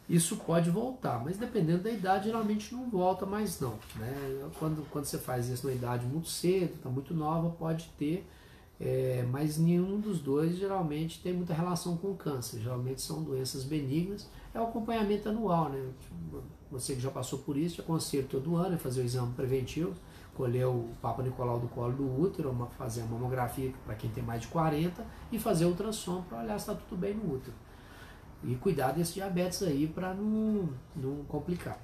isso 0.09 0.37
pode 0.37 0.69
voltar, 0.69 1.21
mas 1.21 1.37
dependendo 1.37 1.83
da 1.83 1.91
idade, 1.91 2.27
geralmente 2.27 2.73
não 2.73 2.89
volta 2.89 3.25
mais 3.25 3.59
não. 3.59 3.77
Né? 3.97 4.49
Quando, 4.57 4.89
quando 4.89 5.03
você 5.03 5.17
faz 5.17 5.49
isso 5.49 5.67
na 5.67 5.73
idade 5.73 6.05
muito 6.05 6.29
cedo, 6.29 6.75
está 6.75 6.89
muito 6.89 7.13
nova, 7.13 7.49
pode 7.49 7.89
ter, 7.97 8.25
é, 8.79 9.25
mas 9.31 9.57
nenhum 9.57 9.99
dos 9.99 10.19
dois 10.19 10.57
geralmente 10.57 11.21
tem 11.21 11.33
muita 11.33 11.53
relação 11.53 11.97
com 11.97 12.15
câncer. 12.15 12.59
Geralmente 12.59 13.01
são 13.01 13.23
doenças 13.23 13.63
benignas 13.63 14.29
é 14.57 14.61
o 14.61 14.63
acompanhamento 14.63 15.29
anual, 15.29 15.69
né? 15.69 15.87
você 16.69 16.95
que 16.95 16.99
já 16.99 17.11
passou 17.11 17.39
por 17.39 17.55
isso, 17.55 17.81
aconselho 17.81 18.27
todo 18.27 18.55
ano 18.55 18.75
a 18.75 18.77
fazer 18.77 19.01
o 19.01 19.05
exame 19.05 19.31
preventivo, 19.33 19.93
colher 20.35 20.65
o 20.65 20.89
Papa 21.01 21.23
Nicolau 21.23 21.59
do 21.59 21.67
colo 21.67 21.93
do 21.93 22.21
útero, 22.21 22.67
fazer 22.77 23.01
a 23.01 23.05
mamografia 23.05 23.71
para 23.85 23.95
quem 23.95 24.09
tem 24.09 24.23
mais 24.23 24.41
de 24.41 24.47
40 24.47 25.05
e 25.31 25.39
fazer 25.39 25.65
o 25.65 25.69
ultrassom 25.69 26.23
para 26.23 26.39
olhar 26.39 26.59
se 26.59 26.69
está 26.69 26.75
tudo 26.75 26.99
bem 26.99 27.13
no 27.13 27.35
útero. 27.35 27.55
E 28.43 28.55
cuidar 28.55 28.91
desse 28.91 29.13
diabetes 29.13 29.63
aí 29.63 29.87
para 29.87 30.13
não, 30.13 30.69
não 30.95 31.23
complicar. 31.25 31.79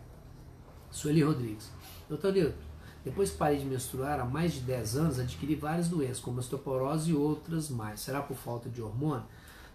Sueli 0.91 1.23
Rodrigues. 1.23 1.71
Doutor 2.07 2.33
Nilton, 2.33 2.57
depois 3.03 3.31
que 3.31 3.37
parei 3.37 3.57
de 3.59 3.65
menstruar 3.65 4.19
há 4.19 4.25
mais 4.25 4.53
de 4.53 4.61
10 4.61 4.95
anos, 4.95 5.19
adquiri 5.19 5.55
várias 5.55 5.89
doenças, 5.89 6.19
como 6.19 6.39
osteoporose 6.39 7.11
e 7.11 7.13
outras 7.13 7.69
mais. 7.69 7.99
Será 7.99 8.21
por 8.21 8.35
falta 8.35 8.69
de 8.69 8.81
hormônio? 8.81 9.25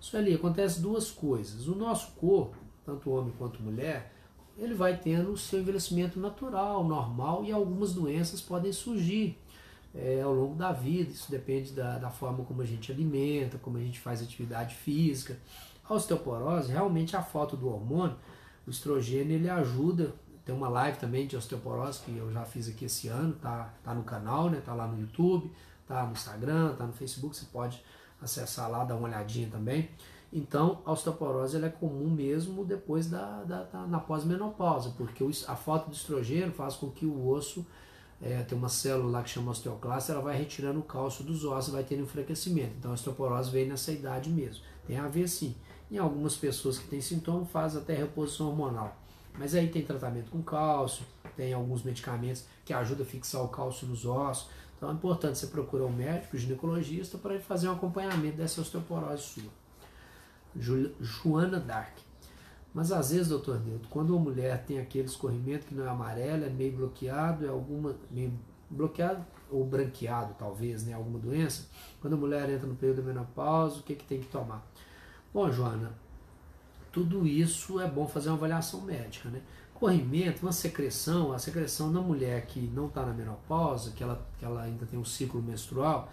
Sueli, 0.01 0.35
acontece 0.35 0.81
duas 0.81 1.11
coisas. 1.11 1.68
O 1.68 1.74
nosso 1.74 2.12
corpo, 2.12 2.57
tanto 2.87 3.11
homem 3.11 3.33
quanto 3.37 3.62
mulher, 3.62 4.12
ele 4.57 4.74
vai 4.74 4.97
tendo 4.97 5.33
o 5.33 5.37
seu 5.37 5.61
envelhecimento 5.61 6.18
natural, 6.18 6.83
normal, 6.85 7.45
e 7.45 7.53
algumas 7.53 7.93
doenças 7.93 8.41
podem 8.41 8.72
surgir 8.72 9.39
é, 9.95 10.22
ao 10.22 10.33
longo 10.33 10.55
da 10.55 10.72
vida. 10.72 11.11
Isso 11.11 11.31
depende 11.31 11.72
da, 11.72 11.99
da 11.99 12.11
forma 12.11 12.45
como 12.45 12.62
a 12.62 12.64
gente 12.64 12.91
alimenta, 12.91 13.59
como 13.59 13.76
a 13.76 13.81
gente 13.81 14.01
faz 14.01 14.22
atividade 14.22 14.74
física. 14.74 15.39
A 15.85 15.95
osteoporose, 15.95 16.72
realmente 16.72 17.16
a 17.16 17.22
falta 17.22 17.57
do 17.57 17.68
hormônio, 17.68 18.16
o 18.66 18.70
estrogênio, 18.70 19.35
ele 19.35 19.49
ajuda. 19.49 20.14
Tem 20.49 20.57
uma 20.57 20.70
live 20.70 20.96
também 20.96 21.26
de 21.26 21.36
osteoporose 21.36 22.01
que 22.01 22.16
eu 22.16 22.32
já 22.32 22.42
fiz 22.42 22.70
aqui 22.70 22.86
esse 22.86 23.07
ano, 23.07 23.34
tá, 23.34 23.70
tá 23.84 23.92
no 23.92 24.03
canal, 24.03 24.49
né, 24.49 24.62
tá 24.64 24.72
lá 24.72 24.86
no 24.86 24.99
YouTube, 24.99 25.53
tá 25.86 26.07
no 26.07 26.12
Instagram, 26.12 26.74
tá 26.74 26.86
no 26.86 26.92
Facebook, 26.94 27.36
você 27.36 27.44
pode 27.53 27.84
acessar 28.18 28.70
lá, 28.70 28.82
dar 28.82 28.94
uma 28.94 29.09
olhadinha 29.09 29.46
também. 29.51 29.90
Então, 30.32 30.80
a 30.86 30.92
osteoporose 30.92 31.55
ela 31.55 31.66
é 31.66 31.68
comum 31.68 32.09
mesmo 32.09 32.64
depois 32.64 33.11
da, 33.11 33.42
da, 33.44 33.64
da 33.64 33.86
na 33.86 34.01
pós-menopausa, 34.01 34.94
porque 34.96 35.22
a 35.46 35.55
falta 35.55 35.90
de 35.90 35.96
estrogênio 35.96 36.51
faz 36.53 36.76
com 36.76 36.90
que 36.90 37.05
o 37.05 37.28
osso 37.28 37.66
é, 38.18 38.42
tem 38.42 38.57
uma 38.57 38.70
célula 38.70 39.18
lá 39.18 39.22
que 39.22 39.28
chama 39.28 39.51
osteoclasta, 39.51 40.12
ela 40.12 40.22
vai 40.22 40.34
retirando 40.34 40.80
o 40.80 40.82
cálcio 40.82 41.22
dos 41.24 41.44
ossos, 41.44 41.74
vai 41.74 41.84
tendo 41.84 42.05
enfraquecimento. 42.05 42.72
Então, 42.78 42.92
a 42.92 42.94
osteoporose 42.94 43.51
vem 43.51 43.68
nessa 43.68 43.92
idade 43.92 44.30
mesmo. 44.30 44.64
Tem 44.86 44.96
a 44.96 45.09
ver 45.09 45.28
sim. 45.28 45.55
Em 45.90 45.99
algumas 45.99 46.38
pessoas 46.38 46.78
que 46.78 46.88
têm 46.88 47.03
sintoma, 47.03 47.44
faz 47.44 47.76
até 47.76 47.92
reposição 47.92 48.49
hormonal. 48.49 48.96
Mas 49.39 49.55
aí 49.55 49.68
tem 49.68 49.82
tratamento 49.82 50.30
com 50.30 50.43
cálcio, 50.43 51.07
tem 51.36 51.53
alguns 51.53 51.82
medicamentos 51.84 52.45
que 52.64 52.72
ajudam 52.72 53.07
a 53.07 53.09
fixar 53.09 53.43
o 53.43 53.49
cálcio 53.49 53.86
nos 53.86 54.05
ossos. 54.05 54.51
Então 54.76 54.91
é 54.91 54.93
importante 54.93 55.39
você 55.39 55.47
procurar 55.47 55.84
um 55.84 55.93
médico, 55.93 56.36
um 56.36 56.39
ginecologista, 56.39 57.16
para 57.16 57.39
fazer 57.41 57.68
um 57.68 57.72
acompanhamento 57.72 58.36
dessa 58.36 58.61
osteoporose 58.61 59.22
sua. 59.22 59.59
Joana 61.01 61.61
Dark. 61.61 61.99
Mas 62.74 62.93
às 62.93 63.11
vezes, 63.11 63.28
doutor 63.28 63.61
Nilton, 63.61 63.89
quando 63.89 64.11
uma 64.11 64.20
mulher 64.20 64.64
tem 64.64 64.78
aquele 64.78 65.07
escorrimento 65.07 65.66
que 65.66 65.74
não 65.74 65.84
é 65.84 65.89
amarelo, 65.89 66.45
é 66.45 66.51
meio 66.51 66.72
bloqueado, 66.72 67.47
é 67.47 67.49
alguma. 67.49 67.97
meio 68.11 68.32
bloqueado 68.70 69.24
ou 69.51 69.64
branqueado, 69.64 70.34
talvez, 70.39 70.84
né? 70.84 70.93
Alguma 70.93 71.18
doença. 71.18 71.66
Quando 72.01 72.14
a 72.14 72.16
mulher 72.16 72.51
entra 72.51 72.66
no 72.66 72.74
período 72.74 73.03
da 73.03 73.09
menopausa, 73.09 73.80
o 73.80 73.82
que, 73.82 73.95
que 73.95 74.05
tem 74.05 74.20
que 74.20 74.28
tomar? 74.28 74.64
Bom, 75.32 75.51
Joana, 75.51 75.93
tudo 76.99 77.24
isso 77.24 77.80
é 77.80 77.86
bom 77.86 78.09
fazer 78.09 78.28
uma 78.28 78.36
avaliação 78.36 78.80
médica, 78.80 79.28
né? 79.28 79.40
Corrimento, 79.72 80.42
uma 80.42 80.51
secreção, 80.51 81.32
a 81.32 81.38
secreção 81.38 81.92
da 81.92 82.01
mulher 82.01 82.44
que 82.46 82.59
não 82.59 82.86
está 82.86 83.07
na 83.07 83.12
menopausa, 83.12 83.92
que 83.92 84.03
ela, 84.03 84.26
que 84.36 84.44
ela 84.44 84.62
ainda 84.62 84.84
tem 84.84 84.99
um 84.99 85.05
ciclo 85.05 85.40
menstrual, 85.40 86.11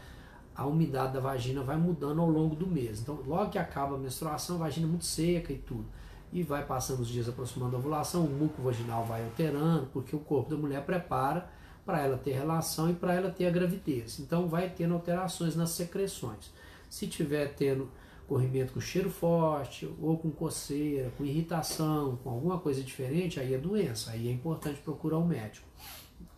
a 0.55 0.63
umidade 0.67 1.13
da 1.13 1.19
vagina 1.19 1.63
vai 1.63 1.75
mudando 1.75 2.21
ao 2.21 2.29
longo 2.29 2.55
do 2.55 2.67
mês. 2.67 3.01
Então, 3.01 3.19
logo 3.25 3.49
que 3.49 3.57
acaba 3.57 3.95
a 3.95 3.97
menstruação, 3.97 4.57
a 4.57 4.59
vagina 4.59 4.85
é 4.85 4.89
muito 4.89 5.05
seca 5.05 5.51
e 5.51 5.57
tudo. 5.57 5.85
E 6.31 6.43
vai 6.43 6.63
passando 6.63 6.99
os 6.99 7.07
dias 7.07 7.27
aproximando 7.27 7.71
da 7.71 7.79
ovulação, 7.79 8.23
o 8.23 8.29
muco 8.29 8.61
vaginal 8.61 9.05
vai 9.05 9.23
alterando, 9.23 9.87
porque 9.91 10.15
o 10.15 10.19
corpo 10.19 10.51
da 10.51 10.55
mulher 10.55 10.85
prepara 10.85 11.49
para 11.83 11.99
ela 11.99 12.17
ter 12.17 12.33
relação 12.33 12.91
e 12.91 12.93
para 12.93 13.15
ela 13.15 13.31
ter 13.31 13.47
a 13.47 13.49
gravidez. 13.49 14.19
Então, 14.19 14.47
vai 14.47 14.69
tendo 14.69 14.93
alterações 14.93 15.55
nas 15.55 15.71
secreções. 15.71 16.51
Se 16.87 17.07
tiver 17.07 17.55
tendo 17.55 17.89
corrimento 18.27 18.73
com 18.73 18.81
cheiro 18.81 19.09
forte, 19.09 19.89
ou 20.01 20.17
com 20.17 20.31
coceira, 20.31 21.11
com 21.17 21.25
irritação, 21.25 22.17
com 22.23 22.29
alguma 22.29 22.59
coisa 22.59 22.83
diferente, 22.83 23.39
aí 23.39 23.53
é 23.53 23.57
doença, 23.57 24.11
aí 24.11 24.27
é 24.27 24.31
importante 24.31 24.79
procurar 24.81 25.17
um 25.17 25.25
médico. 25.25 25.67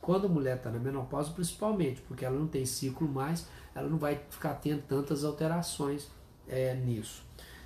Quando 0.02 0.28
a 0.28 0.30
mulher 0.30 0.58
está 0.58 0.70
na 0.70 0.80
menopausa, 0.80 1.32
principalmente, 1.32 2.02
porque 2.02 2.24
ela 2.24 2.38
não 2.38 2.48
tem 2.48 2.66
ciclo 2.66 3.08
mais, 3.08 3.48
ela 3.76 3.90
não 3.90 3.98
vai 3.98 4.20
ficar 4.30 4.56
tendo 4.56 4.82
tantas 4.84 5.24
alterações 5.24 6.08
é, 6.48 6.74
nisso. 6.76 7.24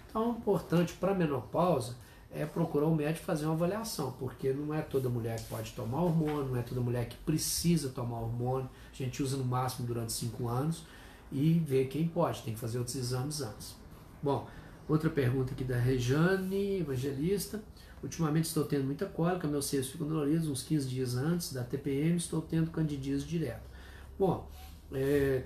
Então, 0.10 0.32
o 0.32 0.38
importante 0.38 0.94
para 0.94 1.12
a 1.12 1.16
menopausa 1.16 1.96
é 2.34 2.46
procurar 2.46 2.88
um 2.88 2.96
médico 2.96 3.26
fazer 3.26 3.46
uma 3.46 3.54
avaliação, 3.54 4.14
porque 4.18 4.54
não 4.54 4.74
é 4.74 4.82
toda 4.82 5.10
mulher 5.10 5.38
que 5.38 5.48
pode 5.50 5.72
tomar 5.74 6.02
hormônio, 6.02 6.46
não 6.46 6.58
é 6.58 6.62
toda 6.62 6.80
mulher 6.80 7.08
que 7.08 7.18
precisa 7.18 7.90
tomar 7.90 8.20
hormônio. 8.20 8.70
A 8.92 8.96
gente 8.96 9.22
usa 9.22 9.38
no 9.38 9.44
máximo 9.44 9.86
durante 9.86 10.14
5 10.14 10.48
anos 10.48 10.84
e 11.32 11.54
vê 11.66 11.86
quem 11.86 12.08
pode, 12.08 12.42
tem 12.42 12.54
que 12.54 12.60
fazer 12.60 12.78
outros 12.78 12.96
exames 12.96 13.42
antes. 13.42 13.81
Bom, 14.24 14.48
outra 14.88 15.10
pergunta 15.10 15.54
aqui 15.54 15.64
da 15.64 15.78
Rejane 15.78 16.80
Evangelista. 16.82 17.64
Ultimamente 18.04 18.46
estou 18.46 18.64
tendo 18.66 18.86
muita 18.86 19.06
cólica, 19.08 19.48
meus 19.48 19.66
seios 19.66 19.90
ficam 19.90 20.08
doloridos 20.08 20.48
uns 20.48 20.62
15 20.64 20.88
dias 20.88 21.16
antes 21.16 21.54
da 21.54 21.64
TPM, 21.64 22.18
estou 22.18 22.42
tendo 22.42 22.70
candidíase 22.70 23.26
direto. 23.26 23.70
Bom, 24.18 24.48
é, 24.92 25.44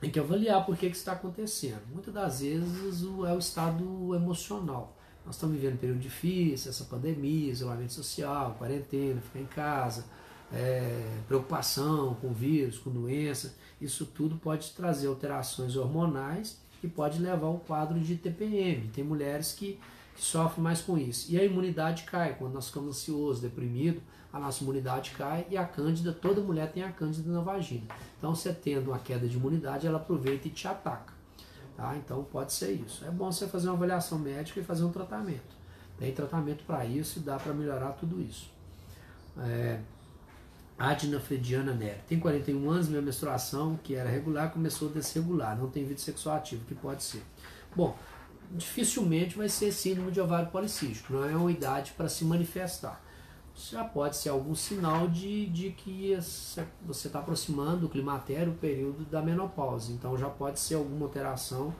tem 0.00 0.10
que 0.10 0.18
avaliar 0.18 0.64
por 0.66 0.76
que, 0.76 0.90
que 0.90 0.96
está 0.96 1.12
acontecendo. 1.12 1.80
Muitas 1.92 2.12
das 2.12 2.40
vezes 2.40 3.02
o, 3.02 3.24
é 3.24 3.34
o 3.34 3.38
estado 3.38 4.14
emocional. 4.14 4.96
Nós 5.24 5.36
estamos 5.36 5.56
vivendo 5.56 5.74
um 5.74 5.78
período 5.78 6.00
difícil, 6.00 6.70
essa 6.70 6.84
pandemia, 6.84 7.52
isolamento 7.52 7.94
social, 7.94 8.54
quarentena, 8.58 9.20
ficar 9.22 9.40
em 9.40 9.46
casa, 9.46 10.04
é, 10.52 11.20
preocupação 11.26 12.14
com 12.16 12.32
vírus, 12.34 12.78
com 12.78 12.90
doença. 12.90 13.54
Isso 13.80 14.04
tudo 14.04 14.36
pode 14.36 14.70
trazer 14.72 15.06
alterações 15.06 15.76
hormonais 15.76 16.63
e 16.84 16.88
pode 16.88 17.20
levar 17.20 17.46
ao 17.46 17.58
quadro 17.58 17.98
de 17.98 18.16
TPM. 18.16 18.88
Tem 18.88 19.02
mulheres 19.02 19.52
que, 19.52 19.78
que 20.14 20.22
sofrem 20.22 20.62
mais 20.62 20.82
com 20.82 20.98
isso. 20.98 21.32
E 21.32 21.38
a 21.38 21.44
imunidade 21.44 22.04
cai. 22.04 22.34
Quando 22.34 22.52
nós 22.52 22.66
ficamos 22.68 22.96
ansiosos, 22.96 23.40
deprimidos, 23.40 24.02
a 24.32 24.38
nossa 24.38 24.62
imunidade 24.62 25.12
cai 25.12 25.46
e 25.48 25.56
a 25.56 25.64
cândida, 25.64 26.12
toda 26.12 26.40
mulher 26.40 26.70
tem 26.72 26.82
a 26.82 26.92
cândida 26.92 27.32
na 27.32 27.40
vagina. 27.40 27.86
Então, 28.18 28.34
você 28.34 28.52
tendo 28.52 28.90
uma 28.90 28.98
queda 28.98 29.26
de 29.26 29.36
imunidade, 29.36 29.86
ela 29.86 29.98
aproveita 29.98 30.48
e 30.48 30.50
te 30.50 30.68
ataca. 30.68 31.14
Tá? 31.76 31.96
Então, 31.96 32.22
pode 32.24 32.52
ser 32.52 32.72
isso. 32.72 33.04
É 33.04 33.10
bom 33.10 33.32
você 33.32 33.46
fazer 33.46 33.68
uma 33.68 33.76
avaliação 33.76 34.18
médica 34.18 34.60
e 34.60 34.64
fazer 34.64 34.84
um 34.84 34.92
tratamento. 34.92 35.54
Tem 35.98 36.12
tratamento 36.12 36.64
para 36.64 36.84
isso 36.84 37.20
e 37.20 37.22
dá 37.22 37.38
para 37.38 37.52
melhorar 37.54 37.92
tudo 37.92 38.20
isso. 38.20 38.50
É, 39.38 39.80
Adna 40.78 41.20
Frediana 41.20 41.72
Nery. 41.72 42.00
Tem 42.08 42.18
41 42.18 42.70
anos, 42.70 42.88
minha 42.88 43.02
menstruação, 43.02 43.78
que 43.82 43.94
era 43.94 44.08
regular, 44.08 44.50
começou 44.52 44.88
a 44.88 44.92
desregular. 44.92 45.56
Não 45.56 45.68
tem 45.68 45.84
vida 45.84 46.00
sexual 46.00 46.36
ativo, 46.36 46.64
que 46.64 46.74
pode 46.74 47.02
ser. 47.02 47.22
Bom, 47.74 47.96
dificilmente 48.50 49.36
vai 49.36 49.48
ser 49.48 49.72
síndrome 49.72 50.10
de 50.10 50.20
ovário 50.20 50.50
policístico. 50.50 51.12
Não 51.12 51.24
é 51.24 51.36
uma 51.36 51.50
idade 51.50 51.92
para 51.96 52.08
se 52.08 52.24
manifestar 52.24 53.04
já 53.56 53.84
pode 53.84 54.16
ser 54.16 54.30
algum 54.30 54.54
sinal 54.54 55.06
de, 55.06 55.46
de 55.46 55.70
que 55.70 56.16
você 56.82 57.06
está 57.06 57.20
aproximando 57.20 57.86
o 57.86 57.88
climatério, 57.88 58.52
o 58.52 58.56
período 58.56 59.04
da 59.04 59.22
menopausa. 59.22 59.92
Então 59.92 60.16
já 60.18 60.28
pode 60.28 60.58
ser 60.58 60.74
alguma 60.74 61.06
alteração 61.06 61.74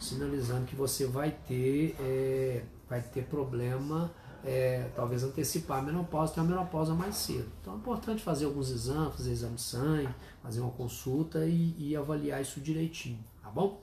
sinalizando 0.00 0.64
que 0.64 0.74
você 0.74 1.06
vai 1.06 1.32
ter, 1.46 1.94
é, 2.00 2.62
vai 2.88 3.02
ter 3.02 3.24
problema, 3.24 4.10
é, 4.44 4.88
talvez 4.94 5.24
antecipar 5.24 5.78
a 5.78 5.82
menopausa, 5.82 6.34
ter 6.34 6.40
a 6.40 6.44
menopausa 6.44 6.94
mais 6.94 7.16
cedo. 7.16 7.50
Então 7.60 7.74
é 7.74 7.76
importante 7.76 8.22
fazer 8.22 8.44
alguns 8.44 8.70
exames, 8.70 9.14
fazer 9.14 9.32
exame 9.32 9.56
de 9.56 9.62
sangue, 9.62 10.14
fazer 10.42 10.60
uma 10.60 10.70
consulta 10.70 11.44
e, 11.44 11.74
e 11.78 11.96
avaliar 11.96 12.40
isso 12.40 12.60
direitinho, 12.60 13.22
tá 13.42 13.50
bom? 13.50 13.82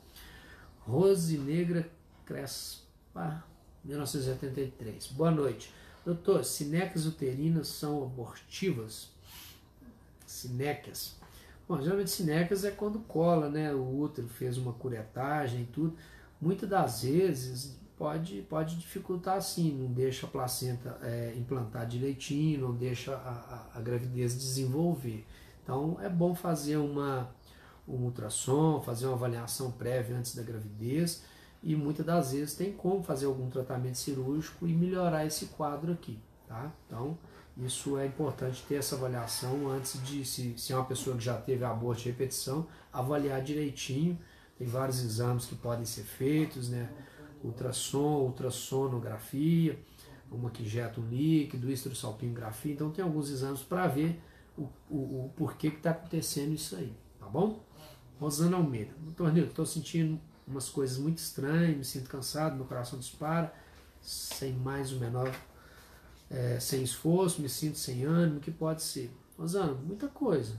Rose 0.87 1.37
Negra 1.37 1.89
Crespa, 2.25 3.43
1983. 3.83 5.07
Boa 5.07 5.31
noite. 5.31 5.73
Doutor, 6.05 6.45
sinecas 6.45 7.05
uterinas 7.05 7.67
são 7.67 8.03
abortivas? 8.03 9.09
Sinecas. 10.25 11.15
Bom, 11.67 11.81
geralmente 11.81 12.11
sinecas 12.11 12.63
é 12.63 12.69
quando 12.69 12.99
cola, 12.99 13.49
né? 13.49 13.73
O 13.73 13.99
útero 13.99 14.27
fez 14.27 14.57
uma 14.57 14.73
curetagem 14.73 15.63
e 15.63 15.65
tudo. 15.65 15.97
Muitas 16.39 16.69
das 16.69 17.01
vezes 17.01 17.75
pode, 17.97 18.41
pode 18.43 18.75
dificultar 18.77 19.37
assim, 19.37 19.71
não 19.71 19.91
deixa 19.91 20.25
a 20.25 20.29
placenta 20.29 20.97
é, 21.01 21.33
implantar 21.35 21.87
direitinho, 21.87 22.61
não 22.61 22.73
deixa 22.73 23.15
a, 23.15 23.69
a, 23.73 23.79
a, 23.79 23.81
gravidez 23.81 24.37
desenvolver. 24.37 25.25
Então 25.63 25.97
é 26.01 26.09
bom 26.09 26.35
fazer 26.35 26.77
uma, 26.77 27.29
um 27.87 28.03
ultrassom, 28.03 28.81
fazer 28.81 29.05
uma 29.05 29.15
avaliação 29.15 29.71
prévia 29.71 30.17
antes 30.17 30.35
da 30.35 30.43
gravidez 30.43 31.23
e 31.63 31.75
muitas 31.75 32.05
das 32.05 32.31
vezes 32.31 32.53
tem 32.53 32.71
como 32.71 33.01
fazer 33.03 33.25
algum 33.25 33.49
tratamento 33.49 33.97
cirúrgico 33.97 34.67
e 34.67 34.73
melhorar 34.73 35.25
esse 35.25 35.47
quadro 35.47 35.91
aqui, 35.91 36.19
tá? 36.47 36.71
Então, 36.85 37.17
isso 37.57 37.97
é 37.97 38.05
importante 38.05 38.63
ter 38.67 38.75
essa 38.75 38.95
avaliação 38.95 39.69
antes 39.69 40.01
de, 40.03 40.25
se, 40.25 40.53
se 40.57 40.73
é 40.73 40.75
uma 40.75 40.85
pessoa 40.85 41.15
que 41.15 41.23
já 41.23 41.37
teve 41.37 41.63
aborto 41.63 42.03
de 42.03 42.09
repetição, 42.09 42.67
avaliar 42.91 43.41
direitinho. 43.41 44.19
Tem 44.57 44.67
vários 44.67 45.01
exames 45.01 45.45
que 45.45 45.55
podem 45.55 45.85
ser 45.85 46.03
feitos, 46.03 46.69
né? 46.69 46.89
Ultrassom, 47.43 48.23
ultrassonografia, 48.23 49.79
uma 50.31 50.49
que 50.49 50.67
jeta 50.67 50.99
um 50.99 51.07
líquido, 51.07 51.71
histrossalpingografia, 51.71 52.73
então 52.73 52.89
tem 52.91 53.03
alguns 53.03 53.29
exames 53.29 53.61
para 53.61 53.88
ver 53.88 54.19
o, 54.57 54.63
o, 54.89 55.25
o 55.25 55.31
porquê 55.36 55.69
que 55.69 55.77
está 55.77 55.91
acontecendo 55.91 56.53
isso 56.53 56.75
aí, 56.75 56.93
tá 57.19 57.27
bom? 57.27 57.63
Rosana 58.19 58.57
Almeida, 58.57 58.93
doutor 58.99 59.31
Nilton, 59.33 59.49
estou 59.49 59.65
sentindo 59.65 60.19
umas 60.47 60.69
coisas 60.69 60.97
muito 60.97 61.17
estranhas, 61.17 61.77
me 61.77 61.83
sinto 61.83 62.09
cansado, 62.09 62.55
meu 62.55 62.65
coração 62.65 62.97
dispara, 62.97 63.53
sem 64.01 64.53
mais 64.53 64.91
o 64.91 64.99
menor, 64.99 65.33
é, 66.29 66.59
sem 66.59 66.83
esforço, 66.83 67.41
me 67.41 67.49
sinto 67.49 67.77
sem 67.77 68.03
ânimo, 68.03 68.38
o 68.38 68.41
que 68.41 68.51
pode 68.51 68.81
ser? 68.81 69.11
Rosana, 69.38 69.73
muita 69.73 70.07
coisa. 70.07 70.57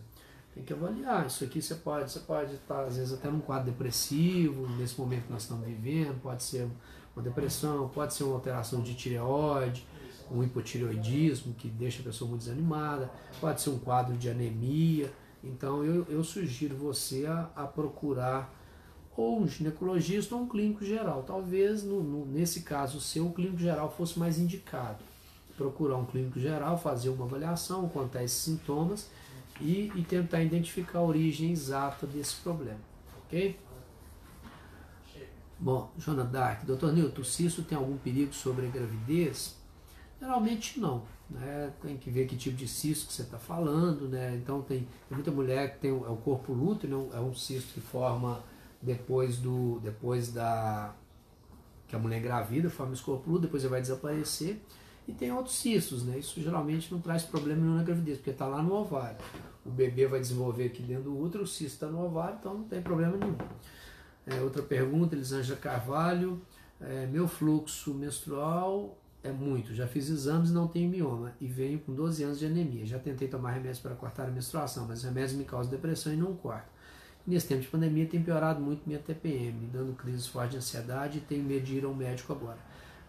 Tem 0.57 0.65
que 0.65 0.73
avaliar. 0.73 1.27
Isso 1.27 1.45
aqui 1.45 1.61
você 1.61 1.75
pode, 1.75 2.11
você 2.11 2.21
pode 2.21 2.55
estar, 2.55 2.85
às 2.85 2.97
vezes, 2.97 3.13
até 3.13 3.29
num 3.29 3.41
quadro 3.41 3.71
depressivo, 3.71 4.67
nesse 4.79 4.99
momento 4.99 5.27
que 5.27 5.33
nós 5.33 5.43
estamos 5.43 5.67
vivendo, 5.67 6.19
pode 6.23 6.43
ser 6.43 6.67
uma 7.15 7.23
depressão, 7.23 7.91
pode 7.91 8.15
ser 8.15 8.25
uma 8.25 8.37
alteração 8.37 8.81
de 8.81 8.95
tireoide, 8.95 9.87
um 10.31 10.43
hipotireoidismo 10.43 11.53
que 11.53 11.69
deixa 11.69 12.01
a 12.01 12.05
pessoa 12.05 12.31
muito 12.31 12.41
desanimada, 12.41 13.11
pode 13.39 13.61
ser 13.61 13.69
um 13.69 13.79
quadro 13.79 14.17
de 14.17 14.31
anemia. 14.31 15.13
Então 15.45 15.85
eu, 15.85 16.07
eu 16.09 16.25
sugiro 16.25 16.75
você 16.75 17.27
a, 17.27 17.51
a 17.55 17.67
procurar 17.67 18.51
ou 19.15 19.43
um 19.43 19.47
ginecologista 19.47 20.35
ou 20.35 20.41
um 20.41 20.49
clínico 20.49 20.83
geral. 20.83 21.23
Talvez 21.23 21.83
no, 21.83 22.03
no, 22.03 22.25
nesse 22.25 22.63
caso 22.63 22.99
seu, 22.99 23.27
o 23.27 23.33
clínico 23.35 23.59
geral 23.59 23.93
fosse 23.95 24.19
mais 24.19 24.39
indicado. 24.39 25.05
Procurar 25.55 25.99
um 25.99 26.07
clínico 26.07 26.41
geral, 26.41 26.79
fazer 26.79 27.11
uma 27.11 27.27
avaliação, 27.27 27.87
contar 27.91 28.25
esses 28.25 28.39
sintomas 28.39 29.11
e, 29.61 29.93
e 29.95 30.05
tentar 30.05 30.43
identificar 30.43 30.99
a 30.99 31.03
origem 31.03 31.51
exata 31.51 32.07
desse 32.07 32.37
problema. 32.37 32.81
Ok? 33.25 33.59
Bom, 35.59 35.91
Jona 35.99 36.25
Dark, 36.25 36.65
Dr. 36.65 36.93
Nilton, 36.93 37.23
o 37.23 37.25
cisto 37.25 37.63
tem 37.63 37.79
algum 37.79 37.97
perigo 37.97 38.33
sobre 38.33 38.67
a 38.67 38.71
gravidez? 38.71 39.57
Geralmente 40.21 40.79
não. 40.79 41.03
Né? 41.31 41.73
Tem 41.81 41.97
que 41.97 42.11
ver 42.11 42.27
que 42.27 42.37
tipo 42.37 42.57
de 42.57 42.69
cisto 42.69 43.07
que 43.07 43.13
você 43.13 43.23
está 43.23 43.39
falando. 43.39 44.09
Né? 44.09 44.37
Então 44.37 44.63
tem, 44.63 44.81
tem, 45.09 45.17
muita 45.17 45.31
mulher 45.31 45.75
que 45.75 45.81
tem 45.81 45.91
é 45.91 45.95
o 45.95 46.17
corpo 46.17 46.53
lúteo, 46.53 47.11
é 47.13 47.21
um 47.21 47.35
cisto 47.35 47.73
que 47.75 47.81
forma 47.81 48.43
depois 48.81 49.39
do 49.39 49.81
depois 49.81 50.33
da 50.33 50.95
que 51.89 51.97
a 51.97 51.99
mulher 51.99 52.19
engravida, 52.19 52.69
forma 52.69 52.93
esse 52.93 53.03
corpo 53.03 53.31
lúteo, 53.31 53.43
depois 53.43 53.63
ele 53.63 53.71
vai 53.71 53.81
desaparecer. 53.81 54.61
E 55.07 55.13
tem 55.13 55.33
outros 55.33 55.57
cistos, 55.57 56.05
né? 56.05 56.19
Isso 56.19 56.41
geralmente 56.41 56.93
não 56.93 57.01
traz 57.01 57.23
problema 57.23 57.61
nenhum 57.61 57.77
na 57.77 57.83
gravidez, 57.83 58.19
porque 58.19 58.31
está 58.31 58.47
lá 58.47 58.63
no 58.63 58.73
ovário. 58.75 59.19
O 59.65 59.71
bebê 59.71 60.07
vai 60.07 60.21
desenvolver 60.21 60.67
aqui 60.67 60.83
dentro 60.83 61.05
do 61.05 61.19
útero, 61.19 61.45
o 61.45 61.47
cisto 61.47 61.75
está 61.75 61.87
no 61.87 62.05
ovário, 62.05 62.39
então 62.41 62.55
não 62.55 62.65
tem 62.65 62.83
problema 62.83 63.17
nenhum. 63.17 63.37
É, 64.27 64.41
outra 64.41 64.63
pergunta, 64.63 65.15
Elisângela 65.15 65.59
Carvalho. 65.59 66.41
É, 66.81 67.07
meu 67.07 67.27
fluxo 67.27 67.95
menstrual 67.95 68.99
é 69.23 69.31
muito. 69.31 69.75
Já 69.75 69.87
fiz 69.87 70.09
exames 70.09 70.51
e 70.51 70.53
não 70.53 70.67
tenho 70.67 70.91
mioma. 70.91 71.33
E 71.41 71.47
venho 71.47 71.79
com 71.79 71.95
12 71.95 72.23
anos 72.25 72.39
de 72.39 72.47
anemia. 72.47 72.85
Já 72.85 72.99
tentei 72.99 73.29
tomar 73.29 73.53
remédios 73.53 73.79
para 73.79 73.95
cortar 73.95 74.25
a 74.25 74.31
menstruação, 74.31 74.87
mas 74.87 75.05
remédios 75.05 75.33
me 75.33 75.45
causam 75.45 75.71
depressão 75.71 76.13
e 76.13 76.17
não 76.17 76.35
corto. 76.35 76.69
Nesse 77.27 77.49
tempo 77.49 77.63
de 77.63 77.69
pandemia 77.69 78.07
tem 78.07 78.23
piorado 78.23 78.61
muito 78.61 78.83
minha 78.87 79.01
TPM, 79.01 79.67
dando 79.73 79.93
crises 79.95 80.27
fortes 80.27 80.53
de 80.53 80.59
ansiedade 80.59 81.19
e 81.19 81.21
tenho 81.21 81.43
medo 81.43 81.65
de 81.65 81.77
ir 81.77 81.85
ao 81.85 81.93
médico 81.93 82.33
agora. 82.33 82.59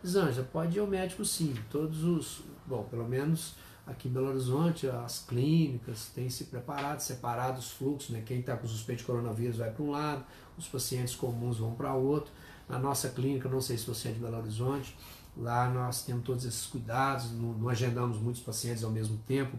Elisângela, 0.04 0.48
pode 0.52 0.78
ir 0.78 0.80
ao 0.80 0.88
médico 0.88 1.26
sim. 1.26 1.56
Todos 1.70 2.04
os, 2.04 2.41
bom, 2.66 2.84
pelo 2.84 3.08
menos 3.08 3.56
aqui 3.86 4.08
em 4.08 4.12
Belo 4.12 4.28
Horizonte, 4.28 4.88
as 4.88 5.20
clínicas 5.20 6.08
têm 6.14 6.30
se 6.30 6.45
preparado, 6.45 7.00
separado 7.00 7.60
os 7.60 7.72
fluxos, 7.72 8.10
né? 8.10 8.22
quem 8.26 8.39
está 8.39 8.56
com 8.56 8.68
suspeito 8.68 9.00
de 9.00 9.06
coronavírus 9.06 9.58
vai 9.58 9.72
para 9.72 9.84
um 9.84 9.91
lado, 9.91 10.26
os 10.58 10.68
pacientes 10.68 11.16
comuns 11.16 11.58
vão 11.58 11.74
para 11.74 11.93
outro. 11.93 12.32
Na 12.68 12.78
nossa 12.78 13.10
clínica, 13.10 13.48
não 13.48 13.62
sei 13.62 13.78
se 13.78 13.88
você 13.88 14.10
é 14.10 14.12
de 14.12 14.20
Belo 14.20 14.38
Horizonte, 14.38 14.98
lá 15.38 15.70
nós 15.70 16.04
temos 16.04 16.26
todos 16.26 16.43
esses 16.43 16.66
cuidados, 16.66 17.32
não, 17.32 17.54
não 17.54 17.70
agendamos 17.70 18.18
muitos 18.18 18.41
pacientes 18.41 18.84
ao 18.84 18.91
mesmo 18.91 19.18
tempo 19.26 19.58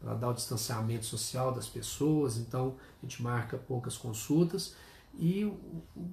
para 0.00 0.14
dar 0.14 0.30
o 0.30 0.32
distanciamento 0.32 1.04
social 1.04 1.52
das 1.52 1.68
pessoas, 1.68 2.38
então 2.38 2.74
a 3.00 3.06
gente 3.06 3.22
marca 3.22 3.56
poucas 3.56 3.96
consultas 3.96 4.74
e 5.18 5.52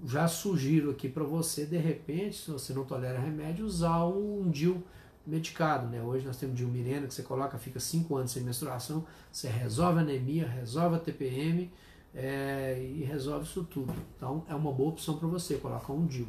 já 0.05 0.27
sugiro 0.27 0.91
aqui 0.91 1.07
para 1.07 1.23
você, 1.23 1.65
de 1.65 1.77
repente, 1.77 2.37
se 2.37 2.51
você 2.51 2.73
não 2.73 2.83
tolera 2.83 3.19
remédio, 3.19 3.65
usar 3.65 4.05
um 4.05 4.49
DIL 4.49 4.83
medicado. 5.25 5.87
Né? 5.87 6.01
Hoje 6.01 6.25
nós 6.25 6.37
temos 6.37 6.55
DIL 6.55 6.67
Mirena 6.67 7.07
que 7.07 7.13
você 7.13 7.23
coloca, 7.23 7.57
fica 7.57 7.79
5 7.79 8.15
anos 8.15 8.31
sem 8.31 8.43
menstruação, 8.43 9.05
você 9.31 9.47
resolve 9.47 9.99
anemia, 9.99 10.47
resolve 10.47 10.95
a 10.95 10.99
TPM, 10.99 11.71
é, 12.17 12.81
e 12.81 13.03
resolve 13.03 13.45
isso 13.45 13.63
tudo. 13.63 13.93
Então 14.15 14.43
é 14.49 14.55
uma 14.55 14.71
boa 14.71 14.89
opção 14.89 15.17
para 15.17 15.27
você 15.27 15.55
colocar 15.57 15.93
um 15.93 16.05
DIL. 16.05 16.27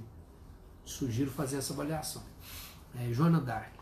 Sugiro 0.85 1.31
fazer 1.31 1.57
essa 1.57 1.73
avaliação. 1.73 2.23
É, 2.99 3.13
Joana 3.13 3.41
Dark. 3.41 3.73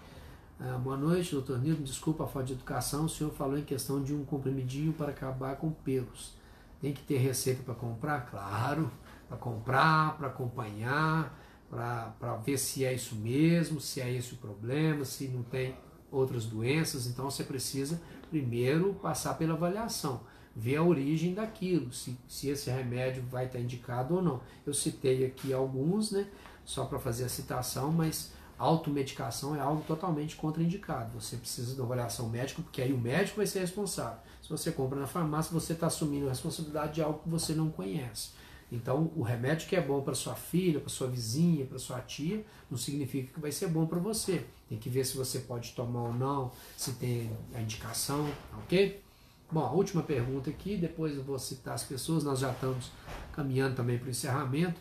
Ah, 0.59 0.78
boa 0.78 0.97
noite, 0.97 1.32
doutor 1.32 1.59
Nilton. 1.59 1.82
Desculpa 1.82 2.24
a 2.24 2.26
falta 2.26 2.47
de 2.47 2.53
educação. 2.55 3.05
O 3.05 3.09
senhor 3.09 3.32
falou 3.32 3.59
em 3.59 3.64
questão 3.64 4.03
de 4.03 4.14
um 4.14 4.24
comprimidinho 4.24 4.93
para 4.93 5.11
acabar 5.11 5.57
com 5.57 5.70
pelos. 5.70 6.36
Tem 6.81 6.93
que 6.93 7.03
ter 7.03 7.18
receita 7.18 7.62
para 7.62 7.74
comprar? 7.74 8.27
Claro, 8.27 8.91
para 9.29 9.37
comprar, 9.37 10.16
para 10.16 10.29
acompanhar, 10.29 11.39
para 11.70 12.37
ver 12.45 12.59
se 12.59 12.85
é 12.85 12.95
isso 12.95 13.14
mesmo, 13.16 13.81
se 13.81 14.01
é 14.01 14.12
esse 14.12 14.35
o 14.35 14.37
problema, 14.37 15.05
se 15.05 15.29
não 15.29 15.43
tem 15.43 15.77
outras 16.11 16.47
doenças. 16.47 17.07
Então 17.07 17.31
você 17.31 17.45
precisa 17.45 18.01
primeiro 18.31 18.95
passar 18.95 19.35
pela 19.35 19.55
avaliação 19.55 20.20
ver 20.57 20.77
a 20.77 20.83
origem 20.83 21.35
daquilo, 21.35 21.93
se, 21.93 22.18
se 22.27 22.49
esse 22.49 22.70
remédio 22.70 23.22
vai 23.31 23.45
estar 23.45 23.61
indicado 23.61 24.14
ou 24.14 24.22
não. 24.22 24.41
Eu 24.64 24.72
citei 24.72 25.27
aqui 25.27 25.53
alguns, 25.53 26.11
né, 26.11 26.27
só 26.64 26.87
para 26.87 26.99
fazer 26.99 27.24
a 27.24 27.29
citação, 27.29 27.93
mas 27.93 28.33
automedicação 28.59 29.55
é 29.55 29.61
algo 29.61 29.85
totalmente 29.87 30.35
contraindicado. 30.35 31.20
Você 31.20 31.37
precisa 31.37 31.74
de 31.74 31.81
uma 31.81 31.85
avaliação 31.85 32.31
médica, 32.31 32.62
porque 32.62 32.81
aí 32.81 32.91
o 32.91 32.99
médico 32.99 33.37
vai 33.37 33.47
ser 33.47 33.61
responsável. 33.61 34.18
Se 34.47 34.51
você 34.53 34.70
compra 34.70 35.01
na 35.01 35.09
farmácia, 35.09 35.53
você 35.53 35.72
está 35.72 35.88
assumindo 35.88 36.26
a 36.26 36.28
responsabilidade 36.28 36.94
de 36.94 37.03
algo 37.03 37.18
que 37.18 37.28
você 37.28 37.53
não 37.53 37.68
conhece. 37.68 38.30
Então, 38.70 39.11
o 39.16 39.22
remédio 39.22 39.68
que 39.68 39.74
é 39.74 39.80
bom 39.80 40.01
para 40.03 40.14
sua 40.14 40.36
filha, 40.36 40.78
para 40.78 40.88
sua 40.88 41.09
vizinha, 41.09 41.66
para 41.66 41.80
sua 41.80 42.01
tia, 42.01 42.47
não 42.70 42.78
significa 42.78 43.32
que 43.34 43.40
vai 43.40 43.51
ser 43.51 43.66
bom 43.66 43.86
para 43.86 43.99
você. 43.99 44.47
Tem 44.68 44.78
que 44.78 44.88
ver 44.88 45.05
se 45.05 45.16
você 45.16 45.40
pode 45.40 45.72
tomar 45.72 46.03
ou 46.03 46.14
não, 46.14 46.53
se 46.76 46.92
tem 46.92 47.28
a 47.53 47.61
indicação, 47.61 48.24
ok? 48.59 49.03
Bom, 49.51 49.64
a 49.64 49.72
última 49.72 50.05
pergunta 50.05 50.49
aqui, 50.49 50.76
depois 50.76 51.16
eu 51.16 51.24
vou 51.24 51.40
citar 51.40 51.74
as 51.74 51.82
pessoas, 51.82 52.22
nós 52.22 52.38
já 52.38 52.53
estamos 52.53 52.92
caminhando 53.32 53.74
também 53.74 53.99
para 53.99 54.07
o 54.07 54.11
encerramento. 54.11 54.80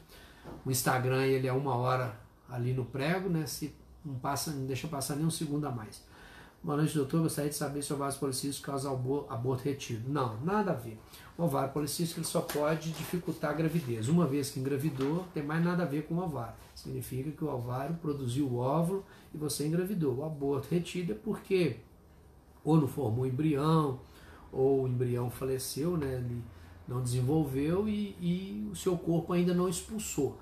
O 0.64 0.70
Instagram 0.70 1.26
ele 1.26 1.48
é 1.48 1.54
uma 1.54 1.76
hora 1.76 2.16
ali 2.48 2.72
no 2.72 2.86
prego, 2.86 3.30
né? 3.30 3.48
Se 3.48 3.74
não, 4.06 4.14
passa, 4.14 4.52
não 4.52 4.68
deixa 4.68 4.88
passar 4.88 5.16
nem 5.16 5.26
um 5.26 5.32
segundo 5.32 5.66
a 5.66 5.72
mais. 5.72 6.04
Boa 6.66 6.78
noite, 6.78 6.96
doutor. 6.96 7.22
Gostaria 7.22 7.52
de 7.52 7.56
saber 7.56 7.84
se 7.84 7.94
o 7.94 7.96
ovário 7.96 8.18
policístico 8.18 8.66
causa 8.66 8.90
aborto 8.90 9.64
retido. 9.64 10.12
Não, 10.12 10.42
nada 10.42 10.72
a 10.72 10.74
ver. 10.74 10.98
O 11.38 11.44
ovário 11.44 11.72
policístico 11.72 12.20
ele 12.20 12.26
só 12.26 12.42
pode 12.42 12.92
dificultar 12.92 13.52
a 13.52 13.54
gravidez. 13.54 14.10
Uma 14.10 14.26
vez 14.26 14.50
que 14.50 14.60
engravidou, 14.60 15.28
tem 15.32 15.44
mais 15.44 15.64
nada 15.64 15.84
a 15.84 15.86
ver 15.86 16.08
com 16.08 16.16
o 16.16 16.24
ovário. 16.24 16.56
Significa 16.74 17.30
que 17.30 17.44
o 17.44 17.54
ovário 17.54 17.96
produziu 17.98 18.48
o 18.48 18.58
óvulo 18.58 19.06
e 19.32 19.38
você 19.38 19.68
engravidou. 19.68 20.16
O 20.16 20.26
aborto 20.26 20.68
retido 20.72 21.12
é 21.12 21.16
porque 21.16 21.78
ou 22.64 22.82
não 22.82 22.88
formou 22.88 23.28
embrião, 23.28 24.00
ou 24.52 24.86
o 24.86 24.88
embrião 24.88 25.30
faleceu, 25.30 25.96
né, 25.96 26.16
ele 26.16 26.42
não 26.88 27.04
desenvolveu 27.04 27.88
e, 27.88 28.18
e 28.20 28.68
o 28.72 28.76
seu 28.76 28.98
corpo 28.98 29.34
ainda 29.34 29.54
não 29.54 29.70
expulsou. 29.70 30.40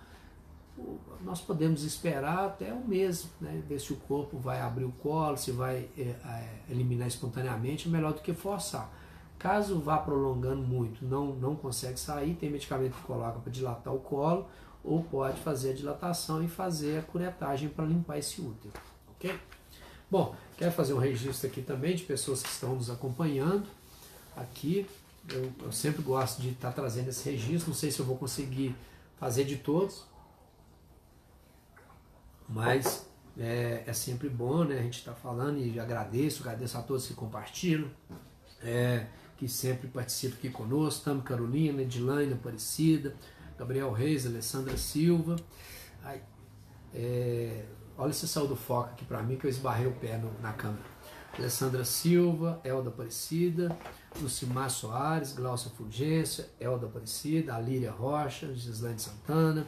Nós 1.21 1.39
podemos 1.39 1.83
esperar 1.83 2.45
até 2.45 2.73
um 2.73 2.85
mês, 2.85 3.27
né, 3.39 3.61
ver 3.67 3.79
se 3.79 3.93
o 3.93 3.95
corpo 3.95 4.37
vai 4.37 4.59
abrir 4.59 4.85
o 4.85 4.91
colo, 4.91 5.37
se 5.37 5.51
vai 5.51 5.87
é, 5.97 6.01
é, 6.01 6.59
eliminar 6.69 7.07
espontaneamente, 7.07 7.87
é 7.87 7.91
melhor 7.91 8.13
do 8.13 8.21
que 8.21 8.33
forçar. 8.33 8.91
Caso 9.37 9.79
vá 9.79 9.97
prolongando 9.97 10.61
muito, 10.61 11.05
não, 11.05 11.27
não 11.35 11.55
consegue 11.55 11.99
sair, 11.99 12.35
tem 12.35 12.49
medicamento 12.49 12.93
que 12.93 13.01
coloca 13.03 13.39
para 13.39 13.51
dilatar 13.51 13.93
o 13.93 13.99
colo, 13.99 14.47
ou 14.83 15.03
pode 15.03 15.39
fazer 15.41 15.71
a 15.71 15.73
dilatação 15.73 16.43
e 16.43 16.47
fazer 16.47 16.99
a 16.99 17.01
curetagem 17.01 17.69
para 17.69 17.85
limpar 17.85 18.17
esse 18.17 18.41
útero. 18.41 18.73
Ok? 19.15 19.39
Bom, 20.11 20.35
quero 20.57 20.71
fazer 20.71 20.93
um 20.93 20.97
registro 20.97 21.47
aqui 21.47 21.61
também 21.61 21.95
de 21.95 22.03
pessoas 22.03 22.43
que 22.43 22.49
estão 22.49 22.75
nos 22.75 22.89
acompanhando 22.89 23.65
aqui. 24.35 24.85
Eu, 25.29 25.51
eu 25.61 25.71
sempre 25.71 26.01
gosto 26.01 26.41
de 26.41 26.49
estar 26.49 26.69
tá 26.69 26.73
trazendo 26.73 27.09
esse 27.09 27.29
registro, 27.29 27.69
não 27.69 27.75
sei 27.75 27.89
se 27.91 27.99
eu 27.99 28.05
vou 28.05 28.17
conseguir 28.17 28.75
fazer 29.17 29.45
de 29.45 29.55
todos, 29.55 30.03
mas 32.47 33.07
é, 33.37 33.83
é 33.85 33.93
sempre 33.93 34.29
bom 34.29 34.63
né, 34.63 34.79
a 34.79 34.81
gente 34.81 34.99
estar 34.99 35.13
tá 35.13 35.17
falando 35.17 35.57
e 35.57 35.79
agradeço, 35.79 36.43
agradeço 36.43 36.77
a 36.77 36.81
todos 36.81 37.07
que 37.07 37.13
compartilham, 37.13 37.89
é, 38.61 39.07
que 39.37 39.47
sempre 39.47 39.87
participam 39.87 40.35
aqui 40.35 40.49
conosco, 40.49 41.05
Tami 41.05 41.21
Carolina, 41.21 41.81
Edilane 41.81 42.33
Aparecida, 42.33 43.15
Gabriel 43.57 43.91
Reis, 43.91 44.25
Alessandra 44.25 44.77
Silva. 44.77 45.35
Ai, 46.03 46.21
é, 46.93 47.65
olha 47.97 48.11
esse 48.11 48.27
saiu 48.27 48.47
do 48.47 48.55
foco 48.55 48.89
aqui 48.89 49.05
para 49.05 49.21
mim 49.23 49.35
que 49.35 49.45
eu 49.45 49.49
esbarrei 49.49 49.87
o 49.87 49.93
pé 49.93 50.17
no, 50.17 50.31
na 50.41 50.53
câmera. 50.53 50.93
Alessandra 51.37 51.83
Silva, 51.83 52.61
Elda 52.63 52.89
Aparecida, 52.89 53.75
Lucimar 54.21 54.69
Soares, 54.69 55.33
Glaucia 55.33 55.71
Fulgência, 55.71 56.47
Elda 56.59 56.85
Aparecida, 56.85 57.55
Alíria 57.55 57.91
Rocha, 57.91 58.53
Gislaine 58.53 58.99
Santana, 58.99 59.65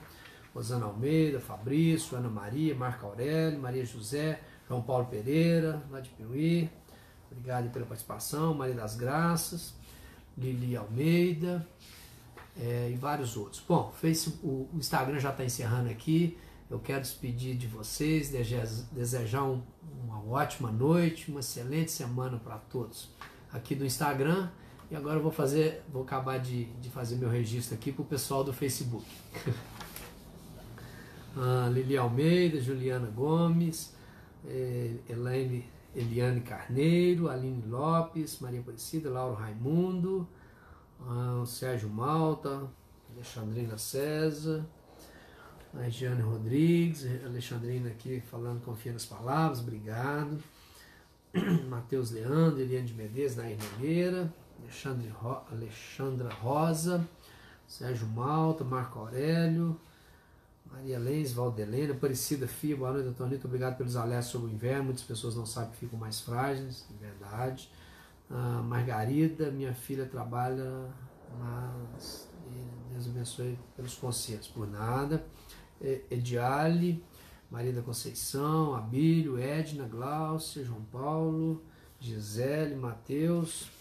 Rosana 0.56 0.86
Almeida, 0.86 1.42
Fabrício, 1.42 2.18
Ana 2.18 2.30
Maria, 2.30 2.74
Marco 2.74 3.06
Aurélio, 3.06 3.60
Maria 3.60 3.86
José, 3.86 4.40
João 4.66 4.82
Paulo 4.82 5.06
Pereira, 5.06 5.84
lá 5.92 6.00
de 6.00 6.10
Piuí, 6.12 6.70
obrigado 7.30 7.70
pela 7.72 7.86
participação, 7.86 8.54
Maria 8.54 8.74
das 8.74 8.96
Graças, 8.96 9.74
Lili 10.38 10.78
Almeida 10.78 11.68
é, 12.58 12.90
e 12.90 12.96
vários 12.96 13.36
outros. 13.36 13.62
Bom, 13.68 13.94
o 14.42 14.70
Instagram 14.76 15.20
já 15.20 15.32
está 15.32 15.44
encerrando 15.44 15.90
aqui. 15.90 16.38
Eu 16.70 16.80
quero 16.80 17.02
despedir 17.02 17.56
de 17.56 17.68
vocês, 17.68 18.30
desejar 18.92 19.44
um, 19.44 19.62
uma 20.04 20.24
ótima 20.26 20.72
noite, 20.72 21.30
uma 21.30 21.42
excelente 21.42 21.92
semana 21.92 22.40
para 22.40 22.58
todos 22.58 23.10
aqui 23.52 23.76
do 23.76 23.86
Instagram. 23.86 24.50
E 24.90 24.96
agora 24.96 25.18
eu 25.18 25.22
vou 25.22 25.32
fazer, 25.32 25.84
vou 25.92 26.04
acabar 26.04 26.40
de, 26.40 26.66
de 26.66 26.90
fazer 26.90 27.18
meu 27.18 27.30
registro 27.30 27.76
aqui 27.76 27.92
para 27.92 28.02
o 28.02 28.06
pessoal 28.06 28.44
do 28.44 28.54
Facebook. 28.54 29.06
ah, 31.38 31.70
Lili 31.70 31.98
Almeida, 31.98 32.60
Juliana 32.60 33.08
Gomes, 33.08 33.94
eh, 34.48 34.96
Elaine, 35.10 35.66
Eliane 35.96 36.42
Carneiro, 36.42 37.30
Aline 37.30 37.64
Lopes, 37.68 38.40
Maria 38.40 38.60
Aparecida, 38.60 39.10
Lauro 39.10 39.36
Raimundo, 39.36 40.28
Sérgio 41.46 41.90
Malta, 41.90 42.68
Alexandrina 43.14 43.78
César, 43.78 44.66
a 45.74 45.80
Regiane 45.80 46.22
Rodrigues, 46.22 47.06
Alexandrina 47.24 47.90
aqui 47.90 48.22
falando, 48.22 48.62
confia 48.62 48.92
nas 48.92 49.06
palavras, 49.06 49.60
obrigado. 49.60 50.38
Matheus 51.70 52.12
Leandro, 52.12 52.60
Eliane 52.60 52.88
de 52.88 52.94
Medeiros, 52.94 53.36
Nair 53.36 53.58
Nogueira, 53.58 54.34
Alexandre 54.62 55.10
Ro, 55.10 55.44
Alexandra 55.52 56.30
Rosa, 56.30 57.08
Sérgio 57.68 58.08
Malta, 58.08 58.64
Marco 58.64 59.00
Aurélio, 59.00 59.80
Maria 60.76 61.00
Lenz, 61.00 61.32
Valdelena, 61.32 61.94
Aparecida 61.94 62.48
Fia, 62.48 62.76
boa 62.76 62.92
noite, 62.92 63.06
doutor 63.06 63.30
Nito, 63.30 63.48
obrigado 63.48 63.78
pelos 63.78 63.96
alertas 63.96 64.26
sobre 64.26 64.52
o 64.52 64.54
inverno, 64.54 64.86
muitas 64.86 65.04
pessoas 65.04 65.34
não 65.34 65.46
sabem 65.46 65.72
que 65.72 65.78
ficam 65.78 65.98
mais 65.98 66.20
frágeis, 66.20 66.86
é 66.94 66.98
verdade. 67.06 67.72
Ah, 68.30 68.62
Margarida, 68.62 69.50
minha 69.52 69.74
filha 69.74 70.06
trabalha, 70.06 70.92
mas 71.40 72.30
Deus 72.92 73.08
abençoe 73.08 73.58
pelos 73.74 73.96
conselhos, 73.96 74.50
por 74.50 74.68
nada. 74.68 75.26
Ediale, 76.12 77.02
Maria 77.50 77.72
da 77.72 77.82
Conceição, 77.82 78.76
Abílio, 78.76 79.40
Edna, 79.40 79.88
Gláucia, 79.88 80.62
João 80.62 80.84
Paulo, 80.92 81.64
Gisele, 82.02 82.76
Mateus, 82.76 83.72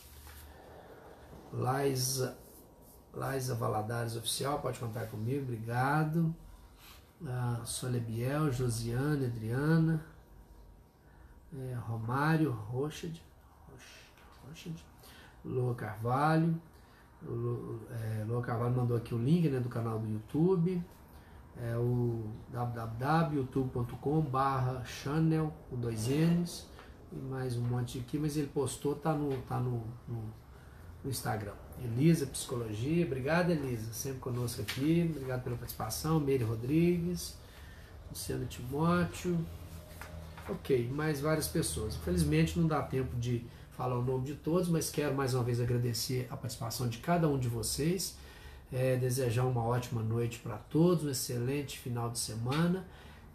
Laisa, 1.53 2.39
Laisa 3.13 3.57
Valadares 3.57 4.15
Oficial, 4.15 4.61
pode 4.61 4.79
contar 4.79 5.07
comigo, 5.07 5.43
obrigado. 5.43 6.33
Uh, 7.25 7.65
Solebiel, 7.65 8.53
Josiane, 8.53 9.25
Adriana, 9.27 10.05
é, 11.59 11.75
Romário, 11.75 12.51
Rochard, 12.51 13.23
Rochard, 14.47 14.85
Lua 15.45 15.75
Carvalho. 15.75 16.61
Lua, 17.23 17.81
é, 17.91 18.25
Lua 18.29 18.43
Carvalho 18.43 18.77
mandou 18.77 18.97
aqui 18.97 19.15
o 19.15 19.19
link 19.19 19.49
né, 19.49 19.59
do 19.59 19.71
canal 19.71 19.99
do 19.99 20.07
YouTube 20.07 20.85
é 21.57 21.77
o 21.77 22.25
www.youtube.com 22.51 24.21
barra 24.23 24.85
channel 24.85 25.53
com 25.71 25.77
dois 25.77 26.09
N's 26.09 26.69
e 27.13 27.17
mais 27.17 27.57
um 27.57 27.63
monte 27.63 27.99
aqui, 27.99 28.19
mas 28.19 28.37
ele 28.37 28.49
postou, 28.49 28.97
tá 28.97 29.13
no, 29.13 29.37
tá 29.43 29.61
no, 29.61 29.85
no, 30.09 30.25
no 31.05 31.11
Instagram. 31.11 31.55
Elisa 31.83 32.27
Psicologia, 32.27 33.05
obrigado 33.05 33.51
Elisa, 33.51 33.93
sempre 33.93 34.21
conosco 34.21 34.63
aqui, 34.63 35.09
obrigado 35.11 35.43
pela 35.43 35.57
participação, 35.57 36.21
Meire 36.21 36.45
Rodrigues, 36.45 37.37
Luciano 38.11 38.47
Timóteo, 38.47 39.39
ok, 40.49 40.89
mais 40.91 41.21
várias 41.21 41.49
pessoas. 41.49 41.97
Infelizmente 41.97 42.59
não 42.59 42.67
dá 42.67 42.83
tempo 42.83 43.17
de 43.17 43.45
falar 43.77 43.99
o 43.99 44.03
nome 44.03 44.25
de 44.25 44.35
todos, 44.35 44.69
mas 44.69 44.91
quero 44.91 45.15
mais 45.15 45.35
uma 45.35 45.43
vez 45.43 45.61
agradecer 45.61 46.29
a 46.31 46.37
participação 46.37 46.89
de 46.89 46.99
cada 46.99 47.29
um 47.29 47.39
de 47.39 47.49
vocês 47.49 48.17
é, 48.75 48.97
desejar 48.97 49.45
uma 49.45 49.63
ótima 49.63 50.03
noite 50.03 50.41
para 50.41 50.57
todos, 50.57 51.05
um 51.05 51.11
excelente 51.11 51.79
final 51.79 52.11
de 52.11 52.19
semana 52.19 52.85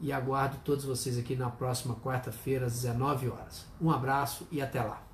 e 0.02 0.12
aguardo 0.12 0.58
todos 0.64 0.84
vocês 0.84 1.18
aqui 1.18 1.36
na 1.36 1.50
próxima 1.50 1.96
quarta-feira 1.96 2.66
às 2.66 2.74
19 2.74 3.30
horas. 3.30 3.66
Um 3.82 3.90
abraço 3.90 4.48
e 4.52 4.62
até 4.62 4.82
lá. 4.82 5.09